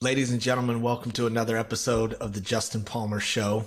[0.00, 3.66] Ladies and gentlemen, welcome to another episode of the Justin Palmer Show.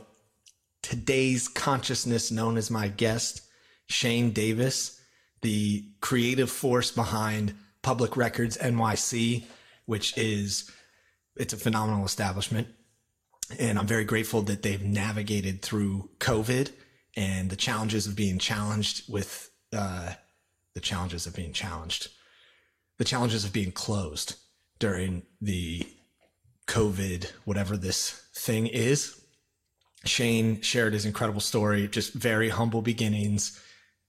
[0.81, 3.41] Today's consciousness known as my guest,
[3.87, 4.97] Shane Davis,
[5.41, 9.43] the creative force behind Public Records NYC,
[9.87, 10.71] which is
[11.35, 12.69] it's a phenomenal establishment.
[13.59, 16.71] And I'm very grateful that they've navigated through COVID
[17.17, 20.13] and the challenges of being challenged with uh,
[20.75, 22.07] the challenges of being challenged,
[22.99, 24.37] the challenges of being closed
[24.79, 25.85] during the
[26.71, 29.21] COVID, whatever this thing is.
[30.05, 33.61] Shane shared his incredible story, just very humble beginnings,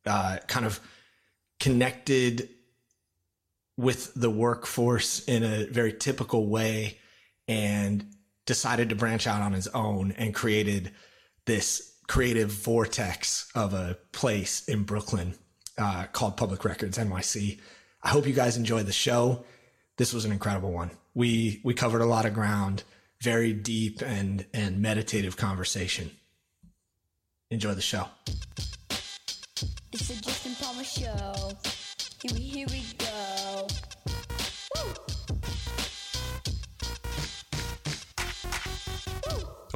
[0.06, 0.78] uh, kind of
[1.58, 2.48] connected
[3.76, 6.98] with the workforce in a very typical way
[7.48, 8.06] and
[8.46, 10.92] decided to branch out on his own and created
[11.46, 15.34] this creative vortex of a place in Brooklyn
[15.78, 17.60] uh, called Public Records NYC.
[18.04, 19.44] I hope you guys enjoy the show.
[20.02, 20.90] This was an incredible one.
[21.14, 22.82] We we covered a lot of ground,
[23.20, 26.10] very deep and and meditative conversation.
[27.52, 28.08] Enjoy the show.
[29.92, 31.52] It's the Justin Palmer Show.
[32.20, 33.68] Here we, here we go.
[34.74, 34.92] Woo!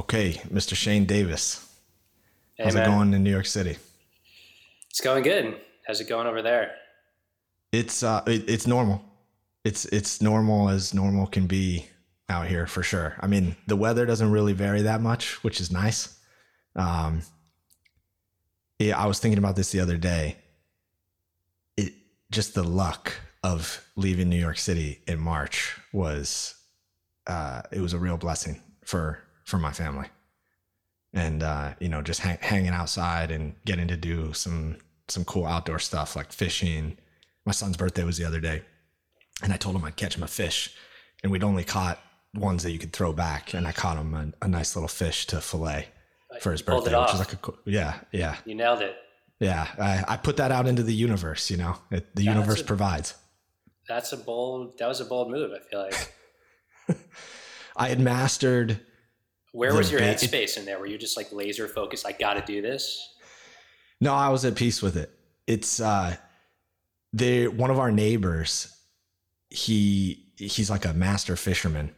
[0.01, 0.75] Okay, Mr.
[0.75, 1.73] Shane Davis.
[2.55, 2.83] Hey, How's man.
[2.83, 3.77] it going in New York City?
[4.89, 5.55] It's going good.
[5.87, 6.71] How's it going over there?
[7.71, 9.06] It's uh it, it's normal.
[9.67, 11.87] It's it's normal as normal can be
[12.29, 13.17] out here for sure.
[13.19, 16.17] I mean, the weather doesn't really vary that much, which is nice.
[16.75, 17.21] Um
[18.79, 20.37] yeah, I was thinking about this the other day.
[21.75, 21.93] It
[22.31, 26.55] just the luck of leaving New York City in March was
[27.25, 30.07] uh it was a real blessing for for my family.
[31.13, 35.45] And uh, you know, just hang, hanging outside and getting to do some some cool
[35.45, 36.97] outdoor stuff like fishing,
[37.45, 38.61] my son's birthday was the other day,
[39.43, 40.73] and I told him I'd catch him a fish,
[41.23, 41.99] and we'd only caught
[42.33, 45.25] ones that you could throw back, and I caught him a, a nice little fish
[45.27, 45.87] to fillet
[46.41, 48.95] for his birthday, which is like a cool, yeah, yeah, You nailed it.
[49.39, 49.67] yeah.
[49.79, 52.61] I, I put that out into the universe, you know, it, the Yeah, that's universe
[52.61, 53.15] a- provides.
[53.87, 54.77] That's a bold.
[54.79, 55.51] That was a bold move.
[55.55, 56.13] I feel like.
[57.77, 58.81] I had mastered.
[59.53, 60.77] Where was your bait- headspace in there?
[60.77, 62.05] Were you just like laser focused?
[62.05, 62.99] I got to do this.
[64.01, 65.09] No, I was at peace with it.
[65.47, 66.15] It's uh,
[67.13, 68.73] they one of our neighbors.
[69.49, 71.95] He he's like a master fisherman.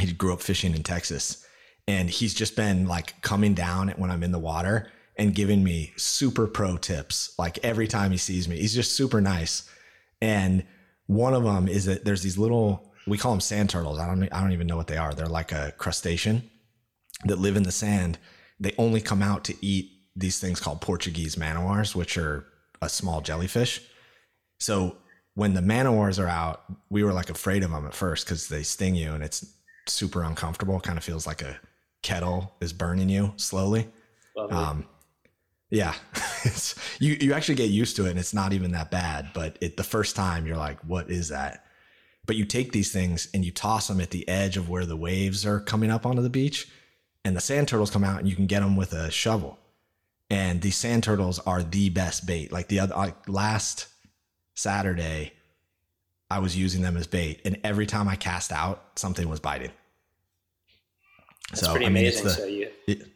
[0.00, 1.46] He grew up fishing in Texas,
[1.86, 5.92] and he's just been like coming down when I'm in the water and giving me
[5.96, 7.34] super pro tips.
[7.38, 9.68] Like every time he sees me, he's just super nice.
[10.20, 10.64] And
[11.06, 13.98] one of them is that there's these little we call them sand turtles.
[13.98, 15.12] I don't I don't even know what they are.
[15.12, 16.50] They're like a crustacean
[17.24, 18.18] that live in the sand.
[18.60, 22.46] They only come out to eat these things called Portuguese manowars, which are
[22.80, 23.80] a small jellyfish.
[24.60, 24.96] So
[25.34, 28.62] when the manowars are out, we were like afraid of them at first because they
[28.62, 29.46] sting you and it's
[29.86, 30.78] super uncomfortable.
[30.80, 31.58] Kind of feels like a
[32.02, 33.88] kettle is burning you slowly.
[34.50, 34.86] Um,
[35.70, 35.94] yeah,
[36.44, 39.30] it's, you you actually get used to it, and it's not even that bad.
[39.32, 41.64] But it, the first time, you're like, "What is that?"
[42.26, 44.96] But you take these things and you toss them at the edge of where the
[44.96, 46.68] waves are coming up onto the beach,
[47.24, 49.58] and the sand turtles come out, and you can get them with a shovel.
[50.28, 52.52] And these sand turtles are the best bait.
[52.52, 53.88] Like the other like last
[54.54, 55.32] Saturday,
[56.30, 59.70] I was using them as bait, and every time I cast out, something was biting.
[61.50, 62.28] That's pretty amazing.
[62.28, 63.06] so you it-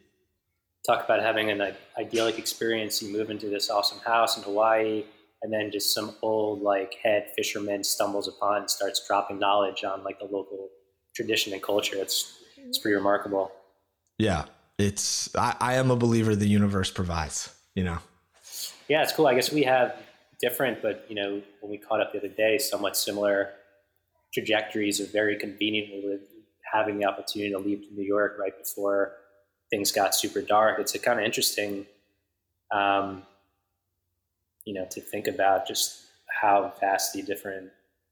[0.85, 3.01] talk about having an idyllic experience.
[3.01, 5.03] You move into this awesome house in Hawaii,
[5.41, 10.03] and then just some old like head fisherman stumbles upon and starts dropping knowledge on
[10.03, 10.69] like the local
[11.15, 11.95] tradition and culture.
[11.97, 13.51] It's it's pretty remarkable.
[14.17, 14.45] Yeah,
[14.77, 17.53] it's I, I am a believer the universe provides.
[17.75, 17.97] You know,
[18.87, 19.27] Yeah, it's cool.
[19.27, 19.95] I guess we have
[20.39, 23.51] different, but you know, when we caught up the other day, somewhat similar
[24.33, 25.37] trajectories of very
[26.03, 26.21] with
[26.71, 29.13] having the opportunity to leave New York right before
[29.69, 30.79] things got super dark.
[30.79, 31.85] It's a kind of interesting,
[32.71, 33.23] um,
[34.65, 36.03] you know, to think about just
[36.41, 37.69] how vastly different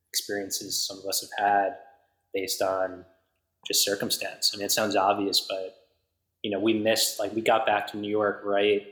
[0.10, 1.78] experiences some of us have had
[2.34, 3.06] based on
[3.68, 4.52] just circumstance.
[4.54, 5.76] I mean, it sounds obvious, but
[6.44, 8.86] you know, we missed like we got back to New York right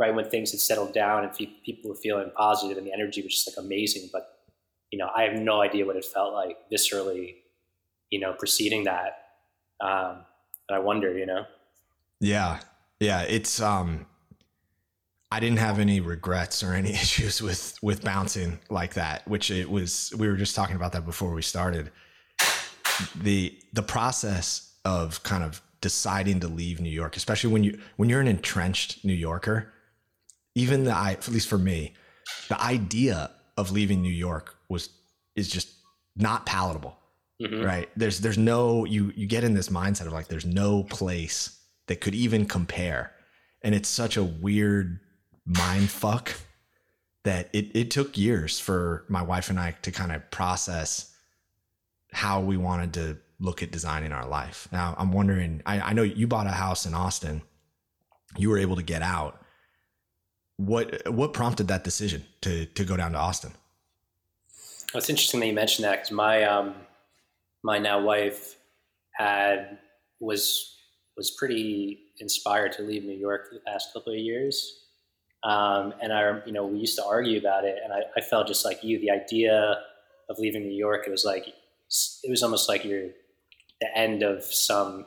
[0.00, 3.20] right when things had settled down and fe- people were feeling positive and the energy
[3.20, 4.08] was just like amazing.
[4.10, 4.38] But
[4.90, 7.36] you know, I have no idea what it felt like viscerally,
[8.08, 9.18] you know, preceding that.
[9.80, 10.24] Um,
[10.68, 11.44] and I wonder, you know,
[12.18, 12.60] yeah,
[12.98, 13.22] yeah.
[13.22, 14.06] It's um,
[15.30, 19.28] I didn't have any regrets or any issues with with bouncing like that.
[19.28, 20.12] Which it was.
[20.18, 21.90] We were just talking about that before we started.
[23.22, 28.08] The the process of kind of deciding to leave New York, especially when you when
[28.08, 29.72] you're an entrenched New Yorker,
[30.54, 31.94] even the I at least for me,
[32.48, 34.90] the idea of leaving New York was
[35.36, 35.68] is just
[36.16, 36.96] not palatable.
[37.40, 37.64] Mhm.
[37.64, 37.88] right?
[37.96, 42.00] There's there's no you you get in this mindset of like there's no place that
[42.02, 43.12] could even compare,
[43.62, 45.00] and it's such a weird
[45.46, 46.34] mind fuck
[47.24, 51.14] that it it took years for my wife and I to kind of process
[52.12, 54.68] how we wanted to look at designing our life.
[54.70, 57.40] Now I'm wondering, I, I know you bought a house in Austin,
[58.36, 59.39] you were able to get out.
[60.60, 63.52] What what prompted that decision to to go down to Austin?
[64.92, 66.74] Well, it's interesting that you mentioned that because my um,
[67.62, 68.56] my now wife
[69.12, 69.78] had
[70.20, 70.76] was
[71.16, 74.84] was pretty inspired to leave New York for the past couple of years,
[75.44, 78.46] um, and I you know we used to argue about it, and I, I felt
[78.46, 78.98] just like you.
[78.98, 79.78] The idea
[80.28, 83.08] of leaving New York, it was like it was almost like you're
[83.80, 85.06] the end of some.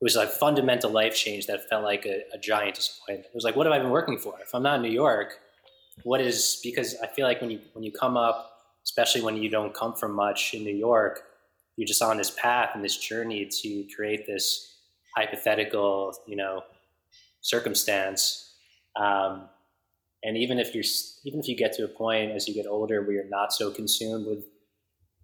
[0.00, 3.26] It was like fundamental life change that felt like a, a giant disappointment.
[3.26, 4.34] It was like, what have I been working for?
[4.42, 5.38] If I'm not in New York,
[6.02, 9.48] what is because I feel like when you when you come up, especially when you
[9.48, 11.22] don't come from much in New York,
[11.76, 14.76] you're just on this path and this journey to create this
[15.16, 16.62] hypothetical, you know,
[17.40, 18.54] circumstance.
[18.96, 19.48] Um,
[20.22, 20.84] and even if you're
[21.24, 23.70] even if you get to a point as you get older where you're not so
[23.70, 24.44] consumed with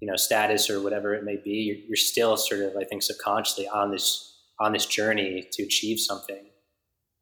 [0.00, 3.02] you know status or whatever it may be, you're, you're still sort of I think
[3.02, 4.31] subconsciously on this
[4.62, 6.44] on this journey to achieve something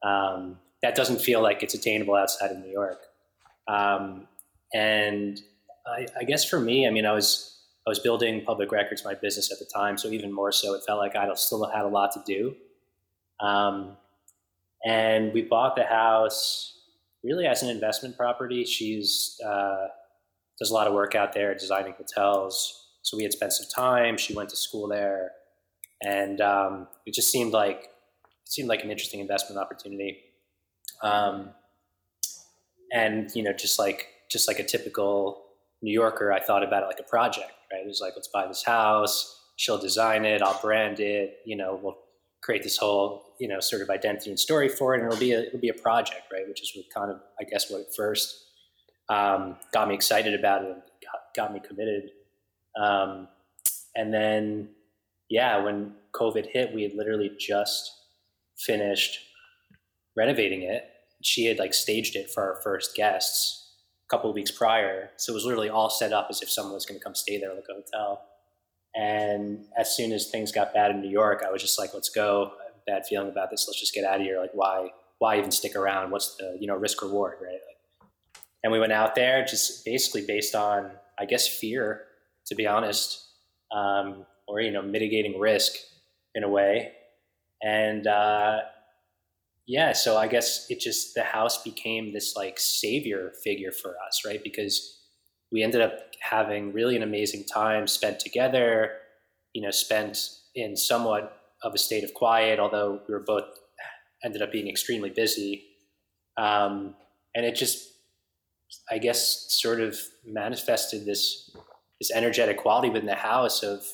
[0.02, 3.00] um, that doesn't feel like it's attainable outside of New York.
[3.66, 4.28] Um,
[4.74, 5.40] and
[5.86, 9.14] I, I, guess for me, I mean, I was I was building public records, my
[9.14, 11.88] business at the time, so even more so, it felt like I still had a
[11.88, 12.54] lot to do.
[13.40, 13.96] Um,
[14.84, 16.78] and we bought the house
[17.24, 18.64] really as an investment property.
[18.64, 19.86] She's uh,
[20.58, 24.18] does a lot of work out there designing hotels, so we had spent some time.
[24.18, 25.32] She went to school there,
[26.02, 30.18] and um, it just seemed like it seemed like an interesting investment opportunity.
[31.02, 31.50] Um,
[32.92, 35.44] and you know, just like just like a typical
[35.82, 37.52] New Yorker, I thought about it like a project.
[37.72, 37.82] Right?
[37.82, 39.36] It was like, let's buy this house.
[39.56, 40.42] She'll design it.
[40.42, 41.38] I'll brand it.
[41.44, 41.98] You know, we'll
[42.42, 45.32] create this whole you know sort of identity and story for it, and it'll be
[45.32, 46.48] a it'll be a project, right?
[46.48, 48.46] Which is what kind of I guess what at first
[49.10, 52.10] um, got me excited about it and got, got me committed.
[52.80, 53.28] Um,
[53.96, 54.68] and then,
[55.30, 57.90] yeah, when COVID hit, we had literally just
[58.58, 59.20] finished
[60.16, 60.84] renovating it.
[61.22, 63.74] She had like staged it for our first guests
[64.06, 65.10] a couple of weeks prior.
[65.16, 67.38] So it was literally all set up as if someone was going to come stay
[67.38, 68.26] there like a hotel.
[68.94, 72.10] And as soon as things got bad in New York, I was just like, let's
[72.10, 72.52] go.
[72.86, 73.66] Bad feeling about this.
[73.68, 74.40] Let's just get out of here.
[74.40, 74.88] Like, why,
[75.18, 76.10] why even stick around?
[76.10, 77.52] What's the, you know, risk reward, right?
[77.52, 82.02] Like, and we went out there just basically based on, I guess, fear,
[82.46, 83.26] to be honest,
[83.70, 85.72] um, or, you know, mitigating risk
[86.34, 86.92] in a way.
[87.62, 88.60] And, uh,
[89.66, 94.22] yeah, so I guess it just the house became this like savior figure for us,
[94.26, 94.42] right?
[94.42, 94.98] Because
[95.52, 98.96] we ended up having really an amazing time spent together,
[99.52, 100.18] you know, spent
[100.56, 103.44] in somewhat of a state of quiet, although we were both
[104.24, 105.64] ended up being extremely busy.
[106.36, 106.96] Um,
[107.34, 107.90] and it just,
[108.90, 111.50] I guess, sort of manifested this
[112.00, 113.84] this energetic quality within the house of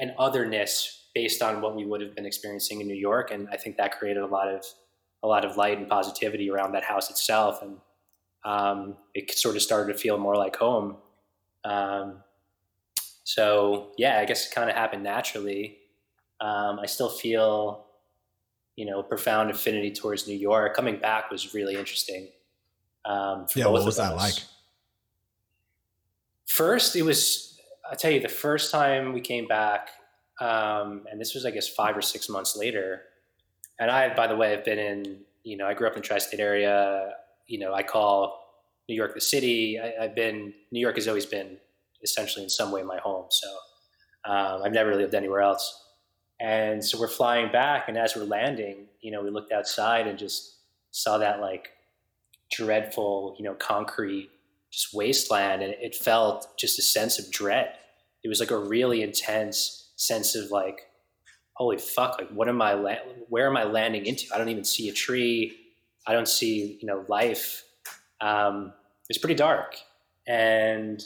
[0.00, 3.56] an otherness based on what we would have been experiencing in New York, and I
[3.56, 4.64] think that created a lot of
[5.22, 7.78] a lot of light and positivity around that house itself, and
[8.44, 10.96] um, it sort of started to feel more like home.
[11.64, 12.22] Um,
[13.24, 15.78] so yeah, I guess it kind of happened naturally.
[16.40, 17.86] Um, I still feel,
[18.76, 20.76] you know, profound affinity towards New York.
[20.76, 22.28] Coming back was really interesting.
[23.06, 24.20] Um, yeah, what was that us.
[24.20, 24.44] like?
[26.46, 27.53] First, it was.
[27.90, 29.90] I'll tell you, the first time we came back,
[30.40, 33.02] um, and this was, I guess, five or six months later.
[33.78, 35.18] And I, by the way, have been in.
[35.42, 37.12] You know, I grew up in the tri-state area.
[37.46, 38.40] You know, I call
[38.88, 39.78] New York the city.
[39.78, 41.58] I, have been New York has always been
[42.02, 43.26] essentially in some way my home.
[43.28, 43.48] So
[44.24, 45.82] um, I've never lived anywhere else.
[46.40, 50.18] And so we're flying back, and as we're landing, you know, we looked outside and
[50.18, 50.56] just
[50.90, 51.70] saw that like
[52.50, 54.30] dreadful, you know, concrete
[54.74, 57.74] just wasteland, and it felt just a sense of dread.
[58.24, 60.88] It was like a really intense sense of like,
[61.52, 62.96] holy fuck, like what am I, la-
[63.28, 64.26] where am I landing into?
[64.34, 65.56] I don't even see a tree.
[66.06, 67.62] I don't see, you know, life.
[68.20, 69.76] Um, it was pretty dark,
[70.26, 71.02] and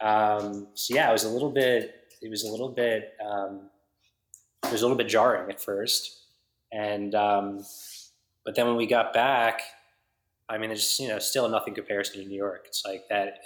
[0.00, 1.94] um, so yeah, it was a little bit.
[2.22, 3.12] It was a little bit.
[3.24, 3.70] Um,
[4.64, 6.24] it was a little bit jarring at first,
[6.72, 7.64] and um,
[8.44, 9.60] but then when we got back,
[10.48, 12.64] I mean, it's you know still nothing comparison to New York.
[12.66, 13.40] It's like that,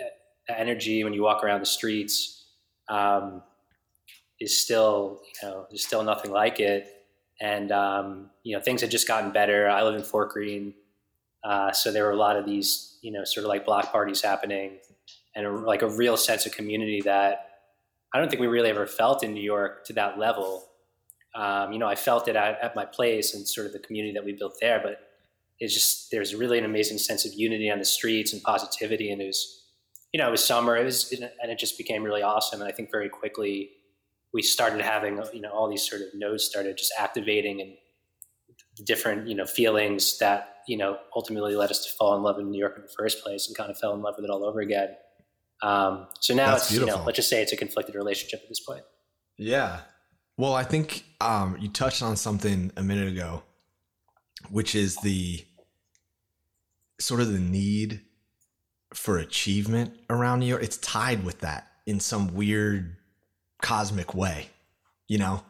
[0.48, 2.44] that energy when you walk around the streets
[2.88, 3.42] um,
[4.40, 6.86] is still you know there's still nothing like it,
[7.40, 9.68] and um, you know things had just gotten better.
[9.68, 10.74] I live in Fort Greene,
[11.42, 14.22] uh, so there were a lot of these you know sort of like block parties
[14.22, 14.78] happening,
[15.34, 17.48] and a, like a real sense of community that
[18.14, 20.68] I don't think we really ever felt in New York to that level.
[21.34, 24.12] Um, you know, I felt it at, at my place and sort of the community
[24.12, 25.11] that we built there, but
[25.62, 29.12] it's just there's really an amazing sense of unity on the streets and positivity.
[29.12, 29.62] And it was,
[30.12, 32.60] you know, it was summer, it was, and it just became really awesome.
[32.60, 33.70] And I think very quickly
[34.34, 37.76] we started having, you know, all these sort of nodes started just activating and
[38.84, 42.50] different, you know, feelings that, you know, ultimately led us to fall in love in
[42.50, 44.44] New York in the first place and kind of fell in love with it all
[44.44, 44.88] over again.
[45.62, 48.48] Um, so now That's it's, you know, let's just say it's a conflicted relationship at
[48.48, 48.82] this point.
[49.38, 49.82] Yeah.
[50.36, 53.44] Well, I think um, you touched on something a minute ago,
[54.50, 55.44] which is the
[57.02, 58.00] sort of the need
[58.94, 60.62] for achievement around New York.
[60.62, 62.96] It's tied with that in some weird
[63.60, 64.48] cosmic way,
[65.08, 65.42] you know?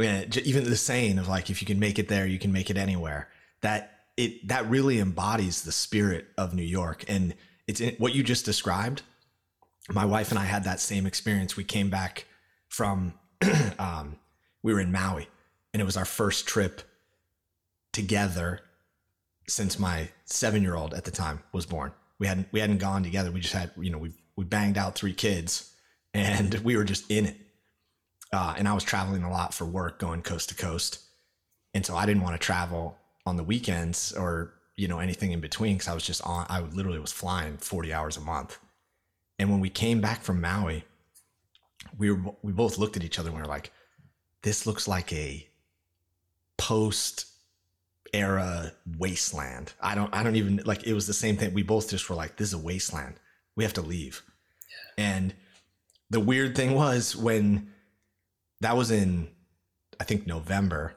[0.00, 2.76] Even the saying of like, if you can make it there, you can make it
[2.76, 3.28] anywhere.
[3.62, 7.34] That it that really embodies the spirit of New York, and
[7.66, 9.02] it's in, what you just described.
[9.88, 11.56] My wife and I had that same experience.
[11.56, 12.26] We came back
[12.68, 13.14] from
[13.78, 14.16] um,
[14.62, 15.28] we were in Maui,
[15.72, 16.82] and it was our first trip
[17.92, 18.60] together
[19.48, 21.92] since my seven year old at the time was born.
[22.18, 23.30] We hadn't we hadn't gone together.
[23.30, 25.74] We just had you know we we banged out three kids,
[26.14, 27.36] and we were just in it.
[28.32, 31.00] Uh, and I was traveling a lot for work, going coast to coast,
[31.74, 35.40] and so I didn't want to travel on the weekends or you know anything in
[35.40, 36.46] between because I was just on.
[36.48, 38.58] I literally was flying forty hours a month.
[39.40, 40.84] And when we came back from Maui,
[41.96, 43.72] we were we both looked at each other and we were like,
[44.42, 45.48] "This looks like a
[46.58, 47.26] post
[48.12, 51.54] era wasteland." I don't I don't even like it was the same thing.
[51.54, 53.14] We both just were like, "This is a wasteland.
[53.56, 54.22] We have to leave."
[54.96, 55.34] And
[56.10, 57.72] the weird thing was when
[58.60, 59.28] that was in
[60.00, 60.96] I think November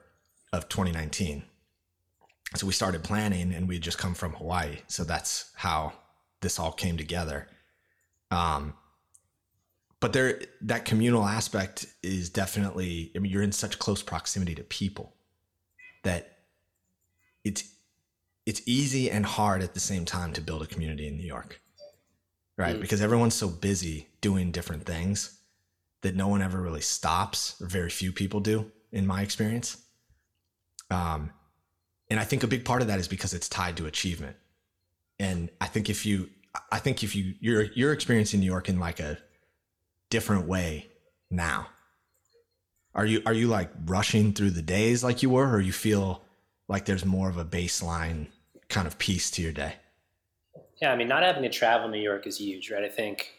[0.54, 1.44] of 2019.
[2.56, 4.80] So we started planning and we had just come from Hawaii.
[4.88, 5.94] So that's how
[6.42, 7.48] this all came together.
[8.30, 8.74] Um,
[10.02, 14.64] but there that communal aspect is definitely i mean you're in such close proximity to
[14.64, 15.14] people
[16.04, 16.31] that
[17.44, 17.76] it's
[18.46, 21.62] it's easy and hard at the same time to build a community in new york
[22.62, 22.78] right?
[22.78, 22.82] Mm.
[22.82, 25.40] because everyone's so busy doing different things
[26.02, 29.78] that no one ever really stops or very few people do in my experience.
[30.90, 31.32] Um
[32.10, 34.36] and i think a big part of that is because it's tied to achievement.
[35.20, 36.30] And i think if you
[36.72, 39.18] i think if you you're you're experiencing new york in like a
[40.10, 40.88] different way
[41.30, 41.68] now
[42.94, 46.22] are you are you like rushing through the days like you were or you feel
[46.72, 48.28] like there's more of a baseline
[48.70, 49.76] kind of peace to your day
[50.82, 52.84] Yeah, I mean, not having to travel New York is huge, right?
[52.84, 53.30] I think,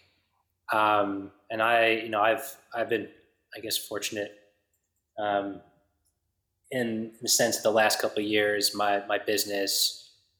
[0.72, 2.46] um, and I, you know, I've
[2.76, 3.08] I've been,
[3.56, 4.32] I guess, fortunate
[5.18, 5.60] um,
[6.70, 9.74] in the sense that the last couple of years, my my business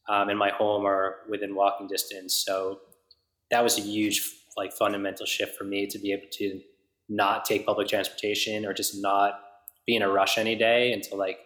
[0.09, 2.81] um, and my home are within walking distance, so
[3.51, 4.19] that was a huge,
[4.57, 6.61] like, fundamental shift for me to be able to
[7.09, 9.41] not take public transportation or just not
[9.87, 11.39] be in a rush any day to like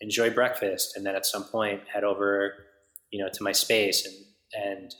[0.00, 2.54] enjoy breakfast and then at some point head over,
[3.10, 4.14] you know, to my space and
[4.54, 4.94] and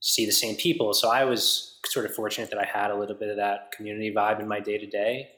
[0.00, 0.92] see the same people.
[0.92, 4.12] So I was sort of fortunate that I had a little bit of that community
[4.14, 5.28] vibe in my day to day,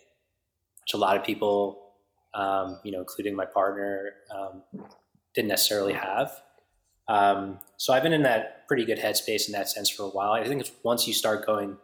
[0.83, 1.93] which a lot of people,
[2.35, 4.63] um, you know, including my partner, um,
[5.35, 6.33] didn't necessarily have.
[7.09, 10.33] Um, so I've been in that pretty good headspace in that sense for a while.
[10.33, 11.77] I think once you start going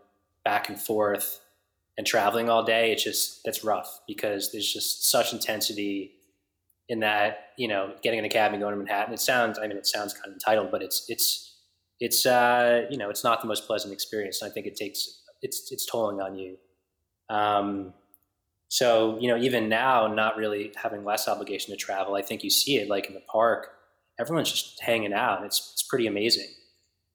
[0.45, 1.41] back and forth
[1.97, 6.15] and traveling all day, it's just that's rough because there's just such intensity
[6.93, 9.15] in that you know getting in a cab and going to Manhattan.
[9.15, 11.57] It sounds, I mean, it sounds kind of entitled, but it's it's
[11.99, 14.43] it's uh, you know it's not the most pleasant experience.
[14.43, 16.59] And I think it takes it's it's tolling on you.
[17.31, 17.95] Um,
[18.69, 22.51] so you know, even now, not really having less obligation to travel, I think you
[22.51, 23.69] see it like in the park.
[24.21, 25.39] Everyone's just hanging out.
[25.39, 26.49] and It's it's pretty amazing.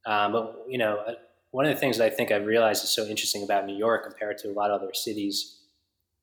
[0.08, 1.14] Um, but you know, uh,
[1.52, 4.06] one of the things that I think I've realized is so interesting about New York
[4.06, 5.60] compared to a lot of other cities,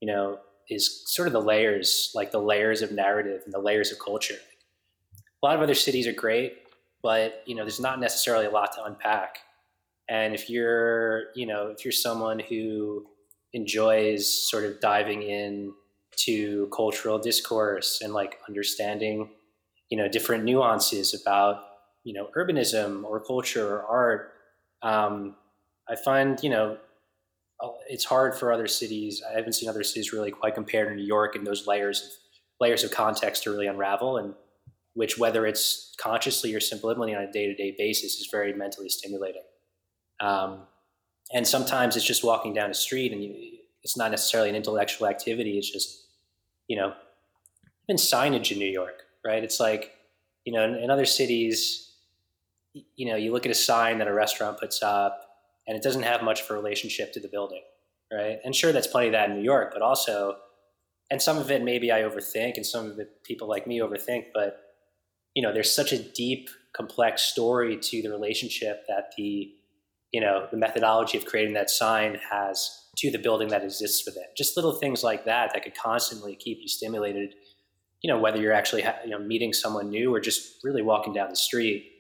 [0.01, 3.93] you know, is sort of the layers, like the layers of narrative and the layers
[3.93, 4.39] of culture.
[5.43, 6.55] A lot of other cities are great,
[7.03, 9.39] but you know, there's not necessarily a lot to unpack.
[10.09, 13.07] And if you're, you know, if you're someone who
[13.53, 15.73] enjoys sort of diving in
[16.17, 19.31] to cultural discourse and like understanding,
[19.91, 21.65] you know, different nuances about,
[22.05, 24.33] you know, urbanism or culture or art,
[24.83, 25.37] um,
[25.89, 26.79] I find, you know,
[27.89, 29.23] it's hard for other cities.
[29.29, 32.09] I haven't seen other cities really quite compare to New York and those layers of
[32.61, 34.35] layers of context to really unravel, and
[34.95, 38.89] which, whether it's consciously or subliminally on a day to day basis, is very mentally
[38.89, 39.43] stimulating.
[40.21, 40.63] Um,
[41.33, 45.09] and sometimes it's just walking down a street, and you, it's not necessarily an intellectual
[45.09, 45.59] activity.
[45.59, 46.07] It's just,
[46.69, 46.95] you know,
[47.89, 49.43] even signage in New York, right?
[49.43, 49.93] It's like,
[50.45, 51.93] you know, in, in other cities,
[52.73, 55.24] you know, you look at a sign that a restaurant puts up,
[55.67, 57.63] and it doesn't have much of a relationship to the building.
[58.13, 58.39] right?
[58.45, 60.37] And sure, that's plenty of that in New York, but also,
[61.11, 64.27] and some of it maybe I overthink, and some of it people like me overthink,
[64.35, 64.61] but
[65.35, 69.53] you know, there's such a deep, complex story to the relationship that the
[70.13, 74.25] you know the methodology of creating that sign has to the building that exists within.
[74.37, 77.35] Just little things like that that could constantly keep you stimulated.
[78.03, 81.31] You know, whether you're actually you know meeting someone new or just really walking down
[81.31, 81.91] the street.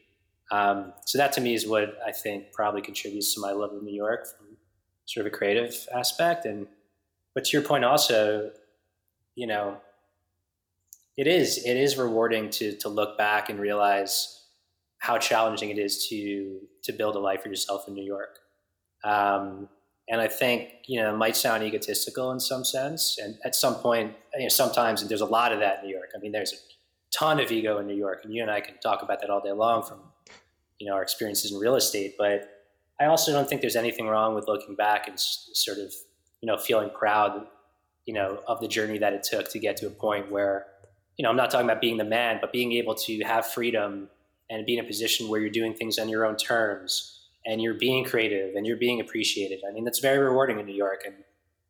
[0.54, 3.82] Um, so that to me is what I think probably contributes to my love of
[3.82, 4.56] New York from
[5.04, 6.46] sort of a creative aspect.
[6.46, 6.68] And
[7.34, 8.52] but to your point, also,
[9.34, 9.78] you know,
[11.16, 14.44] it is it is rewarding to to look back and realize
[14.98, 18.38] how challenging it is to to build a life for yourself in New York.
[19.02, 19.68] Um,
[20.08, 23.74] and I think you know it might sound egotistical in some sense, and at some
[23.74, 26.10] point, you know, sometimes there's a lot of that in New York.
[26.14, 26.56] I mean, there's a
[27.10, 29.40] ton of ego in New York, and you and I can talk about that all
[29.40, 29.98] day long from
[30.78, 32.14] you know our experiences in real estate.
[32.18, 32.50] But
[33.00, 35.92] I also don't think there's anything wrong with looking back and sort of
[36.40, 37.46] you know feeling proud,
[38.06, 40.66] you know, of the journey that it took to get to a point where
[41.16, 44.08] you know I'm not talking about being the man, but being able to have freedom
[44.50, 47.14] and be in a position where you're doing things on your own terms
[47.46, 49.60] and you're being creative and you're being appreciated.
[49.68, 51.04] I mean, that's very rewarding in New York.
[51.06, 51.14] And,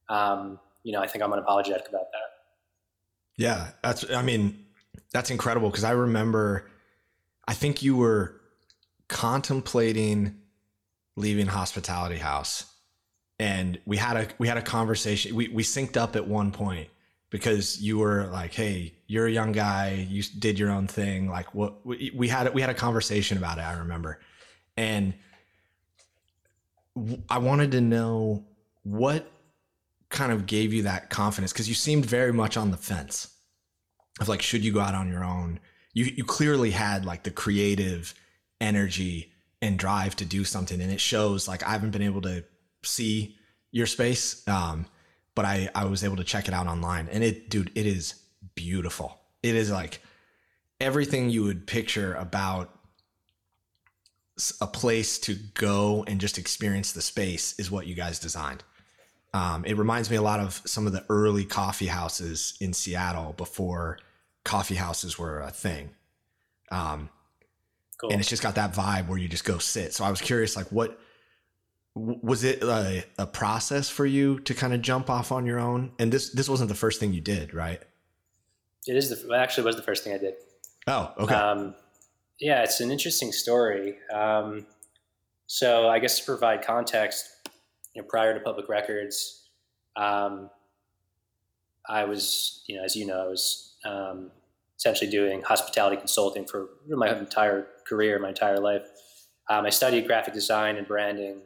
[0.09, 2.31] um, you know, I think I'm unapologetic about that.
[3.37, 3.69] Yeah.
[3.83, 4.65] That's, I mean,
[5.13, 5.71] that's incredible.
[5.71, 6.71] Cause I remember,
[7.47, 8.41] I think you were
[9.09, 10.37] contemplating
[11.17, 12.67] leaving hospitality house
[13.39, 15.35] and we had a, we had a conversation.
[15.35, 16.89] We, we synced up at one point
[17.31, 20.07] because you were like, Hey, you're a young guy.
[20.09, 21.29] You did your own thing.
[21.29, 23.63] Like what we, we had, we had a conversation about it.
[23.63, 24.21] I remember.
[24.77, 25.15] And,
[27.29, 28.45] I wanted to know
[28.85, 29.31] what
[30.11, 33.35] kind of gave you that confidence because you seemed very much on the fence
[34.21, 35.59] of like should you go out on your own
[35.93, 38.15] you you clearly had like the creative
[38.65, 42.45] energy and drive to do something and it shows like I haven't been able to
[42.83, 43.37] see
[43.71, 44.87] your space um
[45.35, 48.15] but I I was able to check it out online and it dude it is
[48.55, 50.01] beautiful it is like
[50.81, 52.71] everything you would picture about
[54.61, 58.65] a place to go and just experience the space is what you guys designed.
[59.33, 63.35] Um, it reminds me a lot of some of the early coffee houses in Seattle
[63.37, 63.99] before
[64.45, 65.91] coffee houses were a thing.
[66.71, 67.11] Um,
[68.05, 68.13] cool.
[68.13, 69.93] And it's just got that vibe where you just go sit.
[69.95, 70.99] So I was curious, like, what
[71.95, 75.93] was it a, a process for you to kind of jump off on your own?
[75.99, 77.81] And this this wasn't the first thing you did, right?
[78.87, 80.35] It is the actually was the first thing I did.
[80.87, 81.35] Oh, okay.
[81.35, 81.75] Um,
[82.41, 83.97] yeah, it's an interesting story.
[84.13, 84.67] Um,
[85.47, 87.27] so I guess to provide context,
[87.95, 89.49] you know, prior to public records,
[89.97, 90.51] um,
[91.89, 94.31] I was, you know, as you know, I was um,
[94.79, 98.83] essentially doing hospitality consulting for my entire career, my entire life.
[99.51, 101.43] Um, I studied graphic design and branding,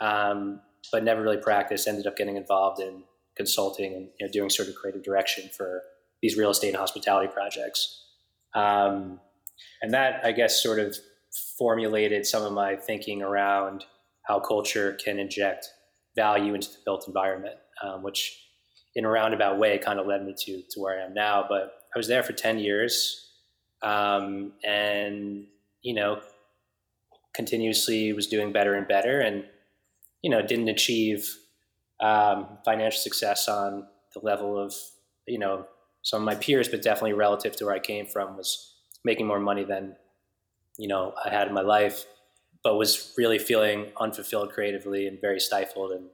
[0.00, 0.60] um,
[0.92, 1.86] but never really practiced.
[1.86, 3.04] Ended up getting involved in
[3.36, 5.82] consulting and you know, doing sort of creative direction for
[6.20, 8.04] these real estate and hospitality projects.
[8.54, 9.20] Um,
[9.82, 10.96] and that, I guess, sort of
[11.56, 13.84] formulated some of my thinking around
[14.22, 15.68] how culture can inject
[16.16, 18.46] value into the built environment, um, which
[18.94, 21.44] in a roundabout way kind of led me to, to where I am now.
[21.48, 23.30] But I was there for 10 years
[23.82, 25.46] um, and,
[25.82, 26.20] you know,
[27.34, 29.44] continuously was doing better and better and,
[30.22, 31.36] you know, didn't achieve
[32.00, 34.74] um, financial success on the level of,
[35.26, 35.66] you know,
[36.02, 38.74] some of my peers, but definitely relative to where I came from was
[39.04, 39.96] making more money than
[40.78, 42.04] you know I had in my life,
[42.62, 46.06] but was really feeling unfulfilled creatively and very stifled and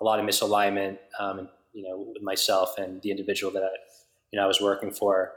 [0.00, 3.68] a lot of misalignment, um, you know, with myself and the individual that I,
[4.32, 5.32] you know I was working for.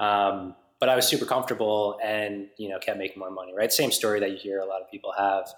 [0.00, 3.54] Um, but I was super comfortable and you know kept making more money.
[3.56, 5.48] Right, same story that you hear a lot of people have.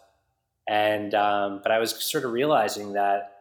[0.68, 3.32] And um, but I was sort of realizing that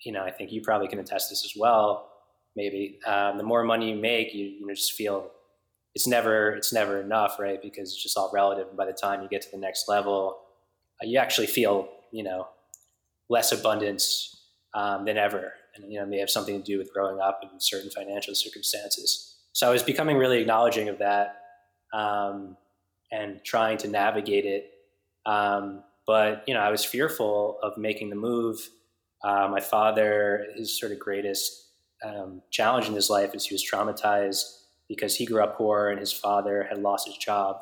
[0.00, 2.10] you know I think you probably can attest this as well.
[2.56, 5.30] Maybe um, the more money you make, you, you just feel
[5.94, 7.60] it's never it's never enough, right?
[7.60, 8.68] Because it's just all relative.
[8.68, 10.38] And by the time you get to the next level,
[11.02, 12.48] you actually feel you know
[13.28, 14.36] less abundance
[14.74, 17.60] um, than ever, and you know may have something to do with growing up in
[17.60, 19.36] certain financial circumstances.
[19.52, 21.36] So I was becoming really acknowledging of that
[21.92, 22.56] um,
[23.12, 24.70] and trying to navigate it.
[25.26, 28.58] Um, but you know, I was fearful of making the move.
[29.22, 31.68] Uh, my father, his sort of greatest
[32.04, 34.42] um, challenge in his life is he was traumatized
[34.88, 37.56] because he grew up poor and his father had lost his job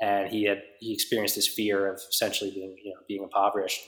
[0.00, 3.80] and he had he experienced this fear of essentially being you know being impoverished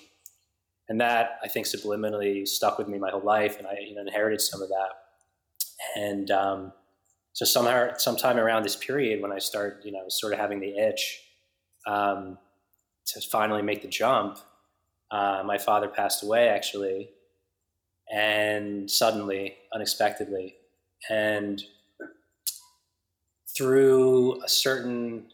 [0.93, 4.03] and that i think subliminally stuck with me my whole life and i you know,
[4.03, 4.91] inherited some of that
[5.97, 6.73] and um,
[7.33, 10.77] so somehow sometime around this period when i started you know sort of having the
[10.77, 11.21] itch
[11.87, 12.39] um,
[13.07, 14.39] to finally make the jump
[15.11, 17.11] uh, my father passed away actually
[18.13, 20.55] and suddenly, unexpectedly.
[21.09, 21.63] And
[23.57, 25.29] through a certain,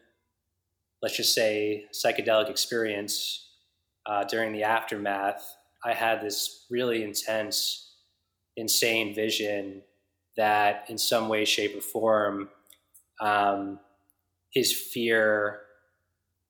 [1.02, 3.47] let's just say, psychedelic experience
[4.08, 7.94] uh, during the aftermath, I had this really intense,
[8.56, 9.82] insane vision
[10.36, 12.48] that, in some way, shape, or form,
[13.20, 13.80] um,
[14.52, 15.60] his fear,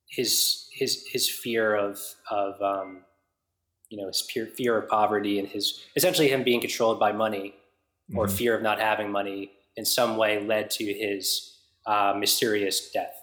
[0.08, 3.04] his his his fear of of um,
[3.90, 7.54] you know his fear, fear of poverty and his essentially him being controlled by money
[8.14, 8.36] or Mhm.
[8.38, 13.22] fear of not having money in some way led to his uh, mysterious death.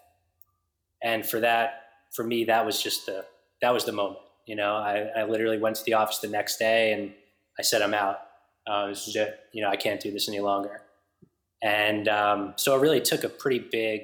[1.01, 1.83] And for that,
[2.15, 3.25] for me, that was just the
[3.61, 4.24] that was the moment.
[4.45, 7.13] You know, I, I literally went to the office the next day and
[7.57, 8.19] I said, "I'm out.
[8.67, 9.39] Uh, this is it.
[9.53, 10.81] You know, I can't do this any longer."
[11.63, 14.01] And um, so it really took a pretty big,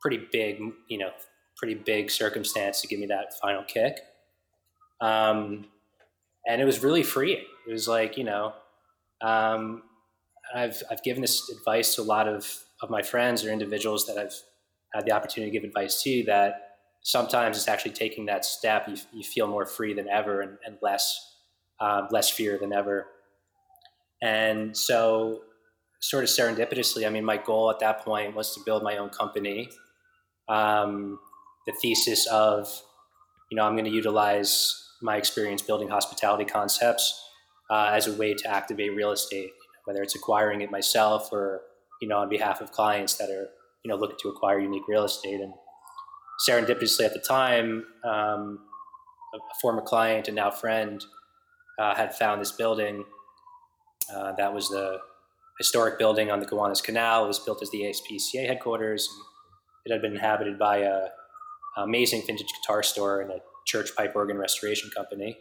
[0.00, 1.10] pretty big, you know,
[1.56, 4.00] pretty big circumstance to give me that final kick.
[5.00, 5.66] Um,
[6.46, 7.44] and it was really freeing.
[7.66, 8.54] It was like, you know,
[9.22, 9.82] um,
[10.54, 12.46] I've, I've given this advice to a lot of,
[12.82, 14.34] of my friends or individuals that I've
[14.94, 16.63] had the opportunity to give advice to that
[17.04, 18.88] sometimes it's actually taking that step.
[18.88, 21.36] You, you feel more free than ever and, and less,
[21.78, 23.06] um, less fear than ever.
[24.22, 25.42] And so
[26.00, 29.10] sort of serendipitously, I mean, my goal at that point was to build my own
[29.10, 29.68] company.
[30.48, 31.18] Um,
[31.66, 32.68] the thesis of,
[33.50, 37.22] you know, I'm going to utilize my experience building hospitality concepts
[37.70, 39.50] uh, as a way to activate real estate,
[39.84, 41.60] whether it's acquiring it myself or,
[42.00, 43.48] you know, on behalf of clients that are,
[43.84, 45.40] you know, looking to acquire unique real estate.
[45.40, 45.52] And
[46.48, 48.60] serendipitously at the time, um,
[49.34, 51.04] a a former client and now friend
[51.78, 53.04] uh, had found this building.
[54.14, 54.98] Uh, that was the
[55.58, 57.24] historic building on the Gowanus Canal.
[57.24, 59.08] It was built as the ASPCA headquarters.
[59.84, 61.08] It had been inhabited by a
[61.76, 65.38] amazing vintage guitar store and a church pipe organ restoration company.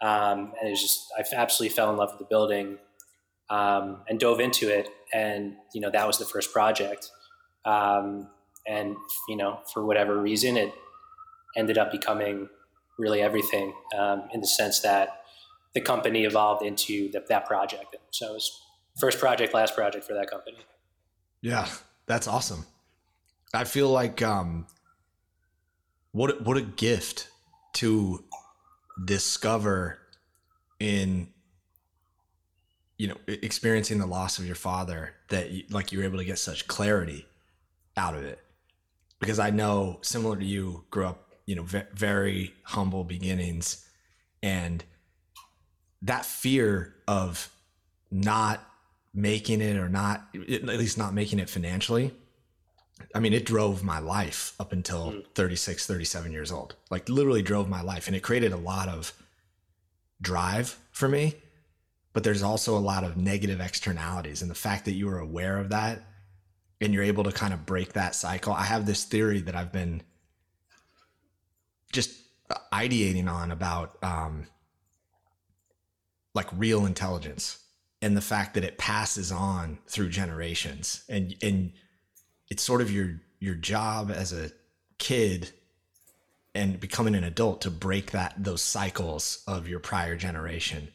[0.00, 2.78] Um, and it was just, I absolutely fell in love with the building
[3.50, 4.88] um, and dove into it.
[5.12, 7.10] And, you know, that was the first project.
[7.64, 8.28] Um,
[8.68, 8.96] and,
[9.28, 10.72] you know, for whatever reason, it
[11.56, 12.48] ended up becoming
[12.98, 15.22] really everything um, in the sense that
[15.74, 17.96] the company evolved into the, that project.
[18.10, 18.60] So it was
[19.00, 20.58] first project, last project for that company.
[21.40, 21.68] Yeah,
[22.06, 22.66] that's awesome.
[23.54, 24.66] I feel like um
[26.12, 27.28] what what a gift
[27.74, 28.24] to
[29.04, 29.98] discover
[30.80, 31.28] in
[32.98, 36.24] you know experiencing the loss of your father that you, like you were able to
[36.24, 37.26] get such clarity
[37.96, 38.40] out of it
[39.20, 43.84] because I know similar to you grew up you know ve- very humble beginnings.
[44.42, 44.84] And
[46.02, 47.50] that fear of
[48.10, 48.60] not
[49.14, 52.14] making it or not at least not making it financially
[53.14, 55.24] i mean it drove my life up until Mm.
[55.34, 56.74] 36 37 years old.
[56.90, 59.12] Like literally drove my life and it created a lot of
[60.20, 61.34] drive for me.
[62.12, 65.58] But there's also a lot of negative externalities and the fact that you are aware
[65.58, 66.02] of that
[66.80, 69.72] and you're able to kind of break that cycle i have this theory that i've
[69.72, 70.02] been
[71.92, 72.12] just
[72.72, 74.46] ideating on about um
[76.34, 77.58] like real intelligence
[78.00, 81.02] and the fact that it passes on through generations.
[81.08, 81.72] And and
[82.48, 84.50] it's sort of your your job as a
[84.98, 85.50] kid
[86.54, 90.88] and becoming an adult to break that those cycles of your prior generation.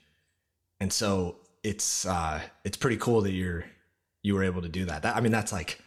[0.79, 3.65] And so it's uh it's pretty cool that you're
[4.23, 5.79] you were able to do that, that i mean that's like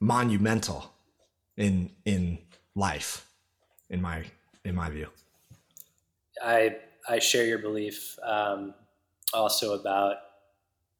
[0.00, 0.92] monumental
[1.56, 2.38] in in
[2.74, 3.28] life
[3.90, 4.24] in my
[4.64, 5.08] in my view
[6.42, 6.76] I
[7.08, 8.74] I share your belief um,
[9.32, 10.16] also about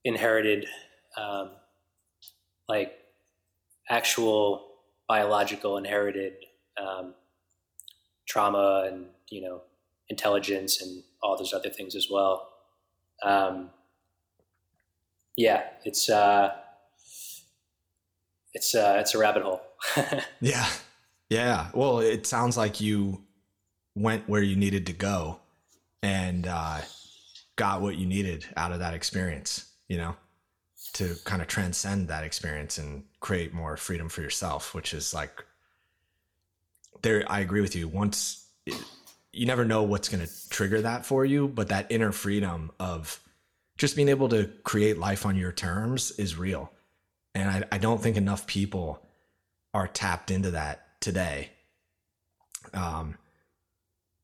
[0.04, 0.66] inherited,
[1.16, 1.50] um,
[2.68, 2.92] like
[3.88, 4.66] actual
[5.08, 6.34] biological inherited
[6.80, 7.14] um,
[8.26, 9.62] trauma and you know
[10.08, 12.48] intelligence and all those other things as well.
[13.22, 13.70] Um,
[15.38, 16.52] yeah, it's uh,
[18.52, 19.62] it's uh, it's a rabbit hole.
[20.40, 20.68] Yeah.
[21.30, 21.68] Yeah.
[21.72, 23.22] Well, it sounds like you
[23.94, 25.38] went where you needed to go
[26.02, 26.80] and uh,
[27.56, 30.16] got what you needed out of that experience, you know,
[30.94, 35.44] to kind of transcend that experience and create more freedom for yourself, which is like,
[37.02, 37.86] there, I agree with you.
[37.86, 38.46] Once
[39.32, 43.20] you never know what's going to trigger that for you, but that inner freedom of
[43.78, 46.70] just being able to create life on your terms is real.
[47.34, 49.06] And I, I don't think enough people
[49.72, 51.50] are tapped into that today.
[52.74, 53.16] Um,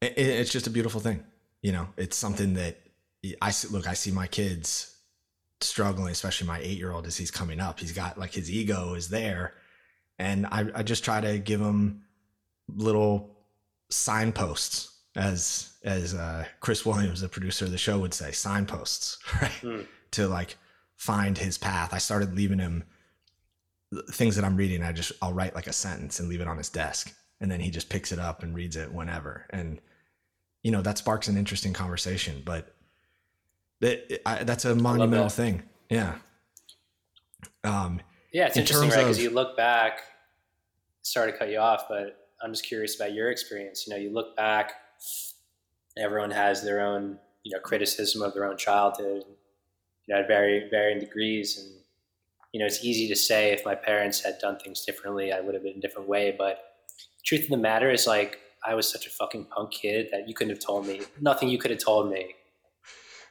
[0.01, 1.23] it, it's just a beautiful thing,
[1.63, 1.89] you know.
[1.97, 2.79] It's something that
[3.41, 3.69] I see.
[3.69, 4.97] Look, I see my kids
[5.61, 7.79] struggling, especially my eight-year-old as he's coming up.
[7.79, 9.55] He's got like his ego is there,
[10.19, 12.03] and I, I just try to give him
[12.69, 13.37] little
[13.91, 19.51] signposts as as uh, Chris Williams, the producer of the show, would say, signposts, right?
[19.63, 19.87] Mm.
[20.13, 20.57] To like
[20.97, 21.93] find his path.
[21.93, 22.85] I started leaving him
[24.11, 24.83] things that I'm reading.
[24.83, 27.61] I just I'll write like a sentence and leave it on his desk, and then
[27.61, 29.47] he just picks it up and reads it whenever.
[29.51, 29.81] And
[30.63, 32.43] you know that sparks an interesting conversation.
[32.45, 32.75] But
[33.81, 35.33] that that's a monumental that.
[35.33, 35.63] thing.
[35.91, 36.15] Yeah.
[37.63, 38.01] Um,
[38.33, 39.03] Yeah, it's In interesting, terms right?
[39.03, 40.01] Because you look back.
[41.03, 43.87] Sorry to cut you off, but I'm just curious about your experience.
[43.87, 44.73] You know, you look back.
[45.99, 49.25] Everyone has their own, you know, criticism of their own childhood.
[50.07, 51.73] You know, at very varying degrees, and
[52.53, 55.55] you know, it's easy to say if my parents had done things differently, I would
[55.55, 56.35] have been a different way.
[56.37, 56.59] But
[57.25, 60.35] truth of the matter is, like, I was such a fucking punk kid that you
[60.35, 61.03] couldn't have told me.
[61.21, 62.35] Nothing you could have told me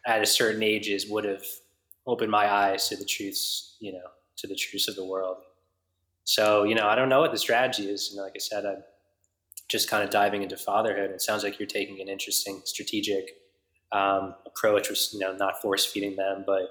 [0.06, 1.44] at a certain ages would have
[2.06, 4.08] opened my eyes to the truths, you know,
[4.38, 5.38] to the truths of the world.
[6.26, 8.10] So, you know, I don't know what the strategy is.
[8.12, 8.84] You know, like I said, I'm
[9.74, 11.10] just kind of diving into fatherhood.
[11.10, 13.38] It sounds like you're taking an interesting strategic
[13.92, 16.70] um, approach, which you know, not force feeding them, but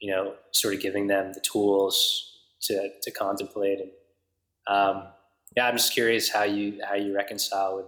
[0.00, 3.78] you know, sort of giving them the tools to to contemplate.
[3.78, 3.90] And
[4.66, 5.04] um,
[5.56, 7.86] yeah, I'm just curious how you how you reconcile with,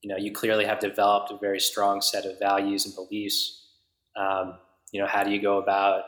[0.00, 3.66] you know, you clearly have developed a very strong set of values and beliefs.
[4.16, 4.54] Um,
[4.92, 6.04] you know, how do you go about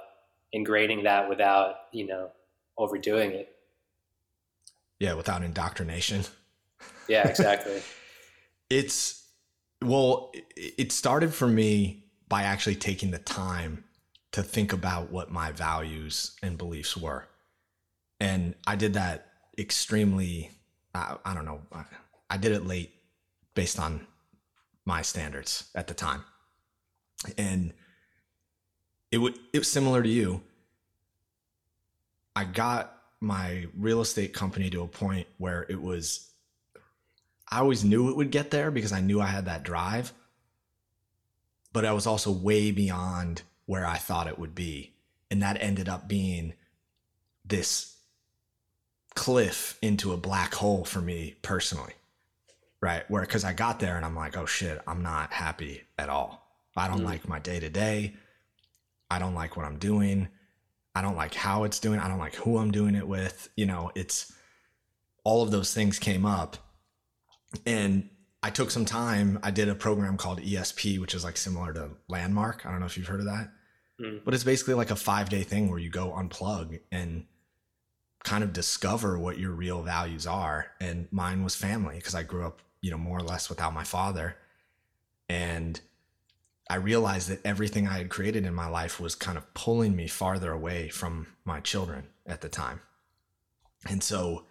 [0.57, 2.31] ingraining that without you know
[2.79, 3.55] overdoing it?
[5.01, 6.25] yeah, without indoctrination.
[7.11, 7.83] Yeah, exactly.
[8.71, 9.27] It's
[9.83, 13.83] well, it- started for me by actually taking the time
[14.31, 17.27] to think about what my values and beliefs were.
[18.21, 19.27] And I did that
[19.59, 20.53] extremely,
[20.95, 21.85] I, I don't know, I,
[22.31, 22.93] I did it late
[23.55, 24.07] based on
[24.85, 26.23] my standards at the time.
[27.37, 27.73] And
[29.11, 30.43] it would, it was similar to you.
[32.37, 36.30] I got my real estate company to a point where it was
[37.51, 40.13] I always knew it would get there because I knew I had that drive.
[41.73, 44.95] But I was also way beyond where I thought it would be.
[45.31, 46.55] And that ended up being
[47.45, 47.97] this
[49.15, 51.93] cliff into a black hole for me personally.
[52.81, 53.09] Right.
[53.11, 56.47] Where, cause I got there and I'm like, oh shit, I'm not happy at all.
[56.77, 57.05] I don't Mm.
[57.05, 58.15] like my day to day.
[59.11, 60.29] I don't like what I'm doing.
[60.95, 62.01] I don't like how it's doing.
[62.01, 63.49] I don't like who I'm doing it with.
[63.57, 64.33] You know, it's
[65.25, 66.57] all of those things came up
[67.67, 68.09] and
[68.43, 69.39] I took some time.
[69.43, 72.65] I did a program called ESP, which is like similar to Landmark.
[72.65, 73.51] I don't know if you've heard of that,
[74.01, 74.25] Mm.
[74.25, 77.27] but it's basically like a five day thing where you go unplug and
[78.25, 80.73] kind of discover what your real values are.
[80.81, 83.85] And mine was family because I grew up, you know, more or less without my
[83.85, 84.37] father.
[85.29, 85.81] And
[86.69, 90.07] I realized that everything I had created in my life was kind of pulling me
[90.07, 92.81] farther away from my children at the time.
[93.89, 94.45] And so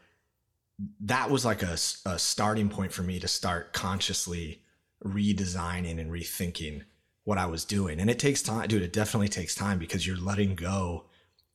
[1.01, 4.61] that was like a, a starting point for me to start consciously
[5.03, 6.83] redesigning and rethinking
[7.23, 7.99] what I was doing.
[7.99, 8.81] And it takes time, dude.
[8.81, 11.05] It definitely takes time because you're letting go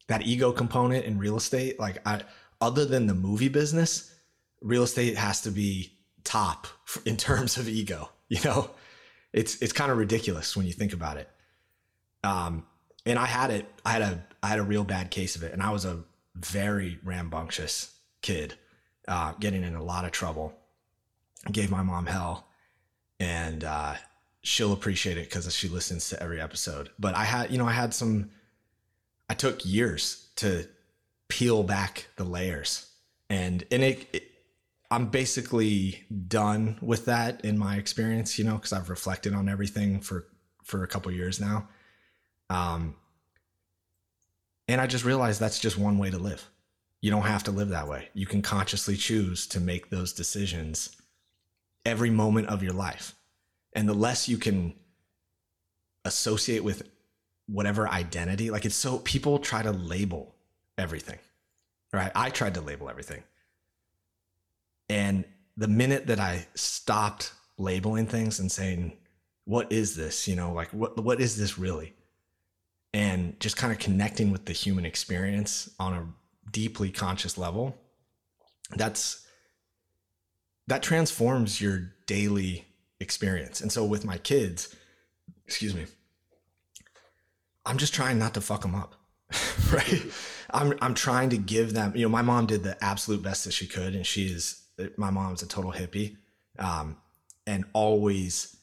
[0.09, 1.81] that ego component in real estate.
[1.81, 2.23] Like, I,
[2.61, 4.15] other than the movie business,
[4.61, 6.67] real estate has to be top
[7.05, 8.11] in terms of ego.
[8.27, 8.71] You know,
[9.35, 11.29] it's it's kind of ridiculous when you think about it.
[12.25, 12.65] Um,
[13.05, 13.67] and I had it.
[13.85, 16.03] I had a I had a real bad case of it, and I was a
[16.35, 18.55] very rambunctious kid
[19.09, 20.53] uh, getting in a lot of trouble.
[21.51, 22.49] Gave my mom hell,
[23.21, 23.95] and uh,
[24.43, 26.91] she'll appreciate it because she listens to every episode.
[26.99, 28.31] But I had, you know, I had some.
[29.29, 30.67] I took years to
[31.29, 32.91] peel back the layers,
[33.29, 34.23] and and it, it
[34.91, 40.01] I'm basically done with that in my experience, you know, because I've reflected on everything
[40.01, 40.29] for
[40.63, 41.69] for a couple years now.
[42.49, 42.95] Um,
[44.67, 46.49] and I just realized that's just one way to live
[47.05, 48.09] you don't have to live that way.
[48.15, 50.97] You can consciously choose to make those decisions
[51.85, 53.15] every moment of your life.
[53.75, 54.73] And the less you can
[56.07, 56.89] associate with
[57.47, 60.35] whatever identity, like it's so people try to label
[60.79, 61.19] everything,
[61.93, 62.11] right?
[62.15, 63.23] I tried to label everything.
[64.89, 65.27] And
[65.59, 68.97] the minute that I stopped labeling things and saying,
[69.45, 70.27] what is this?
[70.27, 71.93] You know, like what what is this really?
[72.95, 76.07] And just kind of connecting with the human experience on a
[76.51, 77.77] deeply conscious level
[78.77, 79.27] that's
[80.67, 82.65] that transforms your daily
[83.01, 83.61] experience.
[83.61, 84.75] And so with my kids
[85.47, 85.85] excuse me
[87.67, 88.95] i'm just trying not to fuck them up
[89.73, 90.03] right?
[90.51, 93.53] I'm i'm trying to give them you know my mom did the absolute best that
[93.53, 94.63] she could and she is
[94.97, 96.17] my mom's a total hippie
[96.59, 96.97] um,
[97.47, 98.57] and always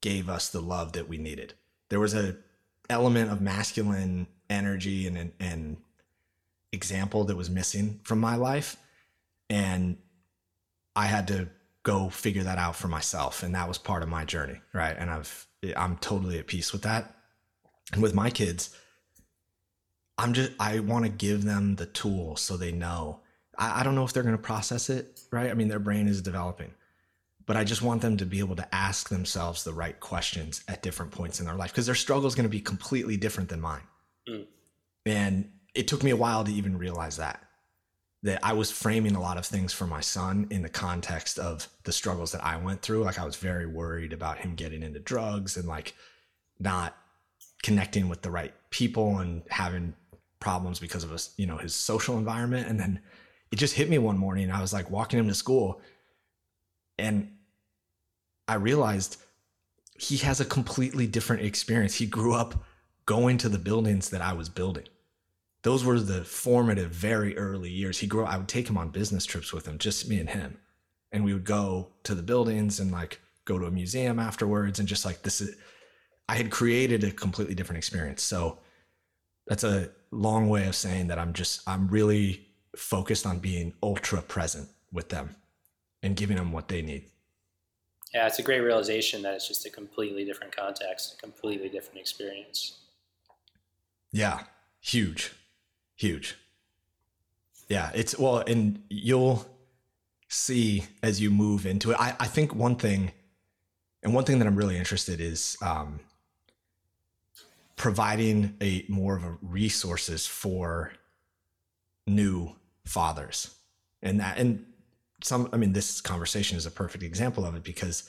[0.00, 1.54] gave us the love that we needed.
[1.88, 2.36] There was a
[2.88, 5.76] element of masculine energy and and
[6.76, 8.76] example that was missing from my life
[9.50, 9.96] and
[10.94, 11.48] i had to
[11.86, 13.44] go figure that out for myself.
[13.44, 14.60] And that was part of my journey.
[14.72, 14.96] Right.
[14.98, 17.14] And I've, I'm totally at peace with that.
[17.92, 18.76] And with my kids,
[20.18, 23.20] I'm just, I want to give them the tools so they know.
[23.56, 25.48] I, I don't know if they're going to process it, right?
[25.48, 26.74] I mean, their brain is developing,
[27.46, 30.82] but I just want them to be able to ask themselves the right questions at
[30.82, 33.60] different points in their life because their struggle is going to be completely different than
[33.60, 33.86] mine.
[34.28, 34.46] Mm.
[35.04, 37.42] And it took me a while to even realize that
[38.22, 41.68] that I was framing a lot of things for my son in the context of
[41.84, 43.04] the struggles that I went through.
[43.04, 45.94] Like I was very worried about him getting into drugs and like
[46.58, 46.96] not
[47.62, 49.94] connecting with the right people and having
[50.40, 52.66] problems because of his, you know, his social environment.
[52.68, 53.00] And then
[53.52, 54.50] it just hit me one morning.
[54.50, 55.80] I was like walking him to school
[56.98, 57.30] and
[58.48, 59.18] I realized
[59.98, 61.94] he has a completely different experience.
[61.94, 62.64] He grew up
[63.04, 64.86] going to the buildings that I was building
[65.66, 67.98] those were the formative, very early years.
[67.98, 70.30] He grew up, I would take him on business trips with him, just me and
[70.30, 70.58] him.
[71.10, 74.78] And we would go to the buildings and like go to a museum afterwards.
[74.78, 75.56] And just like this is,
[76.28, 78.22] I had created a completely different experience.
[78.22, 78.60] So
[79.48, 84.22] that's a long way of saying that I'm just, I'm really focused on being ultra
[84.22, 85.34] present with them
[86.00, 87.06] and giving them what they need.
[88.14, 91.98] Yeah, it's a great realization that it's just a completely different context, a completely different
[91.98, 92.78] experience.
[94.12, 94.44] Yeah,
[94.78, 95.32] huge
[95.96, 96.36] huge.
[97.68, 99.44] Yeah, it's well, and you'll
[100.28, 101.96] see as you move into it.
[101.98, 103.10] I, I think one thing,
[104.02, 105.98] and one thing that I'm really interested is um,
[107.74, 110.92] providing a more of a resources for
[112.06, 112.54] new
[112.84, 113.52] fathers,
[114.00, 114.64] and that and
[115.24, 115.48] some.
[115.52, 118.08] I mean, this conversation is a perfect example of it because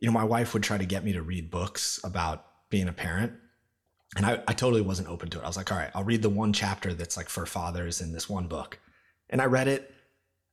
[0.00, 2.92] you know my wife would try to get me to read books about being a
[2.92, 3.32] parent
[4.16, 5.44] and I, I totally wasn't open to it.
[5.44, 8.12] I was like, all right, I'll read the one chapter that's like for fathers in
[8.12, 8.78] this one book.
[9.30, 9.92] And I read it.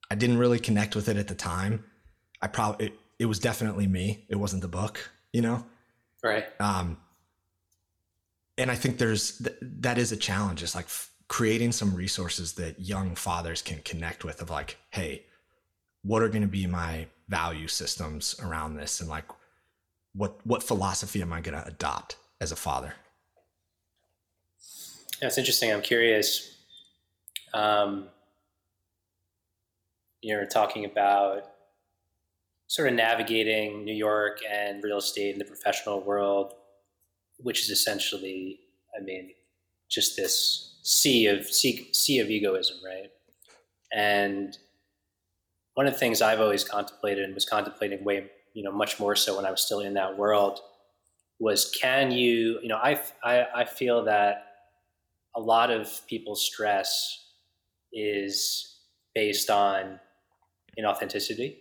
[0.10, 1.86] I didn't really connect with it at the time.
[2.42, 4.26] I probably, it, it was definitely me.
[4.30, 5.64] It wasn't the book, you know?
[6.24, 6.46] Right.
[6.60, 6.98] Um,
[8.58, 10.64] and I think there's, th- that is a challenge.
[10.64, 15.26] It's like f- creating some resources that young fathers can connect with of like, Hey,
[16.04, 19.00] what are going to be my value systems around this?
[19.00, 19.26] And like,
[20.14, 22.96] what, what philosophy am I going to adopt as a father?
[25.22, 25.72] That's interesting.
[25.72, 26.58] I'm curious.
[27.54, 28.08] Um,
[30.22, 31.44] you're talking about
[32.68, 36.54] sort of navigating New York and real estate in the professional world,
[37.38, 38.62] which is essentially,
[39.00, 39.32] I mean,
[39.90, 43.12] just this sea of sea, sea of egoism, right?
[43.94, 44.58] And
[45.76, 49.16] one of the things I've always contemplated and was contemplating way, you know, much more
[49.16, 50.62] so when I was still in that world
[51.40, 54.51] was can you, you know, I, I, I feel that
[55.36, 57.26] a lot of people's stress
[57.94, 58.80] is
[59.14, 60.00] based on
[60.80, 61.58] inauthenticity.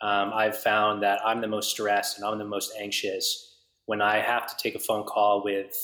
[0.00, 4.18] Um, I've found that I'm the most stressed and I'm the most anxious when I
[4.18, 5.76] have to take a phone call with.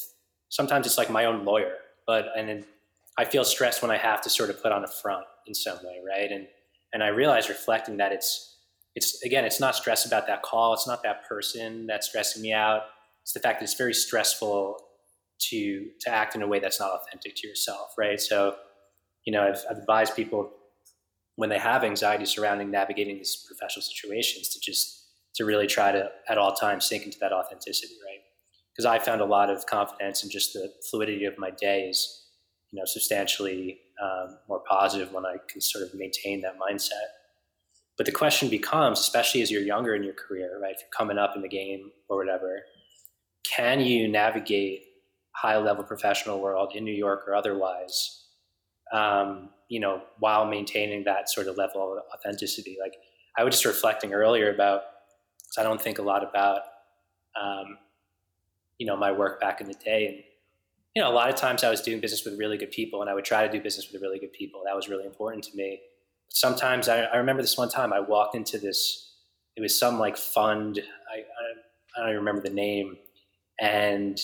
[0.48, 1.74] Sometimes it's like my own lawyer,
[2.06, 2.64] but and
[3.16, 5.78] I feel stressed when I have to sort of put on a front in some
[5.84, 6.30] way, right?
[6.30, 6.46] And
[6.92, 8.56] and I realize reflecting that it's
[8.94, 12.52] it's again it's not stress about that call, it's not that person that's stressing me
[12.52, 12.82] out.
[13.22, 14.87] It's the fact that it's very stressful
[15.38, 18.20] to to act in a way that's not authentic to yourself, right?
[18.20, 18.56] So,
[19.24, 20.50] you know, I've, I've advised people
[21.36, 26.10] when they have anxiety surrounding navigating these professional situations to just to really try to
[26.28, 28.18] at all times sink into that authenticity, right?
[28.72, 32.24] Because I found a lot of confidence and just the fluidity of my days,
[32.72, 37.08] you know, substantially um, more positive when I can sort of maintain that mindset.
[37.96, 40.74] But the question becomes, especially as you're younger in your career, right?
[40.74, 42.62] If you're coming up in the game or whatever,
[43.44, 44.82] can you navigate
[45.32, 48.24] high level professional world in New York or otherwise,
[48.92, 52.76] um, you know, while maintaining that sort of level of authenticity.
[52.80, 52.94] Like
[53.36, 54.82] I was just reflecting earlier about,
[55.58, 56.62] I don't think a lot about,
[57.40, 57.78] um,
[58.78, 60.06] you know, my work back in the day.
[60.06, 60.16] And,
[60.94, 63.10] you know, a lot of times I was doing business with really good people and
[63.10, 64.62] I would try to do business with really good people.
[64.64, 65.80] That was really important to me.
[66.26, 69.14] But sometimes I, I remember this one time I walked into this,
[69.56, 70.80] it was some like fund.
[71.12, 72.96] I, I, I don't even remember the name.
[73.60, 74.18] And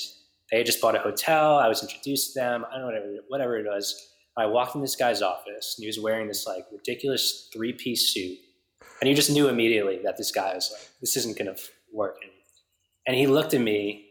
[0.54, 1.58] they just bought a hotel.
[1.58, 2.64] I was introduced to them.
[2.70, 4.12] I don't know whatever whatever it was.
[4.36, 8.14] I walked in this guy's office and he was wearing this like ridiculous three piece
[8.14, 8.38] suit,
[9.00, 11.56] and you just knew immediately that this guy was like, this isn't gonna
[11.92, 12.18] work.
[13.06, 14.06] And he looked at me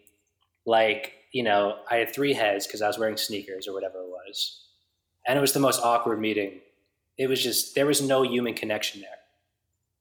[0.66, 4.10] like you know I had three heads because I was wearing sneakers or whatever it
[4.10, 4.66] was,
[5.26, 6.60] and it was the most awkward meeting.
[7.18, 9.10] It was just there was no human connection there.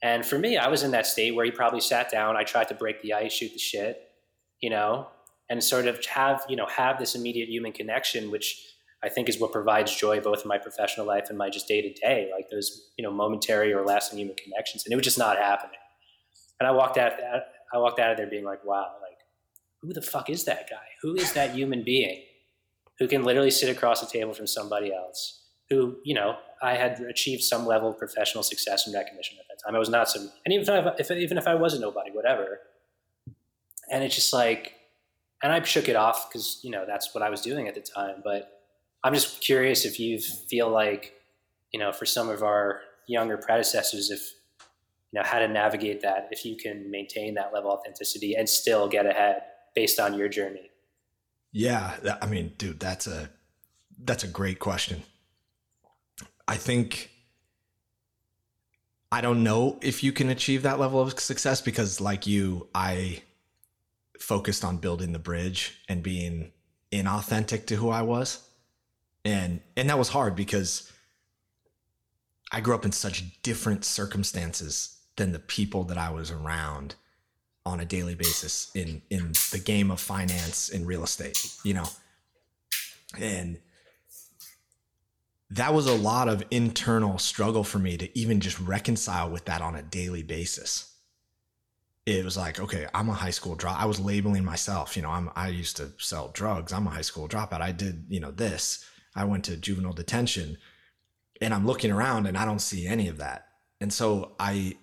[0.04, 2.36] And for me, I was in that state where he probably sat down.
[2.36, 4.10] I tried to break the ice, shoot the shit,
[4.60, 5.06] you know,
[5.50, 9.38] and sort of have you know have this immediate human connection which i think is
[9.38, 12.48] what provides joy both in my professional life and my just day to day like
[12.50, 15.78] those you know momentary or lasting human connections and it was just not happening
[16.60, 17.14] And I walked out,
[17.74, 19.18] I walked out of there being like, wow, like,
[19.80, 20.86] who the fuck is that guy?
[21.02, 22.22] Who is that human being
[23.00, 25.42] who can literally sit across the table from somebody else?
[25.70, 29.64] Who, you know, I had achieved some level of professional success and recognition at that
[29.66, 29.74] time.
[29.74, 32.12] I was not some, and even if, I, if even if I was a nobody,
[32.12, 32.60] whatever.
[33.90, 34.74] And it's just like,
[35.42, 37.80] and I shook it off because you know that's what I was doing at the
[37.80, 38.22] time.
[38.22, 38.60] But
[39.04, 41.14] I'm just curious if you feel like,
[41.72, 44.20] you know, for some of our younger predecessors, if
[45.12, 48.48] you know how to navigate that, if you can maintain that level of authenticity and
[48.48, 49.42] still get ahead
[49.74, 50.70] based on your journey.
[51.50, 53.30] Yeah, I mean, dude, that's a
[54.04, 55.02] that's a great question.
[56.48, 57.10] I think
[59.10, 63.22] I don't know if you can achieve that level of success because like you, I
[64.22, 66.52] focused on building the bridge and being
[66.92, 68.48] inauthentic to who I was.
[69.24, 70.90] And and that was hard because
[72.50, 76.94] I grew up in such different circumstances than the people that I was around
[77.64, 81.88] on a daily basis in in the game of finance and real estate, you know.
[83.18, 83.58] And
[85.50, 89.60] that was a lot of internal struggle for me to even just reconcile with that
[89.60, 90.91] on a daily basis.
[92.04, 93.80] It was like, okay, I'm a high school drop.
[93.80, 96.72] I was labeling myself, you know, I'm I used to sell drugs.
[96.72, 97.60] I'm a high school dropout.
[97.60, 98.84] I did, you know, this.
[99.14, 100.58] I went to juvenile detention.
[101.40, 103.46] And I'm looking around and I don't see any of that.
[103.80, 104.76] And so I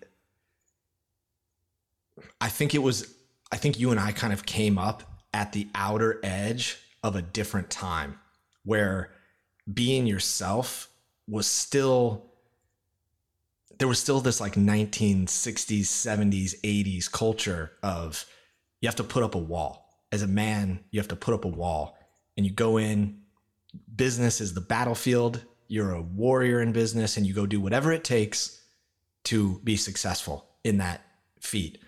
[2.42, 3.14] I think it was,
[3.52, 5.04] I think you and I kind of came up
[5.34, 8.20] at the outer edge of a different time
[8.64, 9.12] where
[9.72, 10.90] being yourself
[11.28, 12.29] was still,
[13.80, 18.26] there was still this like 1960s, 70s, 80s culture of
[18.82, 19.88] you have to put up a wall.
[20.12, 21.98] As a man, you have to put up a wall
[22.38, 23.22] and you go in,
[23.96, 25.42] business is the battlefield.
[25.68, 28.64] You're a warrior in business and you go do whatever it takes
[29.26, 31.02] to be successful in that
[31.40, 31.80] feat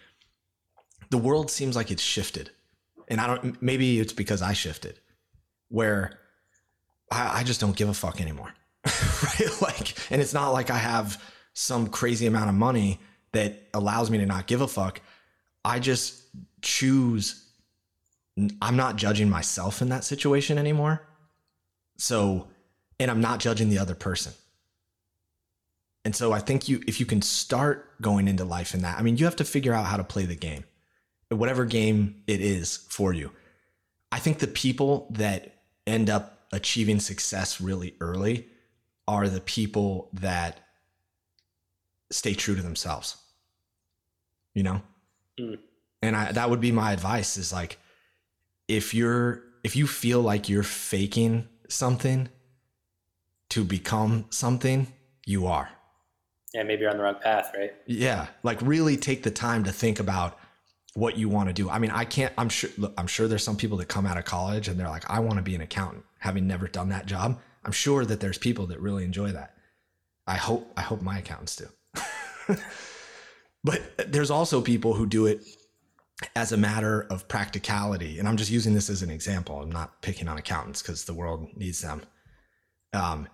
[1.11, 2.49] the world seems like it's shifted.
[3.07, 4.99] And I don't, maybe it's because I shifted
[5.67, 6.17] where
[7.11, 8.53] I, I just don't give a fuck anymore.
[8.85, 9.61] right.
[9.61, 11.21] Like, and it's not like I have
[11.53, 12.99] some crazy amount of money
[13.33, 15.01] that allows me to not give a fuck.
[15.63, 16.23] I just
[16.61, 17.45] choose,
[18.61, 21.07] I'm not judging myself in that situation anymore.
[21.97, 22.47] So,
[22.99, 24.33] and I'm not judging the other person.
[26.03, 29.03] And so I think you, if you can start going into life in that, I
[29.03, 30.63] mean, you have to figure out how to play the game
[31.35, 33.31] whatever game it is for you.
[34.11, 35.55] I think the people that
[35.87, 38.47] end up achieving success really early
[39.07, 40.59] are the people that
[42.11, 43.17] stay true to themselves.
[44.53, 44.81] You know?
[45.39, 45.59] Mm.
[46.01, 47.77] And I that would be my advice is like
[48.67, 52.29] if you're if you feel like you're faking something
[53.49, 54.87] to become something,
[55.25, 55.69] you are.
[56.53, 57.73] Yeah, maybe you're on the wrong path, right?
[57.85, 60.37] Yeah, like really take the time to think about
[60.93, 61.69] what you want to do.
[61.69, 64.17] I mean, I can't, I'm sure, look, I'm sure there's some people that come out
[64.17, 67.05] of college and they're like, I want to be an accountant, having never done that
[67.05, 67.39] job.
[67.63, 69.55] I'm sure that there's people that really enjoy that.
[70.27, 71.67] I hope, I hope my accountants do.
[73.63, 73.81] but
[74.11, 75.43] there's also people who do it
[76.35, 78.19] as a matter of practicality.
[78.19, 79.61] And I'm just using this as an example.
[79.61, 82.01] I'm not picking on accountants because the world needs them.
[82.93, 83.27] Um,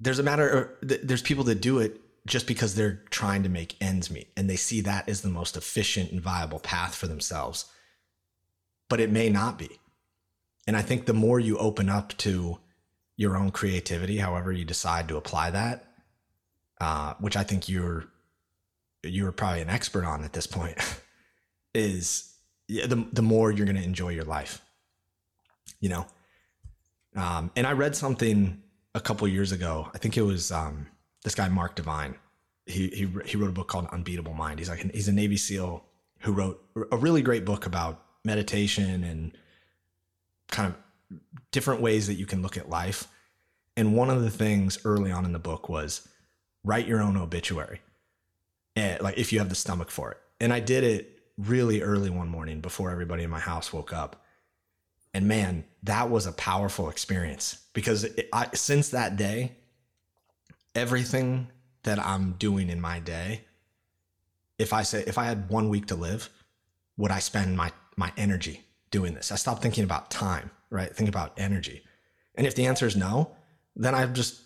[0.00, 0.68] there's a matter of,
[1.06, 4.56] there's people that do it just because they're trying to make ends meet and they
[4.56, 7.66] see that as the most efficient and viable path for themselves.
[8.88, 9.80] But it may not be.
[10.66, 12.58] And I think the more you open up to
[13.16, 15.84] your own creativity, however you decide to apply that,
[16.80, 18.04] uh, which I think you're
[19.02, 20.78] you're probably an expert on at this point,
[21.74, 22.34] is
[22.68, 24.60] the the more you're going to enjoy your life.
[25.80, 26.06] You know,
[27.16, 28.62] um, and I read something
[28.94, 29.90] a couple years ago.
[29.94, 30.86] I think it was um,
[31.22, 32.16] this guy Mark Divine.
[32.66, 34.58] He he he wrote a book called Unbeatable Mind.
[34.58, 35.84] He's like an, he's a Navy SEAL
[36.20, 39.36] who wrote a really great book about meditation and
[40.48, 41.18] kind of
[41.52, 43.06] different ways that you can look at life.
[43.76, 46.08] And one of the things early on in the book was
[46.66, 47.80] write your own obituary.
[48.74, 50.18] And like if you have the stomach for it.
[50.40, 54.22] And I did it really early one morning before everybody in my house woke up.
[55.14, 59.52] And man, that was a powerful experience because it, I, since that day,
[60.74, 61.48] everything
[61.84, 63.42] that I'm doing in my day,
[64.58, 66.28] if I say if I had one week to live,
[66.98, 69.30] would I spend my my energy doing this?
[69.32, 70.94] I stopped thinking about time, right?
[70.94, 71.82] Think about energy.
[72.34, 73.30] And if the answer is no,
[73.74, 74.42] then I just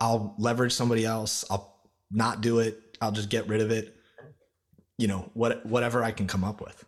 [0.00, 1.44] I'll leverage somebody else.
[1.50, 1.76] I'll
[2.10, 2.96] not do it.
[3.00, 3.96] I'll just get rid of it.
[4.98, 6.84] You know, what whatever I can come up with.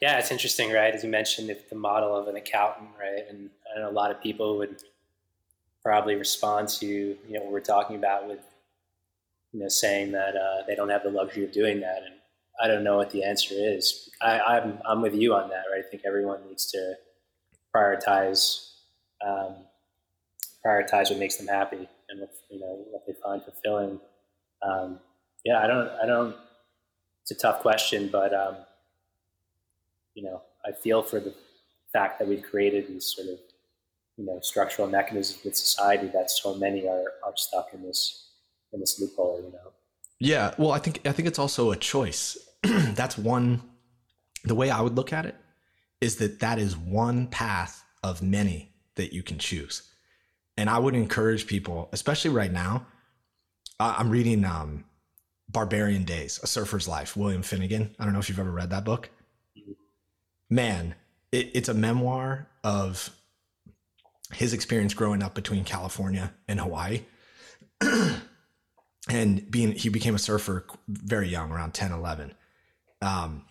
[0.00, 0.94] Yeah, it's interesting, right?
[0.94, 3.24] As you mentioned, if the model of an accountant, right?
[3.28, 4.82] And a lot of people would
[5.82, 8.40] probably respond to you know what we're talking about with
[9.52, 12.14] you know, saying that uh, they don't have the luxury of doing that, and
[12.62, 14.08] I don't know what the answer is.
[14.20, 15.84] I, I'm I'm with you on that, right?
[15.84, 16.94] I think everyone needs to
[17.74, 18.67] prioritize
[19.26, 19.56] um,
[20.64, 24.00] prioritize what makes them happy and what you know what they find fulfilling.
[24.62, 24.98] Um,
[25.44, 26.34] yeah, I don't I don't.
[27.22, 28.56] It's a tough question, but um,
[30.14, 31.34] you know, I feel for the
[31.92, 33.38] fact that we've created these sort of
[34.16, 38.30] you know structural mechanisms with society that so many are are stuck in this
[38.72, 39.42] in this loophole.
[39.44, 39.72] You know.
[40.20, 42.36] Yeah, well, I think I think it's also a choice.
[42.62, 43.62] That's one.
[44.44, 45.34] The way I would look at it
[46.00, 49.82] is that that is one path of many that you can choose,
[50.56, 52.86] and I would encourage people, especially right now.
[53.80, 54.84] I'm reading um,
[55.48, 57.94] Barbarian Days: A Surfer's Life, William Finnegan.
[57.98, 59.08] I don't know if you've ever read that book.
[60.50, 60.94] Man,
[61.32, 63.10] it, it's a memoir of
[64.32, 67.02] his experience growing up between California and Hawaii.
[69.08, 72.34] and being he became a surfer very young around 10 11
[73.00, 73.44] um,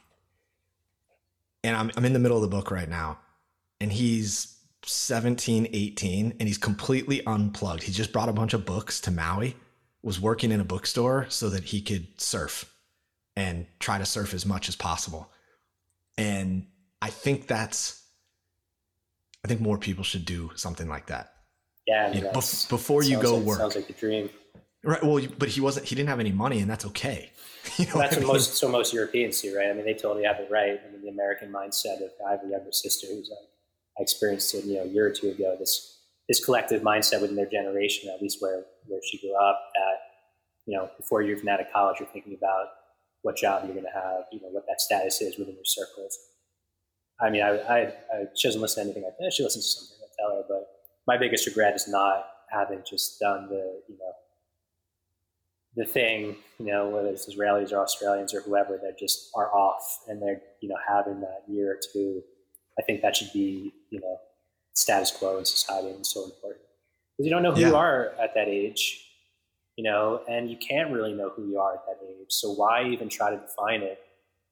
[1.64, 3.20] and I'm, I'm in the middle of the book right now
[3.80, 4.57] and he's
[4.90, 9.56] 17 18 and he's completely unplugged he just brought a bunch of books to maui
[10.02, 12.74] was working in a bookstore so that he could surf
[13.36, 15.30] and try to surf as much as possible
[16.18, 16.66] and
[17.02, 18.04] i think that's
[19.44, 21.34] i think more people should do something like that
[21.86, 24.30] Yeah, You know, bef- before you go like- work Sounds like a dream.
[24.84, 27.32] right well but he wasn't he didn't have any money and that's okay
[27.78, 28.28] you know That's what I what mean?
[28.28, 29.68] most so most Europeans do, right?
[29.70, 30.80] I mean, they totally have it right.
[30.88, 33.46] I mean, the American mindset of I have a younger sister who's like,
[34.00, 35.56] I experienced it, you know, a year or two ago.
[35.60, 35.96] This
[36.28, 39.98] this collective mindset within their generation, at least where where she grew up, that
[40.66, 42.68] you know, before you're even out of college, you're thinking about
[43.22, 46.18] what job you're going to have, you know, what that status is within your circles.
[47.20, 47.78] I mean, I, I,
[48.14, 49.34] I she doesn't listen to anything like eh, that.
[49.34, 50.68] She listens to something I tell her, but
[51.08, 54.12] my biggest regret is not having just done the, you know,
[55.76, 60.00] the thing, you know, whether it's Israelis or Australians or whoever that just are off
[60.08, 62.24] and they're, you know, having that year or two.
[62.80, 64.20] I think that should be, you know,
[64.74, 66.62] status quo in society and so important
[67.14, 67.70] because you don't know who Yeah.
[67.70, 69.04] you are at that age,
[69.76, 72.28] you know, and you can't really know who you are at that age.
[72.30, 74.00] So why even try to define it?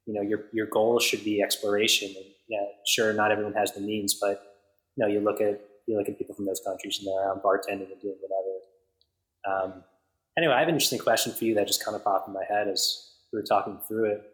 [0.08, 2.10] You know, your your goal should be exploration.
[2.16, 4.58] And yeah, sure, not everyone has the means, but
[4.96, 7.44] you know, you look at you look at people from those countries and they're out
[7.44, 8.54] bartending and doing whatever.
[9.48, 9.84] Um,
[10.38, 12.44] anyway, I have an interesting question for you that just kind of popped in my
[12.48, 14.32] head as we were talking through it.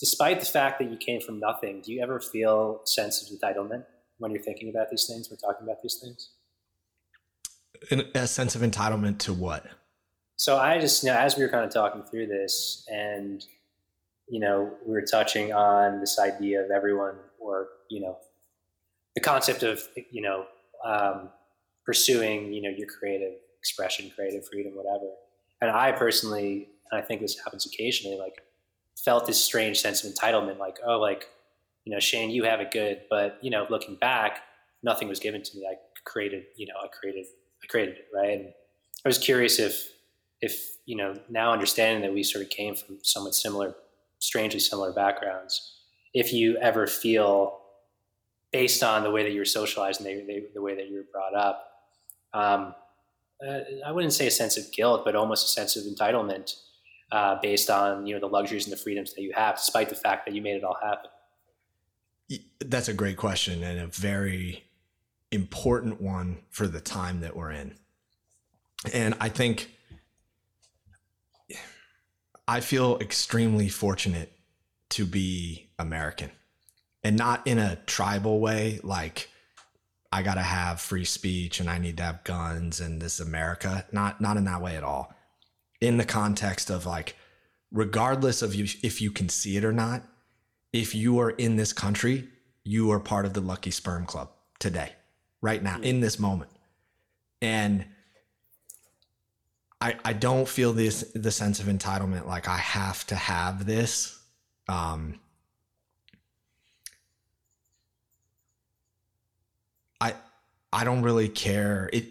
[0.00, 3.38] Despite the fact that you came from nothing, do you ever feel a sense of
[3.38, 3.84] entitlement
[4.18, 5.30] when you're thinking about these things?
[5.30, 6.30] We're talking about these things.
[7.90, 9.66] An- a sense of entitlement to what
[10.36, 13.44] So I just, you know, as we were kind of talking through this, and
[14.28, 18.16] you know, we were touching on this idea of everyone, or you know,
[19.14, 20.46] the concept of you know,
[20.84, 21.28] um,
[21.84, 25.10] pursuing, you know, your creative expression, creative freedom, whatever.
[25.60, 28.42] And I personally, and I think this happens occasionally, like
[29.04, 31.28] felt this strange sense of entitlement, like, oh, like,
[31.84, 34.38] you know, Shane, you have it good, but you know, looking back,
[34.82, 35.66] nothing was given to me.
[35.70, 35.74] I
[36.04, 37.26] created, you know, I created,
[37.62, 38.40] I created it, right?
[38.40, 38.48] And
[39.04, 39.90] I was curious if,
[40.40, 43.74] if you know, now understanding that we sort of came from somewhat similar,
[44.18, 45.80] strangely similar backgrounds,
[46.14, 47.60] if you ever feel,
[48.52, 51.06] based on the way that you were socialized and the, the, way that you were
[51.12, 51.68] brought up,
[52.32, 52.74] um,
[53.46, 56.54] uh, I wouldn't say a sense of guilt, but almost a sense of entitlement
[57.14, 59.94] uh, based on you know the luxuries and the freedoms that you have, despite the
[59.94, 61.10] fact that you made it all happen.
[62.58, 64.64] That's a great question and a very
[65.30, 67.76] important one for the time that we're in.
[68.92, 69.70] And I think
[72.48, 74.32] I feel extremely fortunate
[74.90, 76.32] to be American
[77.04, 79.28] and not in a tribal way, like
[80.10, 83.86] I got to have free speech and I need to have guns and this America.
[83.92, 85.13] Not, not in that way at all.
[85.84, 87.14] In the context of like,
[87.70, 90.02] regardless of you, if you can see it or not,
[90.72, 92.26] if you are in this country,
[92.64, 94.92] you are part of the Lucky Sperm Club today,
[95.42, 96.50] right now, in this moment.
[97.42, 97.84] And
[99.78, 104.18] I, I don't feel this the sense of entitlement like I have to have this.
[104.66, 105.20] Um,
[110.00, 110.14] I
[110.72, 111.90] I don't really care.
[111.92, 112.06] It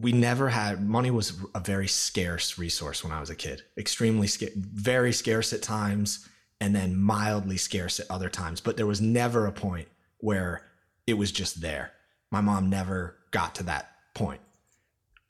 [0.00, 3.62] we never had money was a very scarce resource when I was a kid.
[3.76, 6.28] Extremely scarce, very scarce at times,
[6.60, 8.60] and then mildly scarce at other times.
[8.60, 9.88] But there was never a point
[10.18, 10.62] where
[11.06, 11.92] it was just there.
[12.30, 14.40] My mom never got to that point.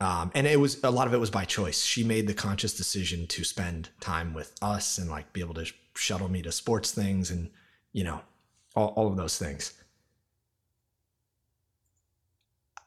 [0.01, 1.85] Um, and it was a lot of it was by choice.
[1.85, 5.67] She made the conscious decision to spend time with us and like be able to
[5.97, 7.51] shuttle me to sports things and
[7.93, 8.21] you know
[8.77, 9.73] all, all of those things.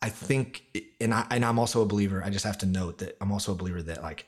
[0.02, 0.64] I think,
[0.99, 2.24] and I and I'm also a believer.
[2.24, 4.26] I just have to note that I'm also a believer that like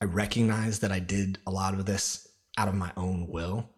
[0.00, 3.68] I recognize that I did a lot of this out of my own will.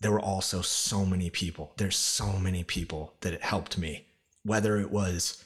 [0.00, 1.72] There were also so many people.
[1.78, 4.06] There's so many people that it helped me,
[4.44, 5.44] whether it was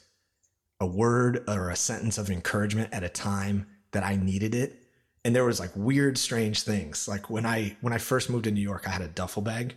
[0.80, 4.82] a word or a sentence of encouragement at a time that I needed it.
[5.24, 7.08] And there was like weird, strange things.
[7.08, 9.76] Like when I when I first moved to New York, I had a duffel bag,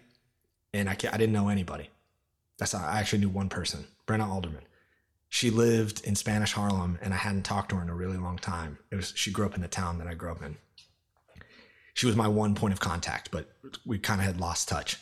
[0.74, 1.90] and I I didn't know anybody.
[2.62, 4.62] That's I actually knew one person, Brenna Alderman.
[5.30, 8.38] She lived in Spanish Harlem, and I hadn't talked to her in a really long
[8.38, 8.78] time.
[8.92, 10.58] It was she grew up in the town that I grew up in.
[11.96, 13.52] She was my one point of contact, but
[13.84, 14.98] we kind of had lost touch.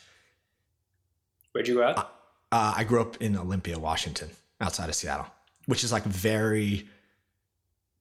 [1.52, 2.38] Where'd you grow up?
[2.50, 4.30] Uh, I grew up in Olympia, Washington,
[4.62, 5.26] outside of Seattle,
[5.66, 6.88] which is like very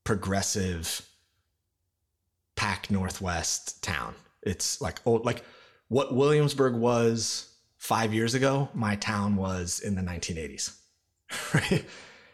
[0.05, 1.05] progressive,
[2.55, 4.15] pack Northwest town.
[4.41, 5.43] It's like old, like
[5.89, 7.48] what Williamsburg was
[7.79, 8.69] five years ago.
[8.75, 10.75] My town was in the 1980s.
[11.53, 11.85] Right?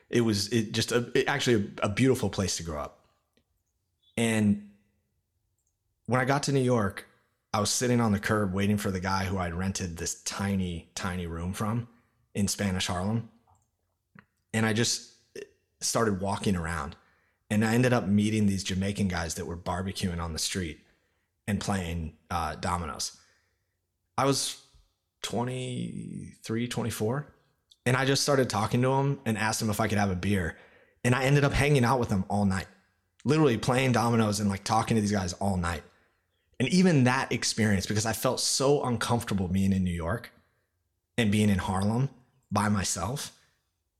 [0.10, 3.08] It was it just a, it actually a, a beautiful place to grow up.
[4.16, 4.70] And
[6.06, 7.08] when I got to New York,
[7.54, 10.90] I was sitting on the curb waiting for the guy who I'd rented this tiny,
[10.96, 11.90] tiny room from
[12.34, 13.30] in Spanish Harlem.
[14.54, 15.12] And I just
[15.82, 16.96] started walking around.
[17.50, 20.80] And I ended up meeting these Jamaican guys that were barbecuing on the street
[21.48, 23.18] and playing uh, dominoes.
[24.18, 24.62] I was
[25.26, 27.34] 23, 24.
[27.88, 30.16] And I just started talking to them and asked them if I could have a
[30.16, 30.56] beer.
[31.04, 32.68] And I ended up hanging out with them all night,
[33.24, 35.82] literally playing dominoes and like talking to these guys all night.
[36.60, 40.32] And even that experience, because I felt so uncomfortable being in New York
[41.18, 42.10] and being in Harlem
[42.52, 43.32] by myself,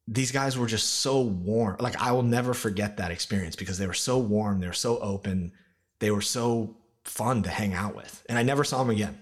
[0.08, 1.78] these guys were just so warm.
[1.80, 5.00] Like I will never forget that experience because they were so warm, they were so
[5.00, 5.54] open,
[6.00, 8.24] they were so fun to hang out with.
[8.30, 9.20] And I never saw them again.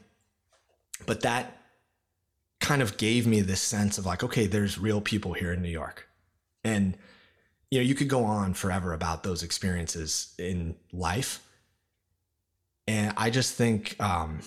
[1.06, 1.62] But that
[2.64, 5.70] kind of gave me this sense of like, okay, there's real people here in New
[5.70, 6.07] York.
[6.64, 6.97] And
[7.70, 11.45] you know, you could go on forever about those experiences in life.
[12.88, 14.39] And I just think um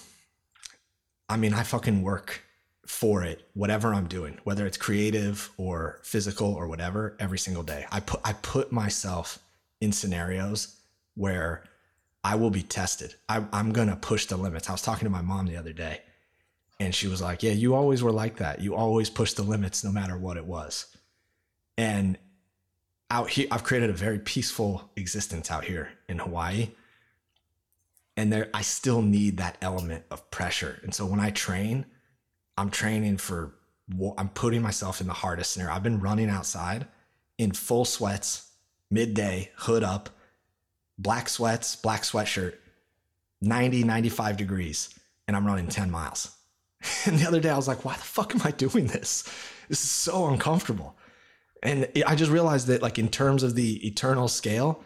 [1.28, 2.42] I mean, I fucking work
[2.86, 7.84] for it whatever i'm doing whether it's creative or physical or whatever every single day
[7.90, 9.40] i put i put myself
[9.80, 10.76] in scenarios
[11.16, 11.64] where
[12.22, 15.20] i will be tested I, i'm gonna push the limits i was talking to my
[15.20, 16.00] mom the other day
[16.78, 19.84] and she was like yeah you always were like that you always push the limits
[19.84, 20.86] no matter what it was
[21.78, 22.18] and
[23.10, 26.70] out here i've created a very peaceful existence out here in hawaii
[28.16, 31.86] and there i still need that element of pressure and so when i train
[32.56, 33.54] I'm training for,
[34.16, 35.74] I'm putting myself in the hardest scenario.
[35.74, 36.86] I've been running outside
[37.38, 38.50] in full sweats,
[38.90, 40.10] midday, hood up,
[40.98, 42.54] black sweats, black sweatshirt,
[43.42, 44.98] 90, 95 degrees,
[45.28, 46.35] and I'm running 10 miles.
[47.06, 49.22] And the other day I was like, why the fuck am I doing this?
[49.68, 50.96] This is so uncomfortable.
[51.62, 54.82] And I just realized that, like, in terms of the eternal scale,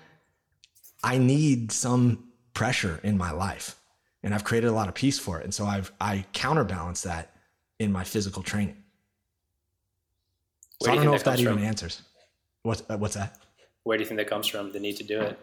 [1.03, 3.77] I need some pressure in my life.
[4.23, 5.45] And I've created a lot of peace for it.
[5.45, 7.35] And so I've, I counterbalance that
[7.79, 8.77] in my physical training.
[10.83, 11.65] So I don't know if that, that even from?
[11.65, 12.03] answers.
[12.63, 13.39] What's uh, what's that?
[13.85, 14.73] Where do you think that comes from?
[14.73, 15.39] The need to do it.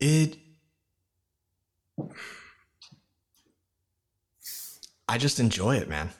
[0.00, 0.36] It.
[5.08, 6.10] I just enjoy it, man.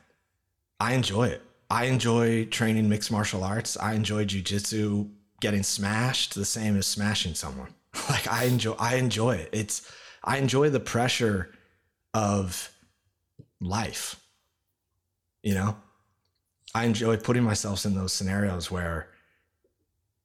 [0.81, 1.43] I enjoy it.
[1.71, 3.77] I enjoy training mixed martial arts.
[3.77, 5.11] I enjoy jujitsu.
[5.41, 7.75] Getting smashed the same as smashing someone.
[8.11, 8.73] Like I enjoy.
[8.73, 9.51] I enjoy it.
[9.53, 9.91] It's.
[10.23, 11.53] I enjoy the pressure
[12.13, 12.71] of
[13.61, 14.21] life.
[15.43, 15.77] You know,
[16.75, 19.09] I enjoy putting myself in those scenarios where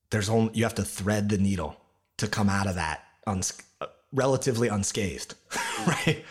[0.10, 1.78] there's only you have to thread the needle
[2.18, 5.36] to come out of that uns- uh, relatively unscathed,
[5.88, 6.24] right?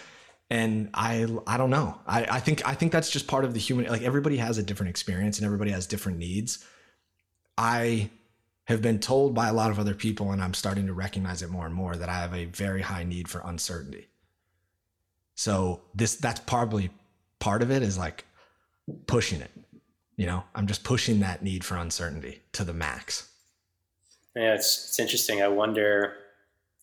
[0.51, 2.01] And I I don't know.
[2.07, 3.87] I, I think I think that's just part of the human.
[3.87, 6.65] Like everybody has a different experience and everybody has different needs.
[7.59, 8.11] I
[8.65, 11.51] have been told by a lot of other people, and I'm starting to recognize it
[11.51, 14.09] more and more that I have a very high need for uncertainty.
[15.35, 16.91] So this that's probably
[17.39, 18.25] part of it is like
[19.07, 19.51] pushing it.
[20.17, 23.31] You know, I'm just pushing that need for uncertainty to the max.
[24.35, 25.43] Yeah, it's it's interesting.
[25.43, 26.15] I wonder,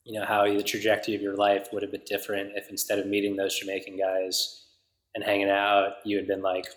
[0.05, 3.07] you know, how the trajectory of your life would have been different if instead of
[3.07, 4.63] meeting those Jamaican guys
[5.13, 6.67] and hanging out, you had been like,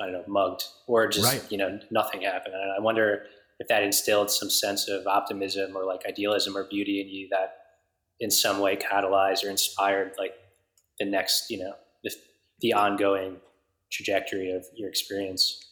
[0.00, 1.52] I don't know, mugged or just right.
[1.52, 2.54] you know nothing happened.
[2.54, 3.24] And I wonder
[3.60, 7.58] if that instilled some sense of optimism or like idealism or beauty in you that
[8.18, 10.34] in some way catalyzed or inspired like
[10.98, 12.10] the next, you know, the,
[12.60, 13.36] the ongoing
[13.90, 15.64] trajectory of your experience?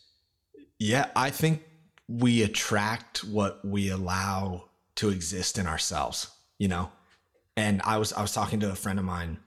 [0.79, 1.63] Yeah, I think
[2.09, 4.65] we attract what we allow
[4.97, 6.29] to exist in ourselves,
[6.61, 6.93] you know?
[7.57, 9.39] And I was I was talking to a friend of mine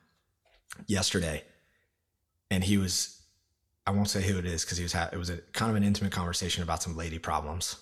[0.88, 1.44] yesterday
[2.54, 3.22] and he was
[3.86, 5.76] I won't say who it is because he was ha- it was a kind of
[5.76, 7.78] an intimate conversation about some lady problems,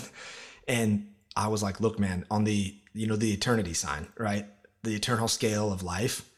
[0.68, 4.46] and I was like, look, man, on the you know the eternity sign, right?
[4.82, 6.28] The eternal scale of life.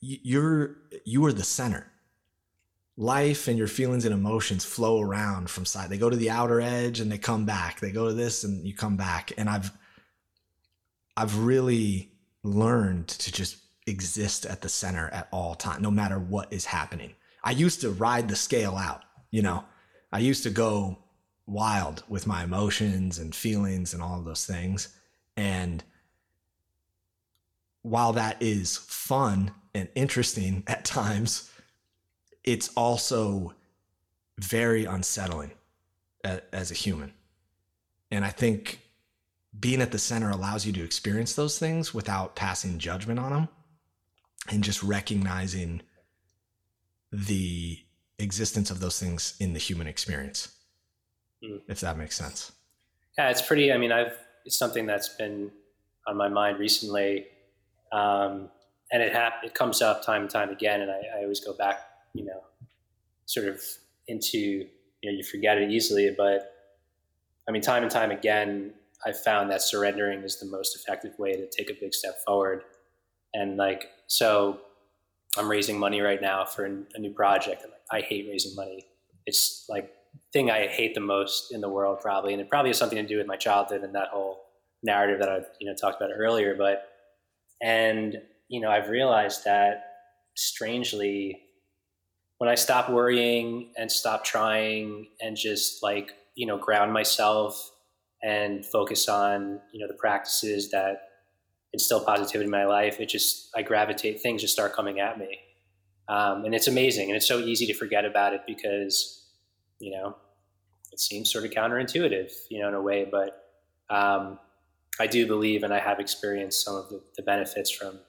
[0.00, 1.86] You're you are the center.
[2.96, 5.88] Life and your feelings and emotions flow around from side.
[5.88, 7.80] They go to the outer edge and they come back.
[7.80, 9.32] They go to this and you come back.
[9.38, 9.72] And I've
[11.16, 16.52] I've really learned to just exist at the center at all time, no matter what
[16.52, 17.14] is happening.
[17.42, 19.64] I used to ride the scale out, you know.
[20.12, 20.98] I used to go
[21.46, 24.96] wild with my emotions and feelings and all of those things.
[25.36, 25.82] And
[27.82, 31.50] while that is fun and interesting at times,
[32.44, 33.54] it's also
[34.38, 35.52] very unsettling
[36.24, 37.12] as a human.
[38.10, 38.80] And I think
[39.58, 43.48] being at the center allows you to experience those things without passing judgment on them
[44.48, 45.82] and just recognizing
[47.12, 47.78] the
[48.18, 50.54] existence of those things in the human experience
[51.44, 51.60] mm.
[51.68, 52.52] if that makes sense
[53.18, 55.50] yeah it's pretty i mean i've it's something that's been
[56.06, 57.26] on my mind recently
[57.92, 58.48] um,
[58.92, 61.52] and it hap- it comes up time and time again and I, I always go
[61.52, 61.80] back
[62.14, 62.42] you know
[63.26, 63.60] sort of
[64.06, 64.66] into you
[65.04, 66.52] know you forget it easily but
[67.48, 68.72] i mean time and time again
[69.06, 72.62] i've found that surrendering is the most effective way to take a big step forward
[73.34, 74.60] and like so
[75.36, 77.64] I'm raising money right now for a new project.
[77.90, 78.86] I hate raising money.
[79.26, 79.92] It's like
[80.32, 83.06] thing I hate the most in the world, probably, and it probably has something to
[83.06, 84.40] do with my childhood and that whole
[84.82, 86.56] narrative that I you know talked about earlier.
[86.56, 86.88] But
[87.62, 89.84] and you know I've realized that
[90.34, 91.40] strangely,
[92.38, 97.70] when I stop worrying and stop trying and just like you know ground myself
[98.22, 101.08] and focus on you know the practices that
[101.72, 105.38] instill positivity in my life, it just I gravitate things just start coming at me,
[106.08, 107.08] um, and it's amazing.
[107.08, 109.26] And it's so easy to forget about it because
[109.78, 110.16] you know
[110.92, 113.08] it seems sort of counterintuitive, you know, in a way.
[113.10, 113.48] But
[113.88, 114.38] um,
[114.98, 118.00] I do believe, and I have experienced some of the, the benefits from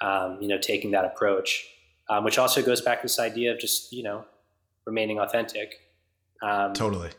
[0.00, 1.66] um, you know taking that approach,
[2.08, 4.24] um, which also goes back to this idea of just you know
[4.84, 5.80] remaining authentic.
[6.42, 7.10] Um, totally.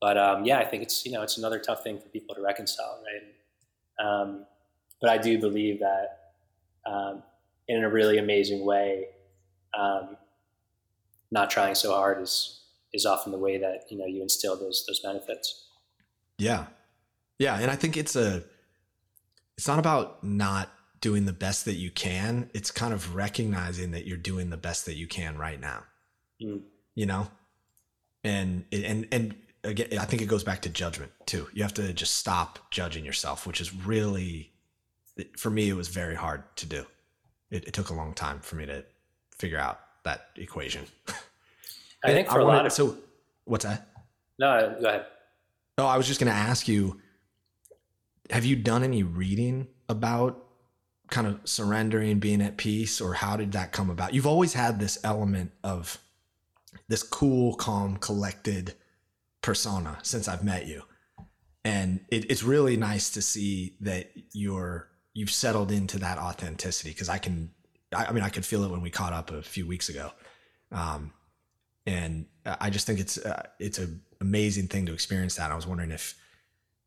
[0.00, 2.42] But um, yeah, I think it's you know it's another tough thing for people to
[2.42, 4.06] reconcile, right?
[4.06, 4.46] Um,
[5.00, 6.32] but I do believe that
[6.86, 7.22] um,
[7.68, 9.06] in a really amazing way,
[9.78, 10.16] um,
[11.30, 14.84] not trying so hard is is often the way that you know you instill those
[14.86, 15.66] those benefits.
[16.38, 16.66] Yeah,
[17.38, 18.42] yeah, and I think it's a
[19.58, 20.70] it's not about not
[21.02, 22.50] doing the best that you can.
[22.54, 25.84] It's kind of recognizing that you're doing the best that you can right now.
[26.42, 26.62] Mm.
[26.94, 27.28] You know,
[28.24, 29.34] and and and
[29.64, 31.48] again, I think it goes back to judgment too.
[31.52, 34.52] You have to just stop judging yourself, which is really
[35.36, 36.86] for me, it was very hard to do.
[37.50, 38.84] It, it, took a long time for me to
[39.36, 40.86] figure out that equation.
[42.04, 42.96] I think for I a wanted, lot of so,
[43.44, 43.88] what's that?
[44.38, 45.06] No, go ahead.
[45.76, 47.00] No, I was just going to ask you:
[48.30, 50.46] Have you done any reading about
[51.10, 54.14] kind of surrendering, being at peace, or how did that come about?
[54.14, 55.98] You've always had this element of
[56.88, 58.74] this cool, calm, collected
[59.42, 60.82] persona since I've met you.
[61.64, 67.08] And it, it's really nice to see that you're you've settled into that authenticity because
[67.08, 67.50] I can,
[67.94, 70.12] I, I, mean, I could feel it when we caught up a few weeks ago.
[70.70, 71.12] Um,
[71.86, 75.50] and I just think it's, uh, it's an amazing thing to experience that.
[75.50, 76.14] I was wondering if,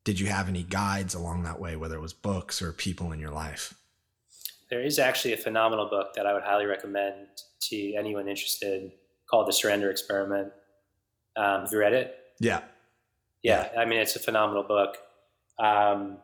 [0.05, 3.19] did you have any guides along that way, whether it was books or people in
[3.19, 3.73] your life?
[4.69, 7.27] There is actually a phenomenal book that I would highly recommend
[7.69, 8.91] to anyone interested
[9.29, 10.51] called The Surrender Experiment.
[11.35, 12.15] Um, have you read it?
[12.39, 12.61] Yeah.
[13.41, 13.69] Yeah.
[13.77, 14.97] I mean, it's a phenomenal book.
[15.59, 16.17] Um,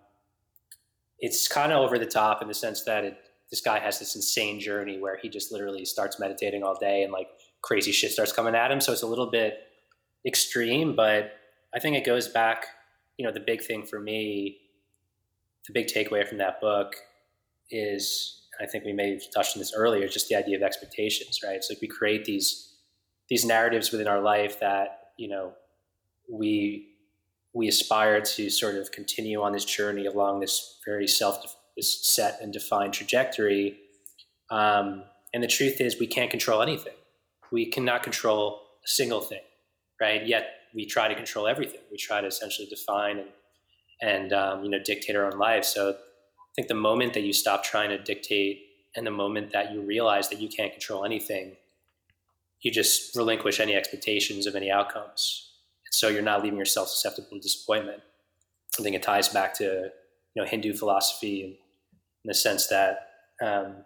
[1.19, 3.17] it's kind of over the top in the sense that it,
[3.49, 7.11] this guy has this insane journey where he just literally starts meditating all day and
[7.11, 7.27] like
[7.61, 8.79] crazy shit starts coming at him.
[8.79, 9.59] So it's a little bit
[10.25, 11.33] extreme, but
[11.73, 12.65] I think it goes back,
[13.17, 14.59] you know, the big thing for me,
[15.67, 16.95] the big takeaway from that book
[17.69, 21.39] is, I think we may have touched on this earlier, just the idea of expectations,
[21.43, 21.63] right?
[21.69, 22.75] Like we create these,
[23.29, 25.53] these narratives within our life that, you know,
[26.29, 26.85] we
[27.53, 32.39] we aspire to sort of continue on this journey along this very self this set
[32.41, 33.77] and defined trajectory.
[34.51, 35.03] Um,
[35.33, 36.93] and the truth is, we can't control anything.
[37.51, 39.41] We cannot control a single thing,
[39.99, 40.25] right?
[40.25, 41.81] Yet we try to control everything.
[41.91, 43.29] We try to essentially define and
[44.01, 45.67] and um, you know dictate our own lives.
[45.67, 45.93] So I
[46.55, 48.61] think the moment that you stop trying to dictate
[48.95, 51.57] and the moment that you realize that you can't control anything,
[52.61, 55.48] you just relinquish any expectations of any outcomes
[55.91, 58.01] so you're not leaving yourself susceptible to disappointment.
[58.79, 59.89] I think it ties back to
[60.35, 61.55] you know Hindu philosophy in,
[62.25, 63.09] the sense that
[63.41, 63.77] um,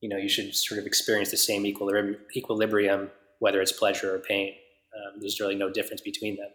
[0.00, 4.18] you know you should sort of experience the same equilibrium, equilibrium whether it's pleasure or
[4.18, 4.52] pain.
[4.96, 6.48] Um, there's really no difference between them.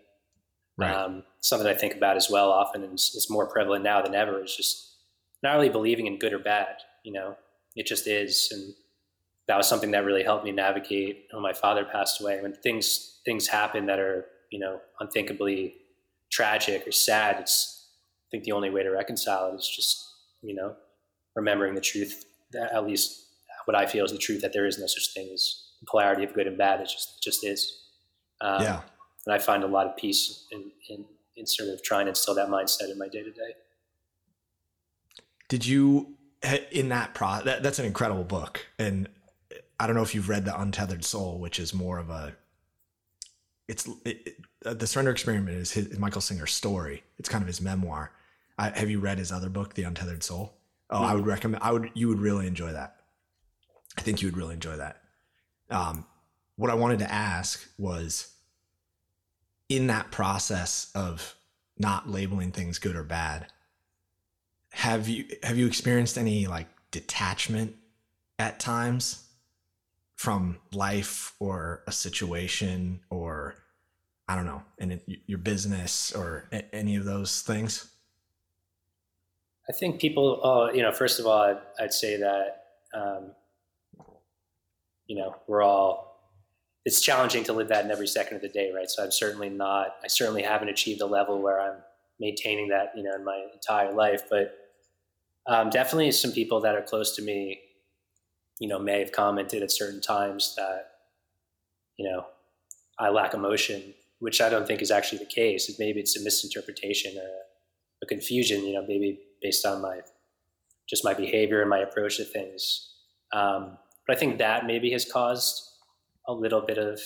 [0.78, 0.94] Right.
[0.94, 4.16] Um, something I think about as well often, and it's, it's more prevalent now than
[4.16, 4.98] ever, is just
[5.44, 6.78] not really believing in good or bad.
[7.04, 7.36] You know,
[7.76, 8.74] it just is, and
[9.48, 12.42] that was something that really helped me navigate when my father passed away.
[12.42, 15.74] When things things happen that are you know unthinkably
[16.32, 17.90] tragic or sad, it's
[18.28, 20.08] I think the only way to reconcile it is just
[20.44, 20.76] you know
[21.36, 22.26] remembering the truth.
[22.52, 23.26] That at least
[23.66, 26.34] what I feel is the truth that there is no such thing as polarity of
[26.36, 26.82] good and bad.
[26.82, 27.80] It just it just is.
[28.42, 28.82] Um, yeah.
[29.26, 31.06] And I find a lot of peace in, in,
[31.38, 33.56] in sort of trying to instill that mindset in my day to day.
[35.48, 36.16] Did you
[36.72, 39.08] in that pro that, that's an incredible book and
[39.80, 42.36] I don't know if you've read The Untethered Soul, which is more of a
[43.68, 44.36] it's it, it,
[44.66, 47.04] uh, the surrender experiment is his, Michael Singer's story.
[47.18, 48.12] It's kind of his memoir.
[48.58, 50.54] I, have you read his other book, The Untethered Soul?
[50.90, 51.06] Oh, mm-hmm.
[51.06, 51.64] I would recommend.
[51.64, 51.92] I would.
[51.94, 52.98] You would really enjoy that.
[53.98, 55.02] I think you would really enjoy that.
[55.70, 56.06] Um,
[56.56, 58.34] what I wanted to ask was,
[59.70, 61.36] in that process of
[61.78, 63.48] not labeling things good or bad,
[64.72, 67.76] have you have you experienced any like detachment
[68.38, 69.28] at times
[70.24, 73.56] from life or a situation or
[74.26, 77.92] I don't know, in your business or any of those things?
[79.70, 82.64] I think people, oh, you know, first of all, I'd, I'd say that,
[82.94, 83.32] um,
[85.08, 86.32] you know, we're all,
[86.86, 88.90] it's challenging to live that in every second of the day, right?
[88.90, 91.80] So I'm certainly not, I certainly haven't achieved a level where I'm
[92.18, 94.58] maintaining that, you know, in my entire life, but
[95.48, 97.60] um, definitely some people that are close to me,
[98.60, 100.92] you know, may have commented at certain times that,
[101.98, 102.26] you know,
[103.00, 105.74] I lack emotion, which I don't think is actually the case.
[105.80, 107.30] Maybe it's a misinterpretation or
[108.04, 110.00] a confusion, you know, maybe based on my
[110.90, 112.90] just my behavior and my approach to things.
[113.32, 115.62] Um, but I think that maybe has caused
[116.28, 117.00] a little bit of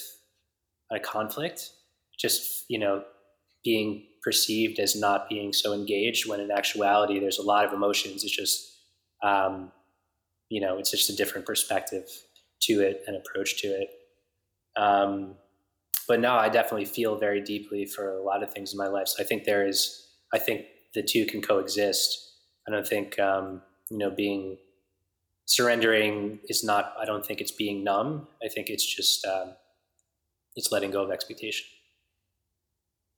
[0.92, 1.72] a conflict.
[2.20, 3.04] Just you know,
[3.64, 8.24] being perceived as not being so engaged when in actuality there's a lot of emotions.
[8.24, 8.74] It's just
[9.24, 9.72] um,
[10.50, 12.06] you know, it's just a different perspective
[12.62, 13.90] to it and approach to it.
[14.76, 15.36] Um,
[16.08, 19.10] but no, I definitely feel very deeply for a lot of things in my life.
[19.10, 22.18] So I think there is, I think the two can coexist.
[22.68, 24.58] I don't think, um, you know, being
[25.46, 28.28] surrendering is not, I don't think it's being numb.
[28.44, 29.54] I think it's just, um,
[30.56, 31.66] it's letting go of expectation.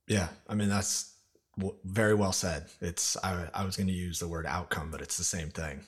[0.07, 0.29] Yeah.
[0.47, 1.13] I mean, that's
[1.83, 2.67] very well said.
[2.81, 5.81] It's, I, I was going to use the word outcome, but it's the same thing,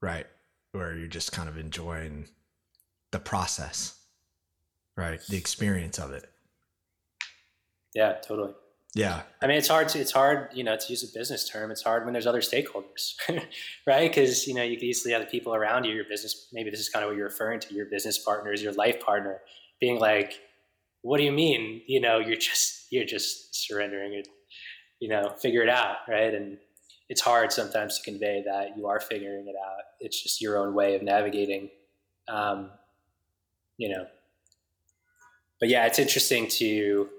[0.00, 0.26] right?
[0.72, 2.28] Where you're just kind of enjoying
[3.10, 3.98] the process,
[4.96, 5.20] right?
[5.28, 6.26] The experience of it.
[7.94, 8.54] Yeah, totally.
[8.94, 9.22] Yeah.
[9.40, 11.70] I mean, it's hard to, it's hard, you know, to use a business term.
[11.70, 13.14] It's hard when there's other stakeholders,
[13.86, 14.10] right?
[14.10, 16.80] Because, you know, you could easily have the people around you, your business, maybe this
[16.80, 19.40] is kind of what you're referring to, your business partners, your life partner
[19.80, 20.40] being like,
[21.02, 21.82] what do you mean?
[21.86, 24.28] You know, you're just, you're just surrendering it,
[24.98, 25.98] you know, figure it out.
[26.08, 26.34] Right.
[26.34, 26.58] And
[27.10, 29.82] it's hard sometimes to convey that you are figuring it out.
[29.98, 31.68] It's just your own way of navigating,
[32.28, 32.70] um,
[33.76, 34.06] you know,
[35.58, 37.10] but yeah, it's interesting to,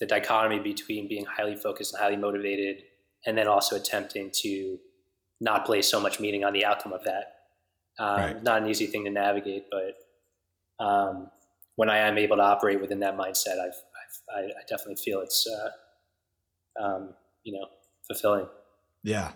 [0.00, 2.82] the dichotomy between being highly focused and highly motivated
[3.26, 4.78] and then also attempting to
[5.40, 7.36] not place so much meaning on the outcome of that.
[7.98, 8.42] Um, right.
[8.42, 11.30] Not an easy thing to navigate, but um,
[11.76, 15.20] when I am able to operate within that mindset, I've, I've I, I definitely feel
[15.20, 17.14] it's uh, um,
[17.44, 17.66] you know
[18.06, 18.48] fulfilling.
[19.04, 19.32] Yeah,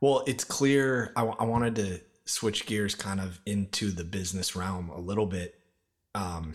[0.00, 1.12] well, it's clear.
[1.16, 5.26] I, w- I wanted to switch gears kind of into the business realm a little
[5.26, 5.58] bit.
[6.14, 6.54] Um,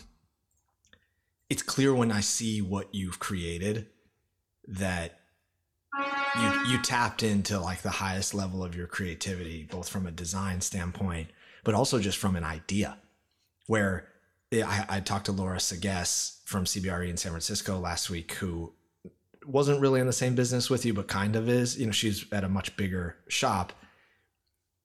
[1.50, 3.88] it's clear when I see what you've created
[4.68, 5.20] that
[6.40, 10.62] you you tapped into like the highest level of your creativity, both from a design
[10.62, 11.30] standpoint,
[11.64, 12.98] but also just from an idea.
[13.68, 14.08] Where
[14.54, 18.74] I, I talked to Laura Sages from CBRE in San Francisco last week, who
[19.46, 21.78] wasn't really in the same business with you, but kind of is.
[21.80, 23.74] You know, she's at a much bigger shop,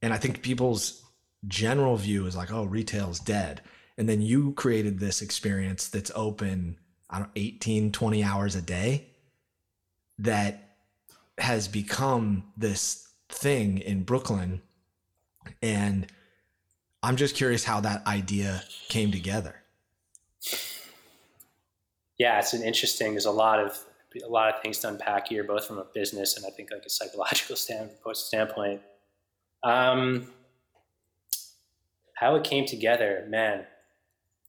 [0.02, 1.02] and I think people's
[1.46, 3.62] general view is like, "Oh, retail's dead."
[3.98, 6.78] and then you created this experience that's open
[7.08, 9.06] I don't 18 20 hours a day
[10.18, 10.76] that
[11.38, 14.62] has become this thing in Brooklyn
[15.62, 16.06] and
[17.02, 19.54] I'm just curious how that idea came together.
[22.18, 23.12] Yeah, it's an interesting.
[23.12, 23.78] There's a lot of
[24.24, 26.84] a lot of things to unpack here, both from a business and I think like
[26.84, 27.56] a psychological
[28.14, 28.80] standpoint.
[29.62, 30.28] Um,
[32.14, 33.66] how it came together, man.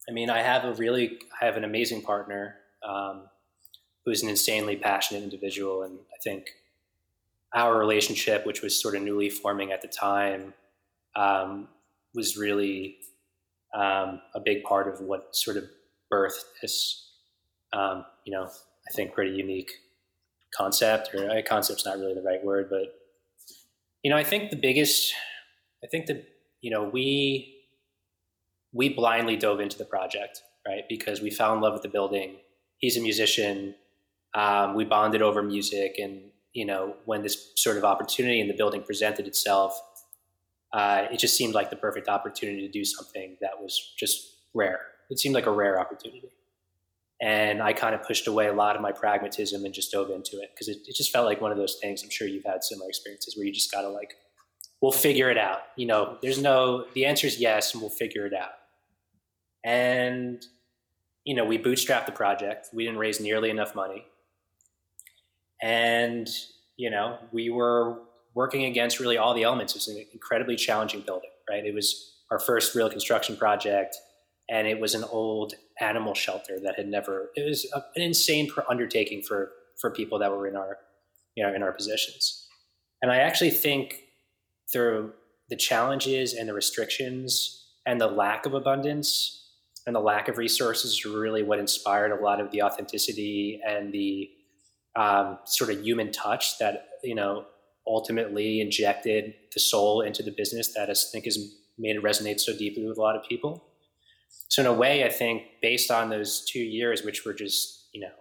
[0.10, 2.56] I mean, I have a really, I have an amazing partner
[2.88, 3.24] um,
[4.06, 6.48] who's an insanely passionate individual, and I think
[7.54, 10.54] our relationship, which was sort of newly forming at the time,
[11.16, 11.68] um,
[12.14, 12.98] was really
[13.74, 15.66] um, a big part of what sort of
[16.12, 17.12] birthed this,
[17.74, 18.50] um, you know,
[18.88, 19.72] I think pretty unique
[20.56, 21.14] concept.
[21.14, 22.94] Or uh, concept's not really the right word, but
[24.04, 25.14] you know, I think the biggest,
[25.84, 26.26] I think that
[26.62, 27.54] you know we
[28.74, 30.84] we blindly dove into the project, right?
[30.88, 32.36] Because we fell in love with the building.
[32.78, 33.76] He's a musician.
[34.34, 36.22] Um, we bonded over music, and
[36.54, 39.80] you know, when this sort of opportunity in the building presented itself,
[40.74, 44.82] uh, it just seemed like the perfect opportunity to do something that was just rare.
[45.10, 46.30] It seemed like a rare opportunity.
[47.20, 50.38] And I kind of pushed away a lot of my pragmatism and just dove into
[50.38, 52.04] it because it, it just felt like one of those things.
[52.04, 54.14] I'm sure you've had similar experiences where you just got to like,
[54.82, 55.62] we'll figure it out.
[55.76, 58.52] You know, there's no, the answer is yes, and we'll figure it out.
[59.66, 60.46] And,
[61.24, 62.68] you know, we bootstrapped the project.
[62.72, 64.06] We didn't raise nearly enough money.
[65.62, 66.30] And,
[66.78, 68.00] you know, we were
[68.36, 69.74] working against really all the elements.
[69.74, 71.66] It was an incredibly challenging building, right?
[71.66, 73.98] It was our first real construction project,
[74.50, 77.30] and it was an old animal shelter that had never.
[77.36, 80.78] It was a, an insane undertaking for for people that were in our,
[81.36, 82.48] you know, in our positions.
[83.02, 84.02] And I actually think
[84.72, 85.14] through
[85.50, 89.48] the challenges and the restrictions and the lack of abundance
[89.86, 94.30] and the lack of resources really what inspired a lot of the authenticity and the
[94.96, 97.46] um, sort of human touch that you know
[97.86, 101.38] ultimately injected the soul into the business that I think has
[101.78, 103.64] made it resonate so deeply with a lot of people.
[104.50, 108.02] So in a way, I think based on those two years, which were just you
[108.02, 108.14] know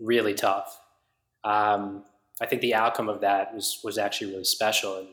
[0.00, 0.78] really tough,
[1.44, 2.04] um,
[2.40, 4.98] I think the outcome of that was was actually really special.
[4.98, 5.08] And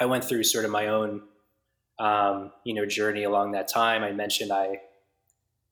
[0.00, 1.22] I went through sort of my own
[1.98, 4.02] um, you know journey along that time.
[4.02, 4.80] I mentioned I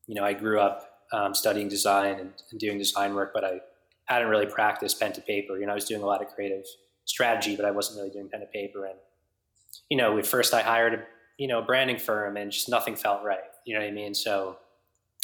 [0.06, 3.60] you know I grew up um, studying design and, and doing design work, but I
[4.04, 5.58] hadn't really practiced pen to paper.
[5.58, 6.64] You know, I was doing a lot of creative
[7.04, 8.84] strategy, but I wasn't really doing pen to paper.
[8.86, 8.98] And
[9.90, 11.02] you know, at first I hired a
[11.38, 13.38] you know branding firm, and just nothing felt right.
[13.64, 14.14] You know what I mean?
[14.14, 14.58] So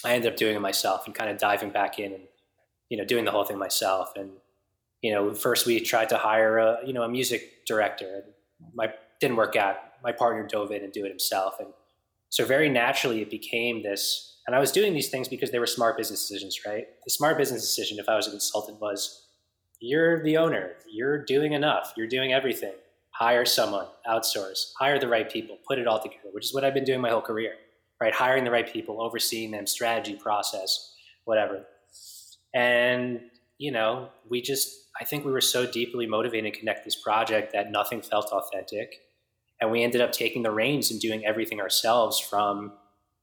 [0.04, 2.22] I ended up doing it myself and kind of diving back in and
[2.88, 4.12] you know doing the whole thing myself.
[4.16, 4.30] And
[5.02, 8.22] you know, first we tried to hire a you know a music director.
[8.24, 9.76] And my didn't work out.
[10.02, 11.68] My partner dove in and do it himself, and
[12.30, 14.30] so very naturally it became this.
[14.46, 16.86] And I was doing these things because they were smart business decisions, right?
[17.04, 19.24] The smart business decision, if I was a consultant, was
[19.80, 20.72] you're the owner.
[20.90, 21.94] You're doing enough.
[21.96, 22.74] You're doing everything.
[23.14, 26.74] Hire someone, outsource, hire the right people, put it all together, which is what I've
[26.74, 27.52] been doing my whole career,
[28.00, 28.12] right?
[28.12, 30.92] Hiring the right people, overseeing them, strategy, process,
[31.24, 31.64] whatever.
[32.54, 33.20] And,
[33.58, 37.52] you know, we just, I think we were so deeply motivated to connect this project
[37.52, 38.96] that nothing felt authentic.
[39.60, 42.72] And we ended up taking the reins and doing everything ourselves from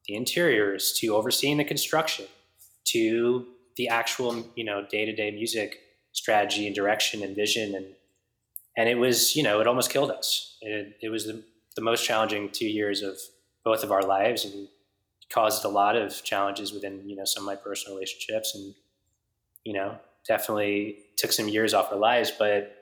[0.07, 2.25] the interiors to overseeing the construction
[2.85, 5.79] to the actual, you know, day to day music
[6.13, 7.85] strategy and direction and vision and
[8.77, 10.57] and it was you know it almost killed us.
[10.61, 11.43] It, it was the,
[11.75, 13.17] the most challenging two years of
[13.63, 14.67] both of our lives and
[15.29, 18.55] caused a lot of challenges within you know some of my personal relationships.
[18.55, 18.73] And
[19.63, 19.97] you know
[20.27, 22.75] definitely took some years off our lives but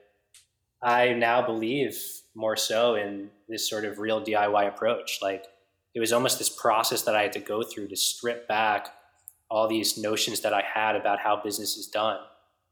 [0.81, 1.97] i now believe
[2.35, 5.19] more so in this sort of real diy approach.
[5.21, 5.45] Like
[5.93, 8.89] it was almost this process that i had to go through to strip back
[9.49, 12.19] all these notions that i had about how business is done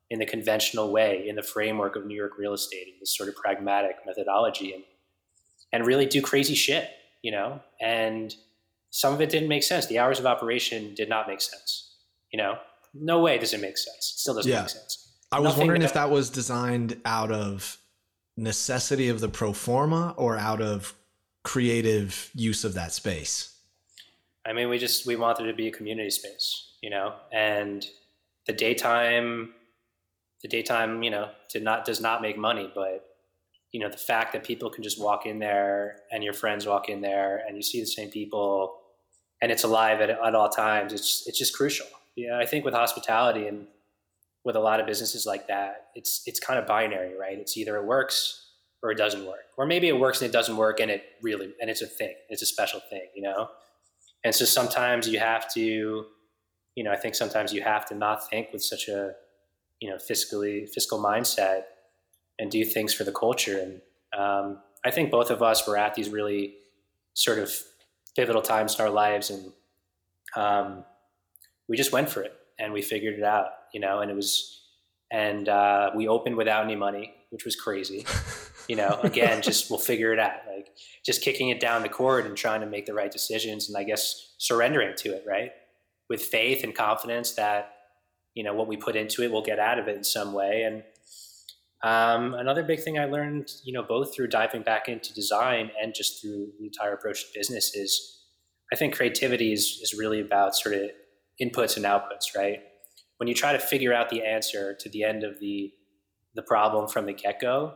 [0.10, 3.30] in the conventional way in the framework of New York real estate, in this sort
[3.30, 4.84] of pragmatic methodology, and
[5.74, 6.90] and really do crazy shit,
[7.22, 7.60] you know.
[7.82, 8.34] And
[8.90, 9.88] some of it didn't make sense.
[9.88, 11.96] The hours of operation did not make sense.
[12.32, 12.58] You know,
[12.94, 14.14] no way does it make sense.
[14.16, 14.62] It still doesn't yeah.
[14.62, 15.04] make sense.
[15.32, 17.78] I was Nothing wondering if that was designed out of
[18.38, 20.94] necessity of the pro forma or out of
[21.44, 23.54] creative use of that space.
[24.46, 27.86] I mean, we just we wanted to be a community space, you know, and
[28.46, 29.54] the daytime
[30.48, 33.06] the daytime, you know, did not does not make money, but
[33.74, 36.90] you know, the fact that people can just walk in there and your friends walk
[36.90, 38.80] in there and you see the same people
[39.42, 41.88] and it's alive at, at all times, it's it's just crucial.
[42.16, 43.68] Yeah, I think with hospitality and
[44.44, 47.38] with a lot of businesses like that, it's it's kind of binary, right?
[47.38, 48.46] It's either it works
[48.82, 51.54] or it doesn't work, or maybe it works and it doesn't work, and it really
[51.60, 53.50] and it's a thing, it's a special thing, you know.
[54.24, 56.06] And so sometimes you have to,
[56.76, 59.14] you know, I think sometimes you have to not think with such a
[59.80, 61.64] you know fiscally fiscal mindset
[62.40, 63.60] and do things for the culture.
[63.60, 63.82] And
[64.20, 66.56] um, i think both of us were at these really
[67.14, 67.52] sort of
[68.16, 69.52] pivotal times in our lives and
[70.36, 70.84] um,
[71.68, 74.62] we just went for it and we figured it out you know and it was
[75.12, 78.06] and uh, we opened without any money which was crazy.
[78.68, 80.70] You know again just we'll figure it out like
[81.06, 83.84] just kicking it down the court and trying to make the right decisions and i
[83.84, 85.52] guess surrendering to it right?
[86.10, 87.77] With faith and confidence that
[88.38, 90.64] you know what we put into it we'll get out of it in some way
[90.64, 90.84] and
[91.84, 95.94] um, another big thing i learned you know both through diving back into design and
[95.94, 98.24] just through the entire approach to business is
[98.72, 100.90] i think creativity is, is really about sort of
[101.42, 102.62] inputs and outputs, right?
[103.18, 105.74] When you try to figure out the answer to the end of the
[106.36, 107.74] the problem from the get go,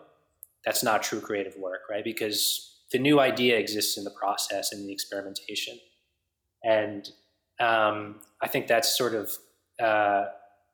[0.64, 2.04] that's not true creative work, right?
[2.04, 5.80] Because the new idea exists in the process and the experimentation,
[6.64, 7.10] and
[7.60, 9.32] um, I think that's sort of
[9.82, 10.26] uh,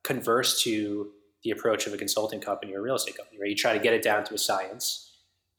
[0.04, 1.12] converse to
[1.44, 3.50] the approach of a consulting company or real estate company, right?
[3.50, 5.12] You try to get it down to a science,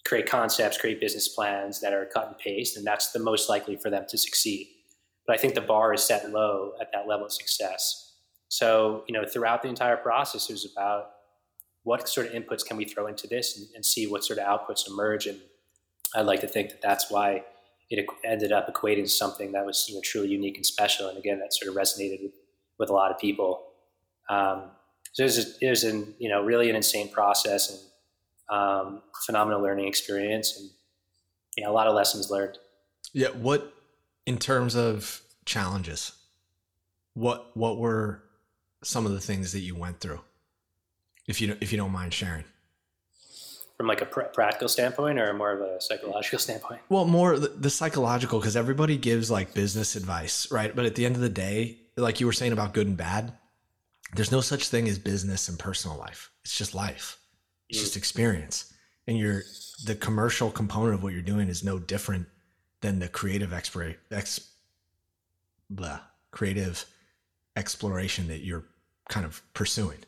[0.06, 3.76] create concepts, create business plans that are cut and paste, and that's the most likely
[3.76, 4.68] for them to succeed.
[5.26, 8.14] But I think the bar is set low at that level of success.
[8.48, 11.10] So, you know, throughout the entire process, it was about
[11.82, 14.46] what sort of inputs can we throw into this and, and see what sort of
[14.46, 15.26] outputs emerge.
[15.26, 15.38] And
[16.14, 17.44] I'd like to think that that's why
[17.90, 21.08] it ended up equating to something that was you know, truly unique and special.
[21.08, 22.32] And again, that sort of resonated with,
[22.78, 23.64] with a lot of people.
[24.28, 24.64] Um,
[25.12, 29.02] so it was, a, it was an, you know, really an insane process and um,
[29.26, 30.70] phenomenal learning experience and
[31.56, 32.58] you know, a lot of lessons learned.
[33.12, 33.28] Yeah.
[33.28, 33.74] What,
[34.26, 36.12] in terms of challenges,
[37.14, 38.22] what, what were
[38.82, 40.20] some of the things that you went through?
[41.26, 42.44] If you, if you don't mind sharing
[43.78, 46.80] from like a pr- practical standpoint or more of a psychological standpoint?
[46.90, 50.74] Well, more the, the psychological because everybody gives like business advice, right?
[50.74, 53.32] But at the end of the day, like you were saying about good and bad,
[54.14, 56.30] there's no such thing as business and personal life.
[56.44, 57.18] It's just life.
[57.68, 57.82] It's mm.
[57.82, 58.72] just experience.
[59.06, 59.42] And you're
[59.84, 62.26] the commercial component of what you're doing is no different
[62.80, 64.50] than the creative exploration, ex,
[65.68, 66.00] blah,
[66.30, 66.84] creative
[67.56, 68.64] exploration that you're
[69.08, 69.98] kind of pursuing.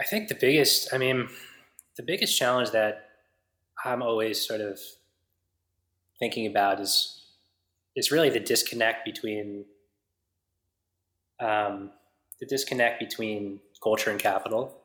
[0.00, 1.28] I think the biggest, I mean,
[1.96, 3.08] the biggest challenge that
[3.84, 4.78] I'm always sort of
[6.18, 7.14] thinking about is
[7.96, 9.64] is really the disconnect between
[11.40, 11.90] um,
[12.40, 14.76] the disconnect between culture and capital.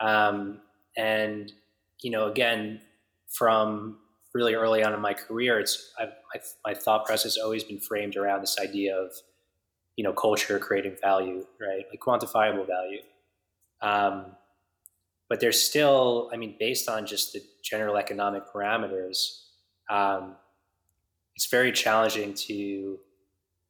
[0.00, 0.60] Um,
[0.96, 1.52] and
[2.00, 2.80] you know, again,
[3.28, 3.98] from
[4.34, 7.80] really early on in my career, it's I've, my, my thought process has always been
[7.80, 9.12] framed around this idea of
[9.96, 11.84] you know culture creating value, right?
[11.90, 13.00] Like quantifiable value.
[13.80, 14.36] Um,
[15.28, 19.40] but there's still, I mean, based on just the general economic parameters,
[19.90, 20.36] um,
[21.34, 22.98] it's very challenging to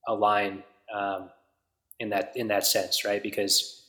[0.07, 0.63] align
[0.95, 1.31] um,
[2.01, 3.23] in that in that sense, right?
[3.23, 3.85] Because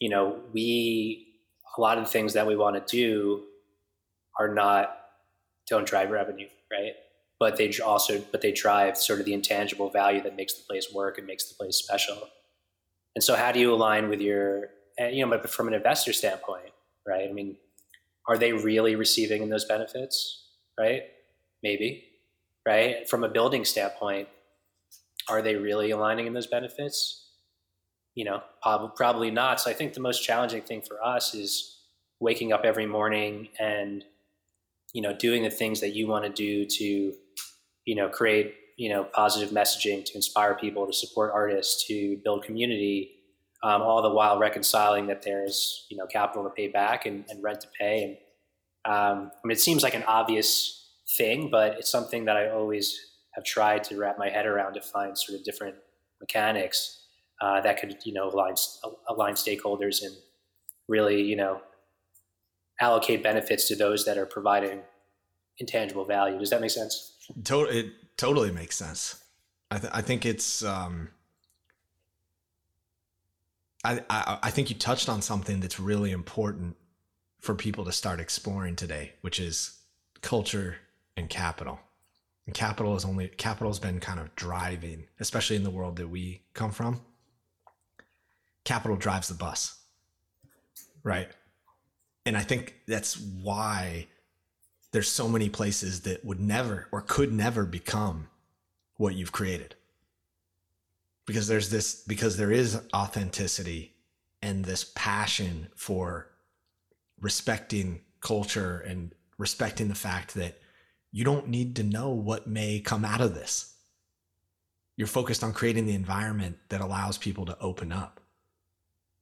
[0.00, 1.26] you know, we
[1.76, 3.42] a lot of the things that we want to do
[4.38, 4.98] are not
[5.68, 6.92] don't drive revenue, right?
[7.38, 10.92] But they also but they drive sort of the intangible value that makes the place
[10.92, 12.28] work and makes the place special.
[13.14, 16.12] And so, how do you align with your eh, you know, but from an investor
[16.12, 16.70] standpoint,
[17.06, 17.28] right?
[17.28, 17.56] I mean,
[18.28, 20.46] are they really receiving in those benefits,
[20.78, 21.02] right?
[21.62, 22.04] Maybe,
[22.66, 23.08] right?
[23.08, 24.28] From a building standpoint,
[25.28, 27.30] are they really aligning in those benefits?
[28.14, 28.42] You know,
[28.96, 29.60] probably not.
[29.60, 31.80] So I think the most challenging thing for us is
[32.20, 34.04] waking up every morning and
[34.92, 37.12] you know doing the things that you want to do to
[37.84, 42.44] you know create you know positive messaging to inspire people to support artists to build
[42.44, 43.14] community
[43.64, 47.42] um, all the while reconciling that there's you know capital to pay back and, and
[47.42, 48.18] rent to pay.
[48.84, 52.50] And um, I mean, it seems like an obvious thing, but it's something that I
[52.50, 53.00] always
[53.34, 55.76] have tried to wrap my head around to find sort of different
[56.20, 57.04] mechanics
[57.40, 58.54] uh, that could you know align
[59.08, 60.14] align stakeholders and
[60.88, 61.60] really you know
[62.80, 64.80] allocate benefits to those that are providing
[65.58, 66.38] intangible value.
[66.38, 67.12] Does that make sense?
[67.44, 69.22] It totally makes sense.
[69.70, 71.08] I, th- I think it's um,
[73.84, 76.76] I, I, I think you touched on something that's really important
[77.40, 79.78] for people to start exploring today, which is
[80.22, 80.76] culture
[81.16, 81.78] and capital.
[82.46, 86.08] And capital is only capital has been kind of driving, especially in the world that
[86.08, 87.00] we come from.
[88.64, 89.78] Capital drives the bus,
[91.02, 91.28] right?
[92.26, 94.06] And I think that's why
[94.92, 98.28] there's so many places that would never or could never become
[98.96, 99.74] what you've created
[101.26, 103.94] because there's this because there is authenticity
[104.42, 106.30] and this passion for
[107.20, 110.58] respecting culture and respecting the fact that
[111.14, 113.72] you don't need to know what may come out of this.
[114.96, 118.18] You're focused on creating the environment that allows people to open up.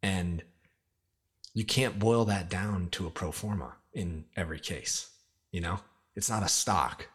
[0.02, 0.42] And
[1.52, 5.10] you can't boil that down to a pro forma in every case.
[5.50, 5.80] You know,
[6.16, 7.08] it's not a stock.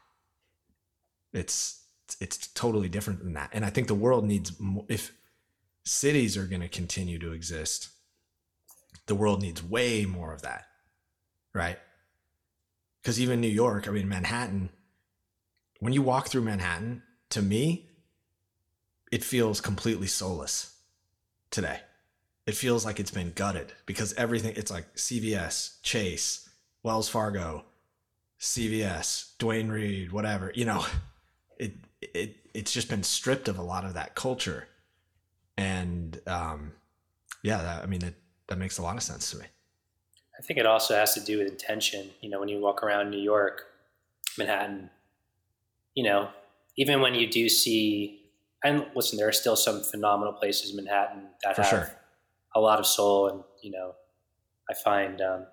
[1.33, 1.83] It's
[2.21, 3.49] it's totally different than that.
[3.53, 5.11] And I think the world needs more, if
[5.85, 7.89] cities are going to continue to exist,
[9.07, 10.65] the world needs way more of that.
[11.51, 11.79] Right?
[13.07, 14.69] Cuz even New York, I mean Manhattan,
[15.79, 17.89] when you walk through Manhattan, to me,
[19.13, 20.75] it feels completely soulless
[21.49, 21.79] today.
[22.45, 26.49] It feels like it's been gutted because everything it's like CVS, Chase,
[26.83, 27.63] Wells Fargo,
[28.41, 30.85] CVS, Duane Reade, whatever, you know,
[31.57, 34.67] it it it's just been stripped of a lot of that culture.
[35.55, 36.73] And um,
[37.41, 38.15] yeah, that, I mean, it,
[38.47, 39.45] that makes a lot of sense to me.
[40.37, 42.11] I think it also has to do with intention.
[42.21, 43.63] You know, when you walk around New York,
[44.37, 44.89] Manhattan,
[45.95, 46.29] you know,
[46.77, 48.21] even when you do see,
[48.63, 51.91] and listen, there are still some phenomenal places in Manhattan that For have sure.
[52.55, 53.95] a lot of soul, and you know,
[54.69, 55.45] I find um,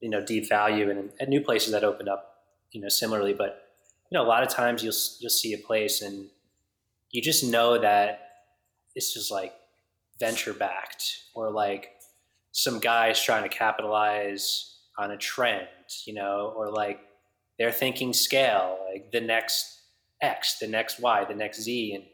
[0.00, 3.34] you know deep value in and new places that open up, you know, similarly.
[3.34, 3.68] But
[4.10, 6.28] you know, a lot of times you'll you'll see a place and
[7.10, 8.20] you just know that
[8.94, 9.54] it's just like
[10.18, 11.90] venture backed or like
[12.52, 15.66] some guys trying to capitalize on a trend,
[16.06, 17.00] you know, or like
[17.58, 19.80] they're thinking scale, like the next
[20.20, 21.94] X, the next Y, the next Z.
[21.94, 22.04] And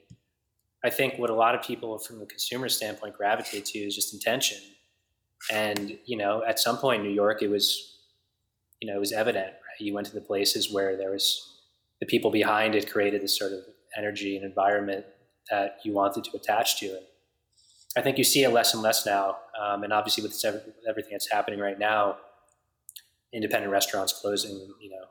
[0.84, 4.14] I think what a lot of people from the consumer standpoint gravitate to is just
[4.14, 4.58] intention.
[5.50, 7.98] And, you know, at some point in New York, it was,
[8.80, 9.80] you know, it was evident, right?
[9.80, 11.56] You went to the places where there was
[12.00, 13.60] the people behind it created this sort of
[13.96, 15.04] energy and environment
[15.50, 16.86] that you wanted to attach to.
[16.86, 17.06] And
[17.98, 19.38] I think you see it less and less now.
[19.60, 20.40] Um, and obviously with
[20.88, 22.16] everything that's happening right now,
[23.32, 25.04] independent restaurants closing, you know,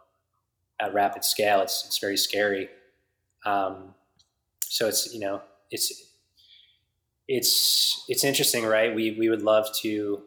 [0.80, 2.70] at rapid scale, it's, it's very scary.
[3.46, 3.94] Um,
[4.62, 6.14] so it's, you know, it's,
[7.28, 8.96] it's, it's interesting, right?
[8.96, 10.22] We, we would love to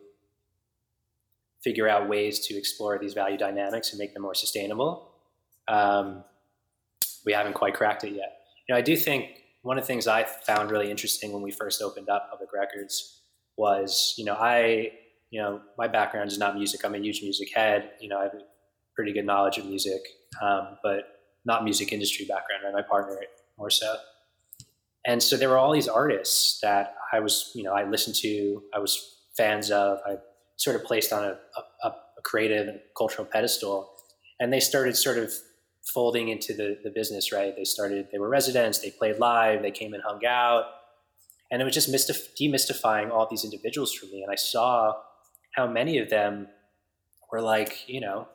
[1.62, 5.10] figure out ways to explore these value dynamics and make them more sustainable.
[5.68, 6.24] Um,
[7.24, 8.40] we haven't quite cracked it yet.
[8.66, 11.50] You know, I do think one of the things I found really interesting when we
[11.50, 13.22] first opened up Public Records
[13.56, 14.92] was, you know, I,
[15.30, 16.84] you know, my background is not music.
[16.84, 17.90] I'm a huge music head.
[18.00, 18.40] You know, I have a
[18.94, 20.00] pretty good knowledge of music,
[20.42, 21.04] um, but
[21.44, 22.62] not music industry background.
[22.64, 23.20] Right, my partner
[23.58, 23.96] more so.
[25.06, 28.62] And so there were all these artists that I was, you know, I listened to,
[28.74, 30.16] I was fans of, I
[30.56, 31.38] sort of placed on a,
[31.84, 33.90] a, a creative and cultural pedestal,
[34.38, 35.32] and they started sort of
[35.92, 37.54] folding into the, the business, right?
[37.56, 40.64] They started, they were residents, they played live, they came and hung out.
[41.50, 44.22] And it was just mystif- demystifying all these individuals for me.
[44.22, 44.94] And I saw
[45.56, 46.48] how many of them
[47.32, 48.28] were like, you know,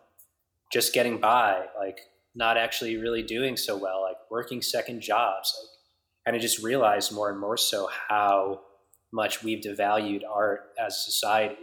[0.71, 1.99] just getting by, like
[2.35, 5.55] not actually really doing so well, like working second jobs.
[5.57, 5.69] Like,
[6.27, 8.61] and I just realized more and more so how
[9.13, 11.55] much we've devalued art as society,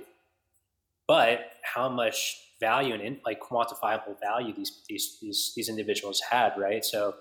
[1.06, 6.52] but how much value and in, like quantifiable value these these these these individuals had,
[6.56, 6.84] right?
[6.84, 7.14] So,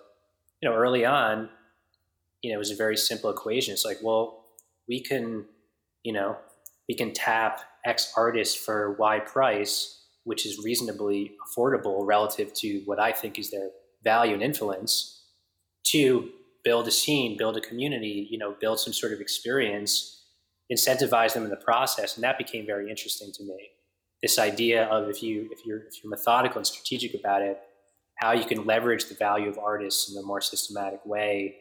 [0.62, 1.50] you know, early on,
[2.42, 3.74] you know, it was a very simple equation.
[3.74, 4.46] It's like, well,
[4.88, 5.46] we can,
[6.04, 6.38] you know,
[6.88, 9.74] we can tap X artist for Y price,
[10.24, 13.70] which is reasonably affordable relative to what I think is their
[14.04, 15.24] value and influence,
[15.94, 16.30] to
[16.64, 19.92] build a scene, build a community, you know, build some sort of experience,
[20.72, 23.72] incentivize them in the process, and that became very interesting to me
[24.22, 27.60] this idea of if you if you're if you're methodical and strategic about it,
[28.16, 31.56] how you can leverage the value of artists in a more systematic way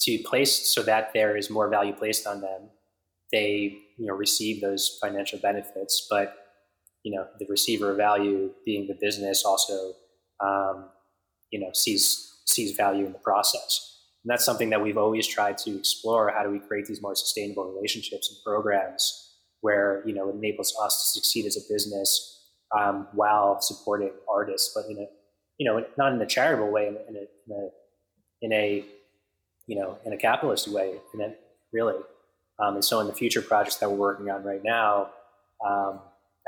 [0.00, 2.70] to place so that there is more value placed on them.
[3.32, 6.34] They you know receive those financial benefits, but
[7.04, 9.92] you know the receiver of value being the business also
[10.40, 10.88] um,
[11.50, 13.86] you know sees sees value in the process.
[14.24, 16.30] And that's something that we've always tried to explore.
[16.36, 19.29] How do we create these more sustainable relationships and programs
[19.60, 22.40] where you know it enables us to succeed as a business
[22.78, 25.06] um, while supporting artists, but in a
[25.58, 27.68] you know not in a charitable way, in a, in a,
[28.42, 28.84] in a,
[29.66, 31.34] you know in a capitalist way, in a,
[31.72, 31.96] really.
[32.58, 35.08] Um, and so in the future projects that we're working on right now,
[35.66, 36.00] um,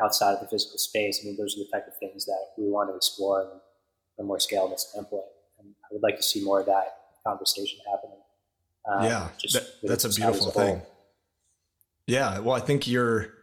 [0.02, 2.68] outside of the physical space, I mean those are the type of things that we
[2.70, 5.24] want to explore in a more scalable template.
[5.58, 8.18] And I would like to see more of that conversation happening.
[8.90, 10.82] Um, yeah, that, that's a beautiful thing.
[12.06, 13.34] Yeah, well, I think you're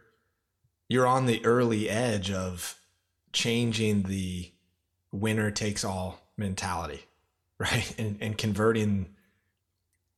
[0.88, 2.76] you're on the early edge of
[3.32, 4.50] changing the
[5.12, 7.00] winner takes all mentality,
[7.58, 7.94] right?
[7.98, 9.14] And and converting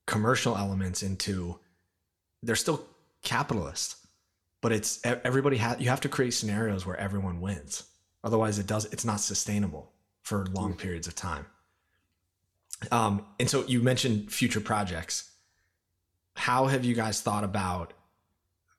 [0.06, 1.58] commercial elements into
[2.42, 2.84] they're still
[3.22, 3.96] capitalist,
[4.60, 7.84] but it's everybody has you have to create scenarios where everyone wins.
[8.24, 9.92] Otherwise it does it's not sustainable
[10.22, 11.46] for long periods of time.
[12.90, 15.30] Um, and so you mentioned future projects.
[16.34, 17.92] How have you guys thought about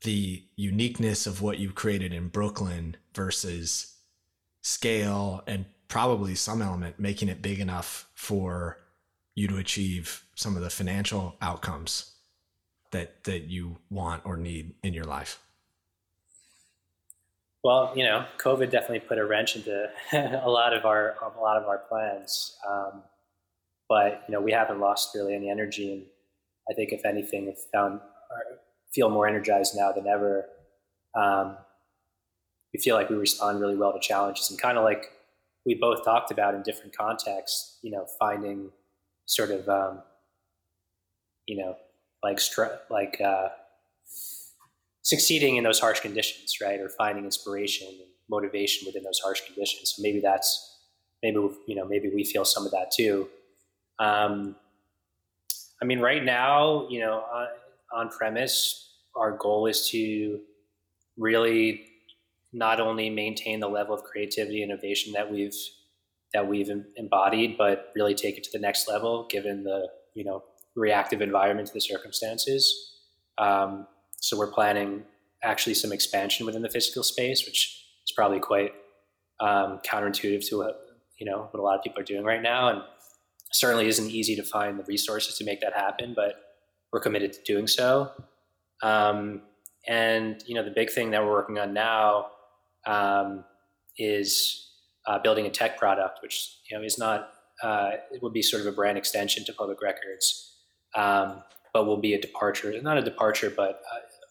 [0.03, 3.95] the uniqueness of what you've created in Brooklyn versus
[4.61, 8.77] scale and probably some element making it big enough for
[9.35, 12.13] you to achieve some of the financial outcomes
[12.91, 15.39] that that you want or need in your life.
[17.63, 21.57] Well you know covid definitely put a wrench into a lot of our a lot
[21.57, 22.57] of our plans.
[22.67, 23.03] Um,
[23.89, 25.93] but you know we haven't lost really any energy.
[25.93, 26.03] And
[26.69, 27.99] i think if anything have found
[28.93, 30.45] feel more energized now than ever.
[31.15, 31.57] Um,
[32.73, 35.05] we feel like we respond really well to challenges and kind of like
[35.65, 38.71] we both talked about in different contexts, you know, finding
[39.25, 40.01] sort of, um,
[41.47, 41.75] you know,
[42.23, 42.39] like
[42.89, 43.49] like uh,
[45.01, 46.79] succeeding in those harsh conditions, right?
[46.79, 49.93] Or finding inspiration and motivation within those harsh conditions.
[49.95, 50.79] So maybe that's
[51.21, 51.37] maybe
[51.67, 53.27] you know maybe we feel some of that too.
[53.99, 54.55] Um,
[55.81, 57.47] I mean, right now, you know, on,
[57.93, 58.82] on premise,
[59.15, 60.39] our goal is to
[61.17, 61.85] really
[62.51, 65.55] not only maintain the level of creativity and innovation that we've
[66.33, 70.43] that we've embodied, but really take it to the next level, given the you know
[70.75, 72.97] reactive environment to the circumstances.
[73.37, 73.87] Um,
[74.19, 75.03] so we're planning
[75.43, 78.73] actually some expansion within the physical space, which is probably quite
[79.39, 80.79] um, counterintuitive to what
[81.19, 82.81] you know what a lot of people are doing right now, and
[83.51, 86.13] certainly isn't easy to find the resources to make that happen.
[86.15, 86.35] But
[86.91, 88.11] we're committed to doing so.
[88.83, 89.41] Um,
[89.87, 92.27] and you know the big thing that we're working on now
[92.85, 93.43] um,
[93.97, 94.69] is
[95.07, 97.31] uh, building a tech product, which you know is not
[97.63, 100.57] uh, it would be sort of a brand extension to public records,
[100.95, 101.43] um,
[101.73, 103.81] but will be a departure, not a departure, but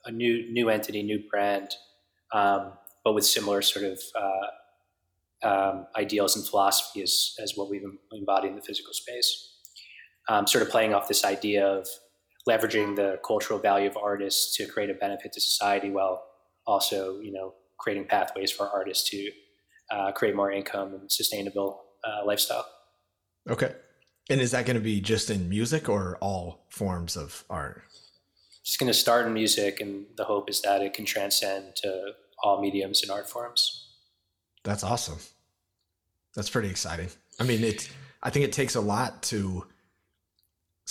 [0.05, 1.75] a, a new new entity, new brand,
[2.33, 2.73] um,
[3.05, 8.51] but with similar sort of uh, um, ideals and philosophy as as what we've embodied
[8.51, 9.49] in the physical space.
[10.29, 11.89] Um, sort of playing off this idea of
[12.49, 16.25] leveraging the cultural value of artists to create a benefit to society while
[16.67, 19.31] also you know creating pathways for artists to
[19.91, 22.67] uh, create more income and sustainable uh, lifestyle.
[23.49, 23.75] Okay.
[24.31, 27.83] And is that going to be just in music or all forms of art?
[28.63, 32.13] It's going to start in music, and the hope is that it can transcend to
[32.43, 33.89] all mediums and art forms.
[34.63, 35.19] That's awesome.
[36.37, 37.09] That's pretty exciting.
[37.41, 37.91] I mean, it.
[38.23, 39.67] I think it takes a lot to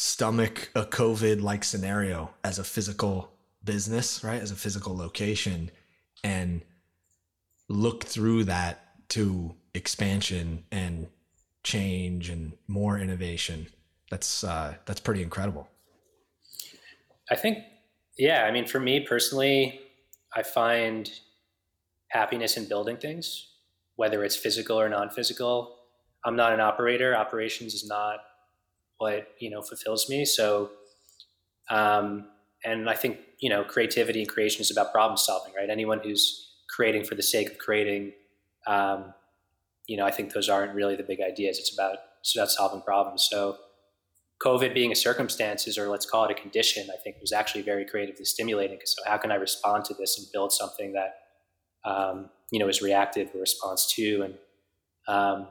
[0.01, 3.31] stomach a COVID like scenario as a physical
[3.63, 4.41] business, right?
[4.41, 5.69] As a physical location,
[6.23, 6.63] and
[7.69, 11.07] look through that to expansion and
[11.63, 13.67] change and more innovation.
[14.09, 15.69] That's uh, that's pretty incredible.
[17.29, 17.59] I think,
[18.17, 18.45] yeah.
[18.45, 19.81] I mean, for me personally,
[20.35, 21.09] I find
[22.09, 23.49] happiness in building things,
[23.97, 25.77] whether it's physical or non-physical.
[26.25, 27.15] I'm not an operator.
[27.15, 28.17] Operations is not
[29.01, 30.25] what you know fulfills me.
[30.25, 30.69] So,
[31.69, 32.27] um,
[32.63, 35.69] and I think you know, creativity and creation is about problem solving, right?
[35.69, 38.13] Anyone who's creating for the sake of creating,
[38.67, 39.13] um,
[39.87, 41.57] you know, I think those aren't really the big ideas.
[41.57, 43.27] It's about it's about solving problems.
[43.29, 43.57] So,
[44.45, 47.85] COVID being a circumstances, or let's call it a condition, I think was actually very
[47.85, 48.79] creatively stimulating.
[48.85, 51.15] So, how can I respond to this and build something that
[51.83, 54.35] um, you know is reactive in response to, and
[55.07, 55.47] um,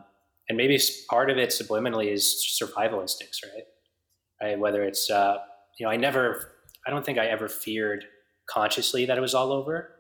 [0.51, 0.78] and maybe
[1.09, 3.64] part of it subliminally is survival instincts, right?
[4.43, 4.59] Right.
[4.59, 5.39] Whether it's uh,
[5.78, 6.52] you know, I never,
[6.86, 8.05] I don't think I ever feared
[8.51, 9.94] consciously that it was all over,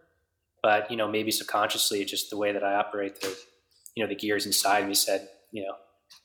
[0.62, 3.36] but you know maybe subconsciously just the way that i operate the
[3.94, 5.74] you know the gears inside me said you know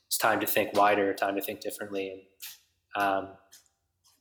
[0.06, 2.10] it's time to think wider time to think differently
[2.96, 3.28] and um,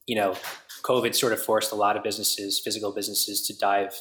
[0.07, 0.35] you know
[0.83, 3.95] covid sort of forced a lot of businesses physical businesses to dive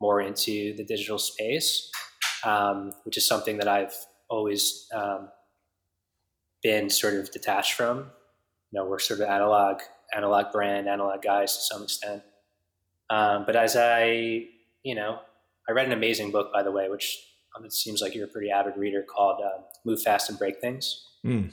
[0.00, 1.90] more into the digital space
[2.44, 3.94] um, which is something that i've
[4.28, 5.28] always um,
[6.64, 9.78] been sort of detached from you know we're sort of analog
[10.16, 12.22] analog brand analog guys to some extent
[13.10, 14.44] um, but as i
[14.82, 15.20] you know
[15.68, 17.18] I read an amazing book, by the way, which
[17.56, 20.60] um, it seems like you're a pretty avid reader, called uh, "Move Fast and Break
[20.60, 21.50] Things," mm.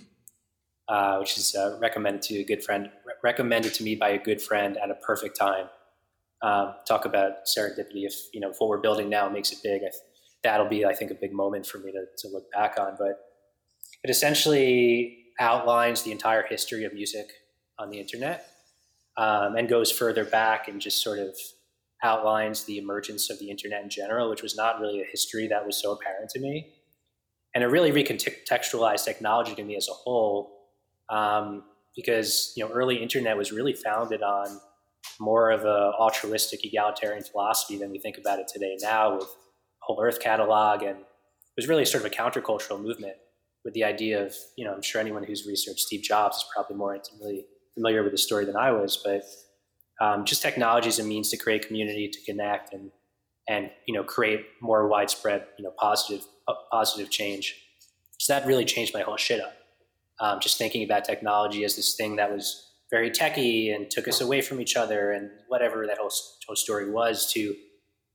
[0.88, 4.18] uh, which is uh, recommended to a good friend, re- recommended to me by a
[4.18, 5.68] good friend at a perfect time.
[6.42, 8.06] Um, talk about serendipity.
[8.06, 9.94] If you know if what we're building now makes it big, th-
[10.44, 12.96] that'll be, I think, a big moment for me to, to look back on.
[12.98, 13.20] But
[14.04, 17.28] it essentially outlines the entire history of music
[17.80, 18.48] on the internet
[19.18, 21.36] um, and goes further back and just sort of
[22.04, 25.66] outlines the emergence of the internet in general, which was not really a history that
[25.66, 26.74] was so apparent to me.
[27.54, 30.70] And it really recontextualized technology to me as a whole,
[31.10, 31.64] um,
[31.96, 34.60] because you know early internet was really founded on
[35.20, 39.28] more of a altruistic egalitarian philosophy than we think about it today now with
[39.80, 43.16] whole earth catalog and it was really sort of a countercultural movement
[43.64, 46.76] with the idea of you know i'm sure anyone who's researched steve jobs is probably
[46.76, 49.24] more intimately familiar with the story than i was but
[50.02, 52.92] um, just technology is a means to create community, to connect, and
[53.48, 57.56] and you know create more widespread you know positive uh, positive change.
[58.18, 59.54] So that really changed my whole shit up.
[60.20, 64.22] Um, just thinking about technology as this thing that was very techy and took us
[64.22, 66.12] away from each other and whatever that whole,
[66.46, 67.56] whole story was to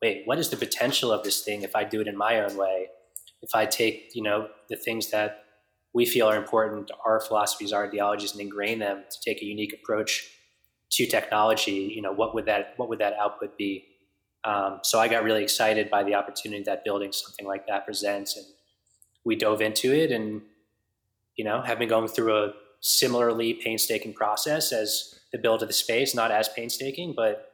[0.03, 2.55] wait what is the potential of this thing if i do it in my own
[2.59, 2.87] way
[3.47, 5.45] if i take you know the things that
[5.95, 9.73] we feel are important our philosophies our ideologies and ingrain them to take a unique
[9.73, 10.13] approach
[10.91, 13.87] to technology, you know, what would that what would that output be?
[14.45, 18.37] Um, so I got really excited by the opportunity that building something like that presents,
[18.37, 18.47] and
[19.25, 20.43] we dove into it, and
[21.37, 25.75] you know, have been going through a similarly painstaking process as the build of the
[25.75, 27.51] space, not as painstaking, but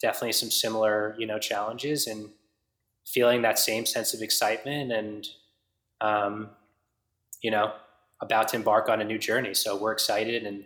[0.00, 2.30] definitely some similar, you know, challenges and
[3.06, 5.26] feeling that same sense of excitement and,
[6.00, 6.50] um,
[7.42, 7.72] you know,
[8.20, 9.54] about to embark on a new journey.
[9.54, 10.64] So we're excited and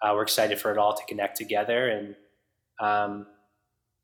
[0.00, 2.14] uh, we're excited for it all to connect together and,
[2.80, 3.26] um,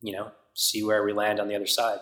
[0.00, 2.00] you know, see where we land on the other side.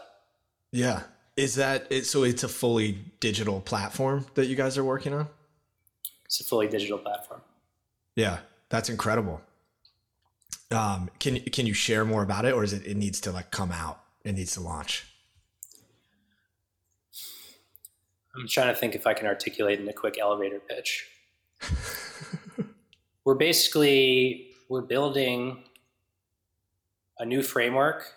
[0.73, 1.03] Yeah.
[1.37, 2.07] Is that it?
[2.07, 5.29] So it's a fully digital platform that you guys are working on?
[6.25, 7.43] It's a fully digital platform.
[8.15, 8.39] Yeah.
[8.69, 9.43] That's incredible.
[10.71, 13.51] Um, can, can you share more about it or is it, it needs to like
[13.51, 14.01] come out?
[14.25, 15.05] It needs to launch.
[18.39, 21.09] I'm trying to think if I can articulate in a quick elevator pitch.
[23.25, 25.65] we're basically we're building
[27.19, 28.13] a new framework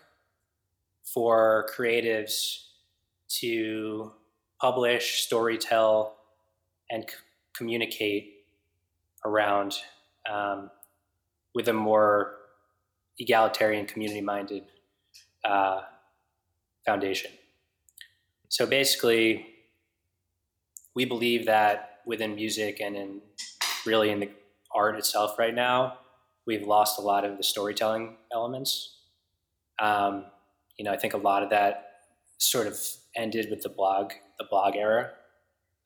[1.04, 2.66] for creatives
[3.40, 4.12] to
[4.60, 6.12] publish, storytell,
[6.90, 7.16] and c-
[7.54, 8.34] communicate
[9.26, 9.78] around
[10.30, 10.70] um,
[11.56, 12.36] with a more
[13.20, 14.64] egalitarian, community-minded
[15.46, 15.82] uh,
[16.86, 17.32] foundation.
[18.50, 19.49] So basically,
[21.00, 23.22] we believe that within music and in
[23.86, 24.30] really in the
[24.76, 25.98] art itself right now,
[26.46, 28.98] we've lost a lot of the storytelling elements.
[29.82, 30.26] Um,
[30.78, 32.02] you know, I think a lot of that
[32.38, 32.78] sort of
[33.16, 35.12] ended with the blog, the blog era,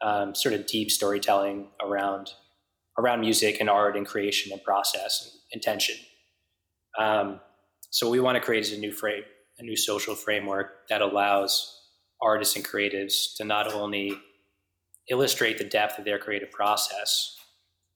[0.01, 2.31] um, sort of deep storytelling around
[2.97, 5.95] around music and art and creation and process and intention.
[6.97, 7.39] Um,
[7.91, 9.25] so we want to create is a new frame,
[9.59, 11.81] a new social framework that allows
[12.19, 14.17] artists and creatives to not only
[15.09, 17.35] illustrate the depth of their creative process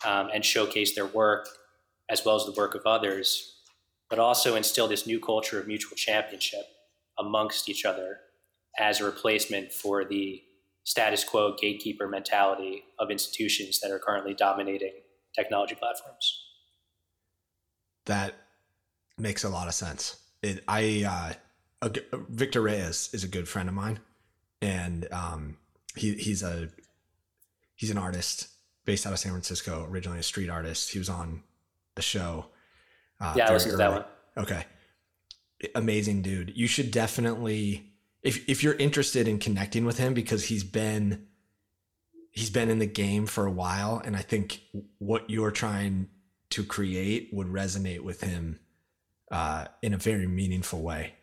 [0.06, 1.48] um, and showcase their work
[2.10, 3.56] as well as the work of others,
[4.10, 6.66] but also instill this new culture of mutual championship
[7.18, 8.20] amongst each other
[8.80, 10.42] as a replacement for the
[10.84, 14.94] status quo gatekeeper mentality of institutions that are currently dominating
[15.36, 16.44] technology platforms.
[18.06, 18.36] That
[19.18, 20.18] makes a lot of sense.
[20.42, 21.36] It, I
[21.82, 21.90] uh,
[22.30, 24.00] Victor Reyes is a good friend of mine,
[24.62, 25.58] and um,
[25.96, 26.70] he he's a
[27.78, 28.50] he's an artist
[28.84, 30.92] based out of San Francisco, originally a street artist.
[30.92, 31.44] He was on
[31.96, 32.48] the show.
[33.22, 34.06] Uh, yeah, I listened to that one.
[34.38, 34.66] Okay,
[35.74, 36.52] amazing dude.
[36.56, 41.28] You should definitely if if you're interested in connecting with him because he's been
[42.32, 44.62] he's been in the game for a while, and I think
[44.98, 46.10] what you're trying
[46.50, 48.60] to create would resonate with him
[49.32, 51.14] uh, in a very meaningful way.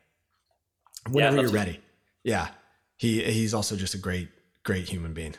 [1.10, 1.80] Whenever yeah, you're ready.
[2.22, 2.48] Yeah.
[2.96, 4.28] He he's also just a great,
[4.62, 5.34] great human being.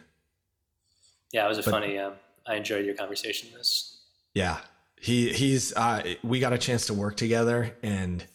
[1.32, 1.98] Yeah, it was a but, funny.
[1.98, 2.14] Um,
[2.48, 3.50] I enjoyed your conversation.
[3.56, 3.98] This.
[4.34, 4.60] Yeah,
[5.00, 5.74] he he's.
[5.74, 8.26] Uh, we got a chance to work together, and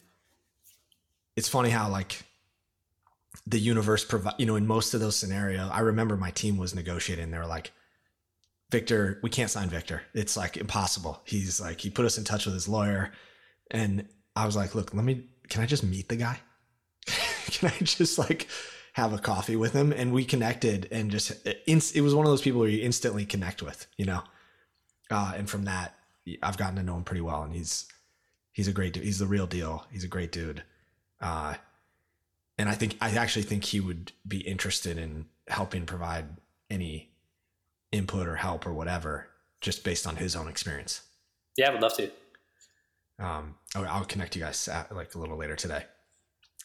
[1.35, 2.23] it's funny how like
[3.47, 4.35] the universe provide.
[4.37, 7.31] You know, in most of those scenarios, I remember my team was negotiating.
[7.31, 7.71] They were like,
[8.71, 10.01] "Victor, we can't sign Victor.
[10.13, 13.11] It's like impossible." He's like, he put us in touch with his lawyer,
[13.69, 15.25] and I was like, "Look, let me.
[15.49, 16.39] Can I just meet the guy?
[17.05, 18.47] can I just like?"
[18.93, 22.41] Have a coffee with him and we connected and just it was one of those
[22.41, 24.21] people where you instantly connect with you know?
[25.09, 25.95] Uh, and from that
[26.43, 27.87] i've gotten to know him pretty well and he's
[28.51, 29.85] he's a great dude he's the real deal.
[29.91, 30.63] He's a great dude.
[31.19, 31.55] Uh,
[32.57, 36.25] and i think i actually think he would be interested in helping provide
[36.69, 37.11] any
[37.91, 39.27] input or help or whatever
[39.59, 41.01] just based on his own experience.
[41.57, 42.11] Yeah i would love to.
[43.21, 45.85] Um, I'll connect you guys at, like a little later today.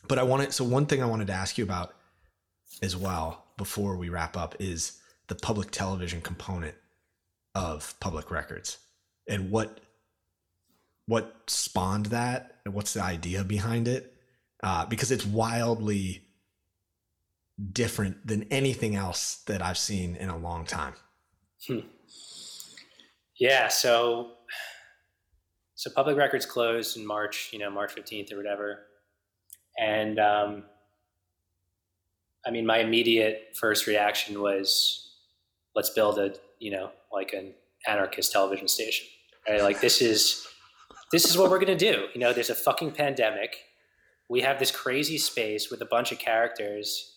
[0.09, 1.95] But I wanted so one thing I wanted to ask you about
[2.83, 6.75] as well before we wrap up is the public television component
[7.55, 8.79] of public records
[9.29, 9.81] and what
[11.07, 14.13] what spawned that and what's the idea behind it
[14.63, 16.23] uh, because it's wildly
[17.73, 20.95] different than anything else that I've seen in a long time.
[21.67, 21.81] Hmm.
[23.39, 24.33] Yeah, so
[25.75, 28.87] so public records closed in March, you know, March 15th or whatever.
[29.79, 30.65] And um,
[32.47, 35.11] I mean, my immediate first reaction was,
[35.75, 37.53] let's build a, you know, like an
[37.87, 39.09] anarchist television station.
[39.49, 39.63] Right?
[39.63, 40.47] Like this is,
[41.11, 42.07] this is what we're going to do.
[42.15, 43.57] You know, there's a fucking pandemic.
[44.29, 47.17] We have this crazy space with a bunch of characters,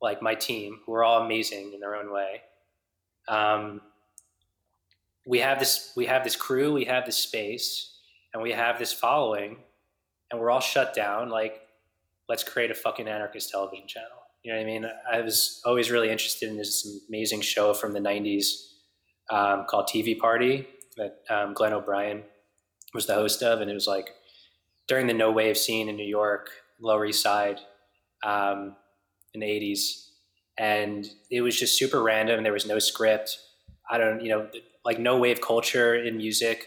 [0.00, 2.42] like my team, who are all amazing in their own way.
[3.28, 3.80] Um,
[5.26, 7.98] we have this, we have this crew, we have this space,
[8.32, 9.58] and we have this following,
[10.30, 11.28] and we're all shut down.
[11.28, 11.60] Like,
[12.28, 14.86] let's create a fucking anarchist television channel you know what I mean?
[15.10, 18.52] I was always really interested in this amazing show from the 90s
[19.30, 22.22] um, called TV Party that um, Glenn O'Brien
[22.94, 23.60] was the host of.
[23.60, 24.10] And it was like
[24.88, 26.50] during the no wave scene in New York,
[26.80, 27.60] Lower East Side
[28.24, 28.76] um,
[29.34, 30.08] in the 80s.
[30.58, 32.42] And it was just super random.
[32.42, 33.38] There was no script.
[33.90, 34.48] I don't, you know,
[34.84, 36.66] like no wave culture in music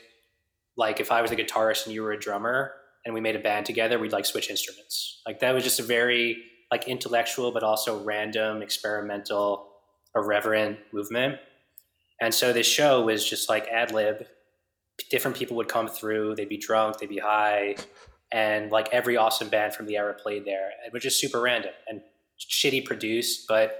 [0.75, 2.73] like if I was a guitarist and you were a drummer
[3.05, 5.21] and we made a band together, we'd like switch instruments.
[5.25, 6.37] Like that was just a very
[6.73, 9.67] like intellectual but also random, experimental,
[10.15, 11.37] irreverent movement.
[12.19, 14.25] And so this show was just like ad lib.
[15.11, 16.33] Different people would come through.
[16.33, 16.97] They'd be drunk.
[16.97, 17.75] They'd be high,
[18.31, 20.71] and like every awesome band from the era played there.
[20.83, 22.01] It was just super random and
[22.39, 23.79] shitty produced, but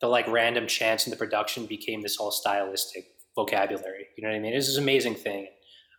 [0.00, 3.04] the like random chance in the production became this whole stylistic
[3.36, 4.06] vocabulary.
[4.16, 4.52] You know what I mean?
[4.52, 5.46] It was this amazing thing,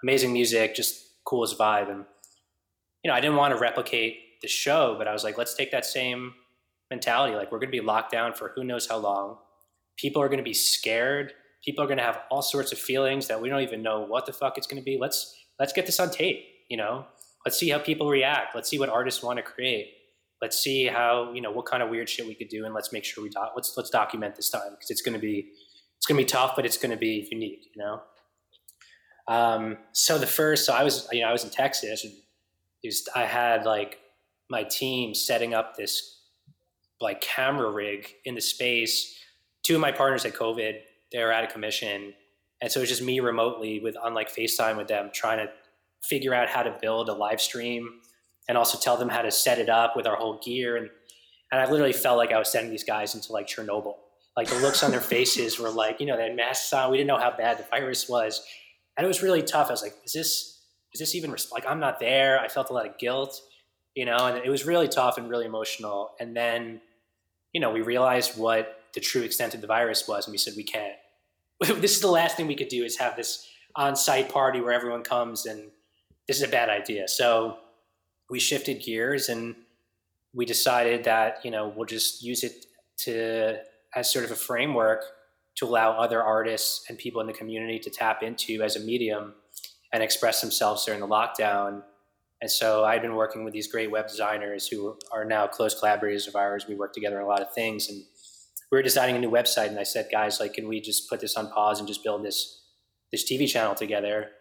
[0.04, 1.90] amazing music, just coolest vibe.
[1.90, 2.04] And
[3.02, 5.72] you know, I didn't want to replicate the show, but I was like, let's take
[5.72, 6.36] that same
[6.92, 7.36] mentality.
[7.36, 9.38] Like we're going to be locked down for who knows how long.
[9.98, 11.34] People are going to be scared.
[11.66, 14.28] People are going to have all sorts of feelings that we don't even know what
[14.28, 14.98] the fuck it's going to be.
[15.00, 17.06] Let's let's get this on tape you know?
[17.46, 18.56] Let's see how people react.
[18.56, 19.94] Let's see what artists want to create.
[20.42, 22.92] Let's see how you know what kind of weird shit we could do and let's
[22.92, 25.52] make sure we doc- let's let's document this time because it's going to be
[25.98, 28.02] it's going to be tough but it's going to be unique you know?
[29.28, 32.14] Um, so the first so i was you know i was in texas and
[32.84, 34.00] was, i had like
[34.54, 36.22] my team setting up this
[37.02, 39.20] like camera rig in the space
[39.64, 40.80] two of my partners had covid
[41.14, 42.14] they were out of commission.
[42.60, 45.52] And so it was just me remotely with unlike FaceTime with them trying to
[46.02, 47.88] figure out how to build a live stream
[48.50, 50.76] and also tell them how to set it up with our whole gear.
[50.76, 50.90] And,
[51.52, 53.96] and I literally felt like I was sending these guys into like Chernobyl.
[54.36, 56.90] Like the looks on their faces were like, you know, they had masks on.
[56.90, 58.44] We didn't know how bad the virus was.
[58.98, 59.68] And it was really tough.
[59.68, 60.62] I was like, is this,
[60.94, 62.40] is this even like, I'm not there.
[62.40, 63.40] I felt a lot of guilt,
[63.96, 66.12] you know, and it was really tough and really emotional.
[66.20, 66.82] And then,
[67.52, 70.26] you know, we realized what the true extent of the virus was.
[70.26, 70.96] And we said, we can't,
[71.82, 75.04] this is the last thing we could do is have this on-site party where everyone
[75.04, 75.72] comes and
[76.28, 77.08] this is a bad idea.
[77.08, 77.58] So
[78.30, 79.56] we shifted gears and
[80.34, 82.66] we decided that, you know, we'll just use it
[82.98, 83.58] to
[83.96, 85.04] as sort of a framework
[85.56, 89.34] to allow other artists and people in the community to tap into as a medium
[89.92, 91.84] and express themselves during the lockdown.
[92.44, 96.28] And so I've been working with these great web designers who are now close collaborators
[96.28, 96.66] of ours.
[96.68, 98.04] We work together on a lot of things and
[98.70, 101.22] we were designing a new website and I said, guys, like, can we just put
[101.22, 102.64] this on pause and just build this,
[103.14, 104.32] this TV channel together?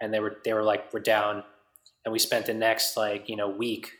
[0.00, 1.42] And they were, they were like, we're down.
[2.04, 3.90] And we spent the next like, you know, week,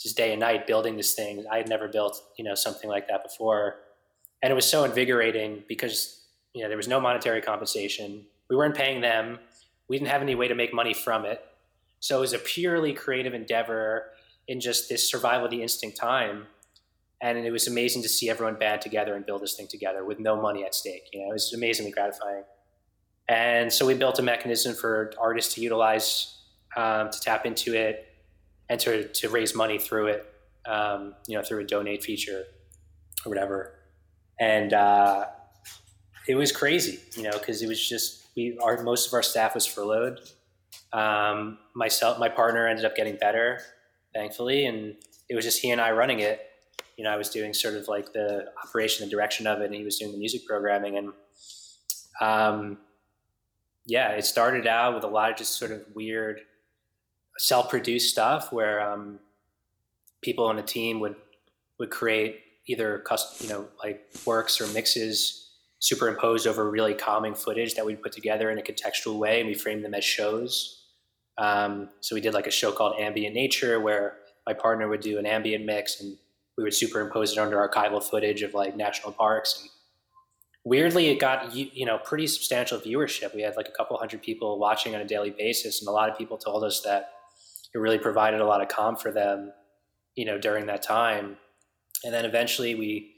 [0.00, 1.44] just day and night building this thing.
[1.50, 3.80] I had never built, you know, something like that before.
[4.42, 6.24] And it was so invigorating because,
[6.54, 8.26] you know, there was no monetary compensation.
[8.48, 9.40] We weren't paying them.
[9.88, 11.44] We didn't have any way to make money from it.
[12.00, 14.10] So it was a purely creative endeavor
[14.46, 16.46] in just this survival of the instinct time
[17.20, 20.20] and it was amazing to see everyone band together and build this thing together with
[20.20, 21.08] no money at stake.
[21.12, 22.44] You know, it was amazingly gratifying.
[23.28, 26.36] And so we built a mechanism for artists to utilize
[26.76, 28.06] um, to tap into it
[28.68, 30.32] and to, to raise money through it,
[30.66, 32.44] um, you know, through a donate feature
[33.26, 33.74] or whatever.
[34.38, 35.26] And uh,
[36.28, 39.54] it was crazy, you know, because it was just we our most of our staff
[39.54, 40.20] was furloughed.
[40.92, 43.60] Um, myself, my partner ended up getting better,
[44.14, 44.96] thankfully, and
[45.28, 46.48] it was just he and I running it
[46.98, 49.74] you know, I was doing sort of like the operation and direction of it, and
[49.74, 50.98] he was doing the music programming.
[50.98, 51.12] And
[52.20, 52.78] um,
[53.86, 56.40] yeah, it started out with a lot of just sort of weird
[57.38, 59.20] self-produced stuff where um,
[60.22, 61.14] people on a team would
[61.78, 65.47] would create either custom, you know, like works or mixes
[65.80, 69.54] superimposed over really calming footage that we'd put together in a contextual way, and we
[69.54, 70.86] framed them as shows.
[71.38, 75.18] Um, so we did like a show called Ambient Nature, where my partner would do
[75.18, 76.16] an ambient mix and
[76.56, 79.60] we would superimpose it under archival footage of like national parks.
[79.60, 79.70] And
[80.64, 83.34] weirdly, it got you know pretty substantial viewership.
[83.34, 86.10] We had like a couple hundred people watching on a daily basis, and a lot
[86.10, 87.12] of people told us that
[87.72, 89.52] it really provided a lot of calm for them,
[90.16, 91.36] you know, during that time.
[92.04, 93.14] And then eventually, we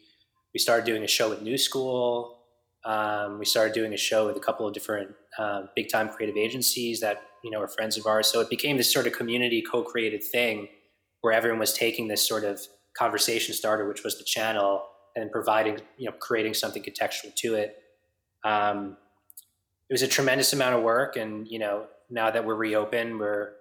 [0.52, 2.39] we started doing a show at New School.
[2.84, 6.36] Um, we started doing a show with a couple of different uh, big time creative
[6.36, 8.26] agencies that you know are friends of ours.
[8.28, 10.68] So it became this sort of community co-created thing
[11.20, 12.60] where everyone was taking this sort of
[12.96, 14.84] conversation starter, which was the channel,
[15.16, 17.76] and providing, you know, creating something contextual to it.
[18.44, 18.96] Um,
[19.88, 23.52] it was a tremendous amount of work, and you know, now that we're reopened, we're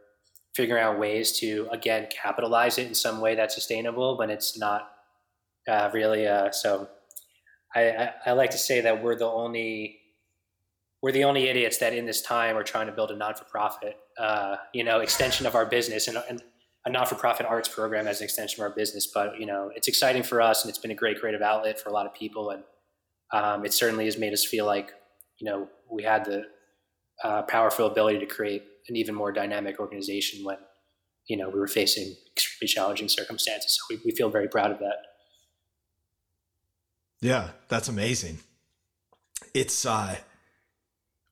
[0.55, 4.91] figuring out ways to again capitalize it in some way that's sustainable, but it's not
[5.67, 6.27] uh, really.
[6.27, 6.87] Uh, so,
[7.75, 9.99] I, I, like to say that we're the only
[11.01, 14.57] we're the only idiots that in this time are trying to build a non-for-profit, uh,
[14.73, 16.07] you know, extension of our business.
[16.07, 16.41] And, and
[16.85, 19.07] a non-for-profit arts program as an extension of our business.
[19.07, 21.89] But you know, it's exciting for us, and it's been a great creative outlet for
[21.89, 22.63] a lot of people, and
[23.33, 24.91] um, it certainly has made us feel like
[25.39, 26.43] you know we had the
[27.23, 30.57] uh, powerful ability to create an even more dynamic organization when
[31.27, 33.77] you know we were facing extremely challenging circumstances.
[33.77, 34.97] So we, we feel very proud of that.
[37.21, 38.39] Yeah, that's amazing.
[39.53, 40.15] It's uh,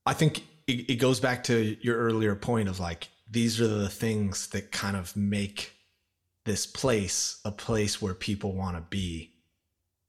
[0.06, 3.90] I think it, it goes back to your earlier point of like these are the
[3.90, 5.74] things that kind of make
[6.46, 9.34] this place a place where people want to be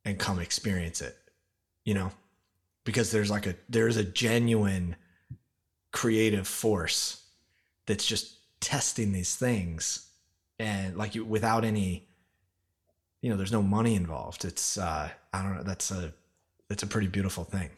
[0.04, 1.16] and come experience it
[1.84, 2.12] you know
[2.84, 4.94] because there's like a there's a genuine
[5.92, 7.26] creative force
[7.86, 10.08] that's just testing these things
[10.58, 12.07] and like without any
[13.20, 14.44] you know there's no money involved.
[14.44, 16.12] It's uh i don't know that's a
[16.70, 17.70] it's a pretty beautiful thing.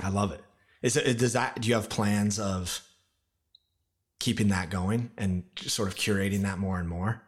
[0.00, 0.42] I love it.
[0.82, 2.82] Is it does that do you have plans of
[4.18, 7.22] keeping that going and sort of curating that more and more?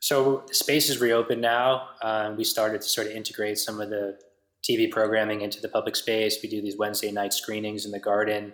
[0.00, 1.88] So space is reopened now.
[2.00, 4.18] Uh, we started to sort of integrate some of the
[4.68, 6.38] tv programming into the public space.
[6.42, 8.52] We do these wednesday night screenings in the garden.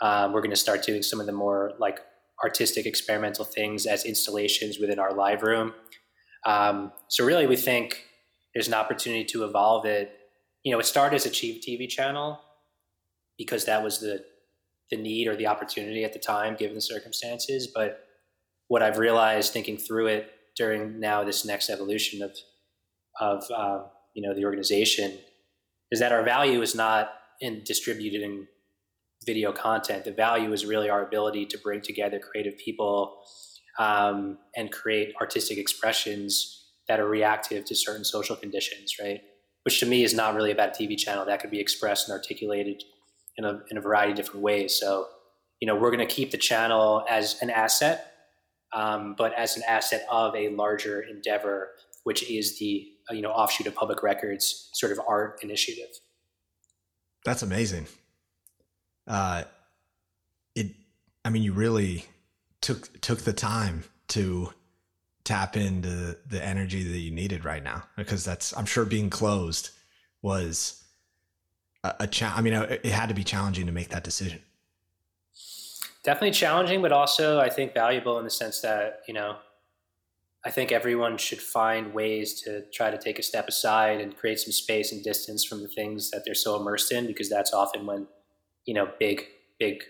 [0.00, 2.00] Um, we're going to start doing some of the more like
[2.44, 5.74] artistic experimental things as installations within our live room
[6.48, 8.06] um, so really, we think
[8.54, 10.10] there's an opportunity to evolve it.
[10.64, 12.40] You know, it started as a cheap TV channel
[13.36, 14.24] because that was the
[14.90, 17.68] the need or the opportunity at the time, given the circumstances.
[17.72, 18.00] But
[18.68, 22.34] what I've realized, thinking through it during now this next evolution of
[23.20, 23.82] of uh,
[24.14, 25.18] you know the organization,
[25.90, 27.12] is that our value is not
[27.42, 28.46] in distributing
[29.26, 30.04] video content.
[30.04, 33.22] The value is really our ability to bring together creative people
[33.78, 39.20] um, and create artistic expressions that are reactive to certain social conditions, right?
[39.62, 42.16] Which to me is not really about a TV channel that could be expressed and
[42.16, 42.82] articulated
[43.36, 44.78] in a, in a variety of different ways.
[44.78, 45.06] So,
[45.60, 48.12] you know, we're going to keep the channel as an asset,
[48.72, 51.70] um, but as an asset of a larger endeavor,
[52.04, 55.88] which is the uh, you know offshoot of Public Records sort of art initiative.
[57.24, 57.86] That's amazing.
[59.06, 59.44] Uh,
[60.54, 60.68] it,
[61.24, 62.04] I mean, you really
[62.60, 64.52] took took the time to
[65.24, 69.70] tap into the energy that you needed right now because that's I'm sure being closed
[70.22, 70.82] was
[71.84, 74.40] a, a cha- I mean it had to be challenging to make that decision.
[76.02, 79.36] Definitely challenging, but also I think valuable in the sense that you know
[80.44, 84.40] I think everyone should find ways to try to take a step aside and create
[84.40, 87.84] some space and distance from the things that they're so immersed in because that's often
[87.86, 88.06] when
[88.64, 89.26] you know big
[89.58, 89.82] big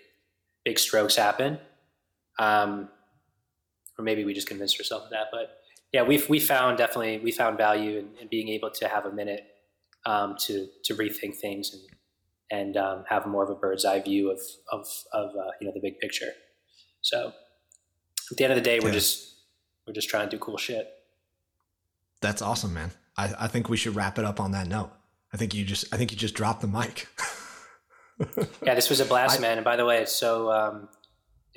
[0.65, 1.59] big strokes happen
[2.39, 2.89] um,
[3.99, 5.27] or maybe we just convinced ourselves of that.
[5.33, 5.59] But
[5.93, 9.13] yeah, we've we found definitely we found value in, in being able to have a
[9.13, 9.47] minute
[10.07, 11.83] um, to to rethink things and
[12.51, 14.41] and um, have more of a bird's eye view of
[14.73, 16.33] of of uh, you know the big picture.
[17.01, 17.33] So
[18.31, 18.95] at the end of the day, we're yeah.
[18.95, 19.35] just
[19.87, 20.89] we're just trying to do cool shit.
[22.21, 22.91] That's awesome, man.
[23.17, 24.91] I, I think we should wrap it up on that note.
[25.33, 27.09] I think you just I think you just dropped the mic.
[28.63, 29.59] yeah, this was a blast, I, man.
[29.59, 30.89] And by the way, it's so um,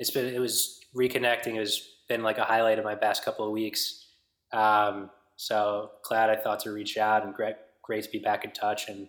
[0.02, 1.54] it's been it was reconnecting.
[1.54, 4.08] It has been like a highlight of my past couple of weeks.
[4.52, 8.50] Um, so glad I thought to reach out and great great to be back in
[8.50, 9.08] touch and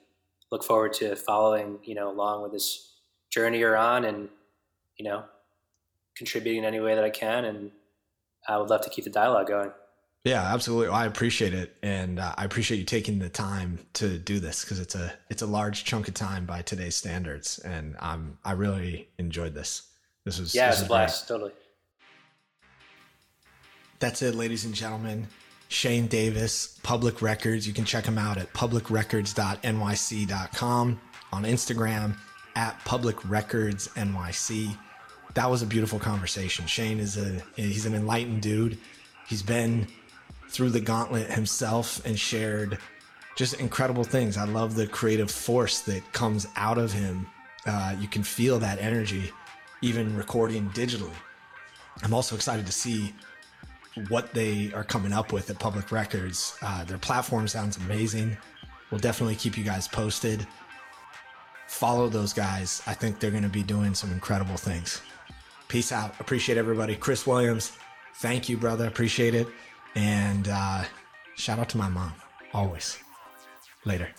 [0.51, 2.93] look forward to following you know along with this
[3.31, 4.29] journey you're on and
[4.97, 5.23] you know
[6.15, 7.71] contributing in any way that I can and
[8.47, 9.71] I would love to keep the dialogue going.
[10.23, 10.89] Yeah, absolutely.
[10.89, 14.79] I appreciate it, and uh, I appreciate you taking the time to do this because
[14.79, 19.09] it's a it's a large chunk of time by today's standards, and I'm I really
[19.17, 19.89] enjoyed this.
[20.25, 21.35] This was yeah, this it's a blast, great.
[21.35, 21.51] totally.
[23.99, 25.27] That's it, ladies and gentlemen.
[25.69, 27.65] Shane Davis, Public Records.
[27.67, 31.01] You can check him out at publicrecords.nyc.com
[31.31, 32.17] on Instagram
[32.55, 34.77] at Public Records NYC.
[35.33, 36.67] That was a beautiful conversation.
[36.67, 38.77] Shane is a he's an enlightened dude.
[39.27, 39.87] He's been
[40.49, 42.77] through the gauntlet himself and shared
[43.35, 44.37] just incredible things.
[44.37, 47.25] I love the creative force that comes out of him.
[47.65, 49.31] Uh, you can feel that energy
[49.83, 51.11] even recording digitally.
[52.03, 53.13] I'm also excited to see
[54.07, 56.57] what they are coming up with at Public Records.
[56.61, 58.37] Uh, their platform sounds amazing.
[58.89, 60.47] We'll definitely keep you guys posted.
[61.67, 62.81] Follow those guys.
[62.87, 65.01] I think they're going to be doing some incredible things.
[65.67, 66.17] Peace out.
[66.19, 66.95] Appreciate everybody.
[66.95, 67.73] Chris Williams,
[68.15, 68.87] thank you, brother.
[68.87, 69.47] Appreciate it.
[69.95, 70.83] And uh,
[71.35, 72.13] shout out to my mom,
[72.53, 72.97] always.
[73.83, 74.09] Later.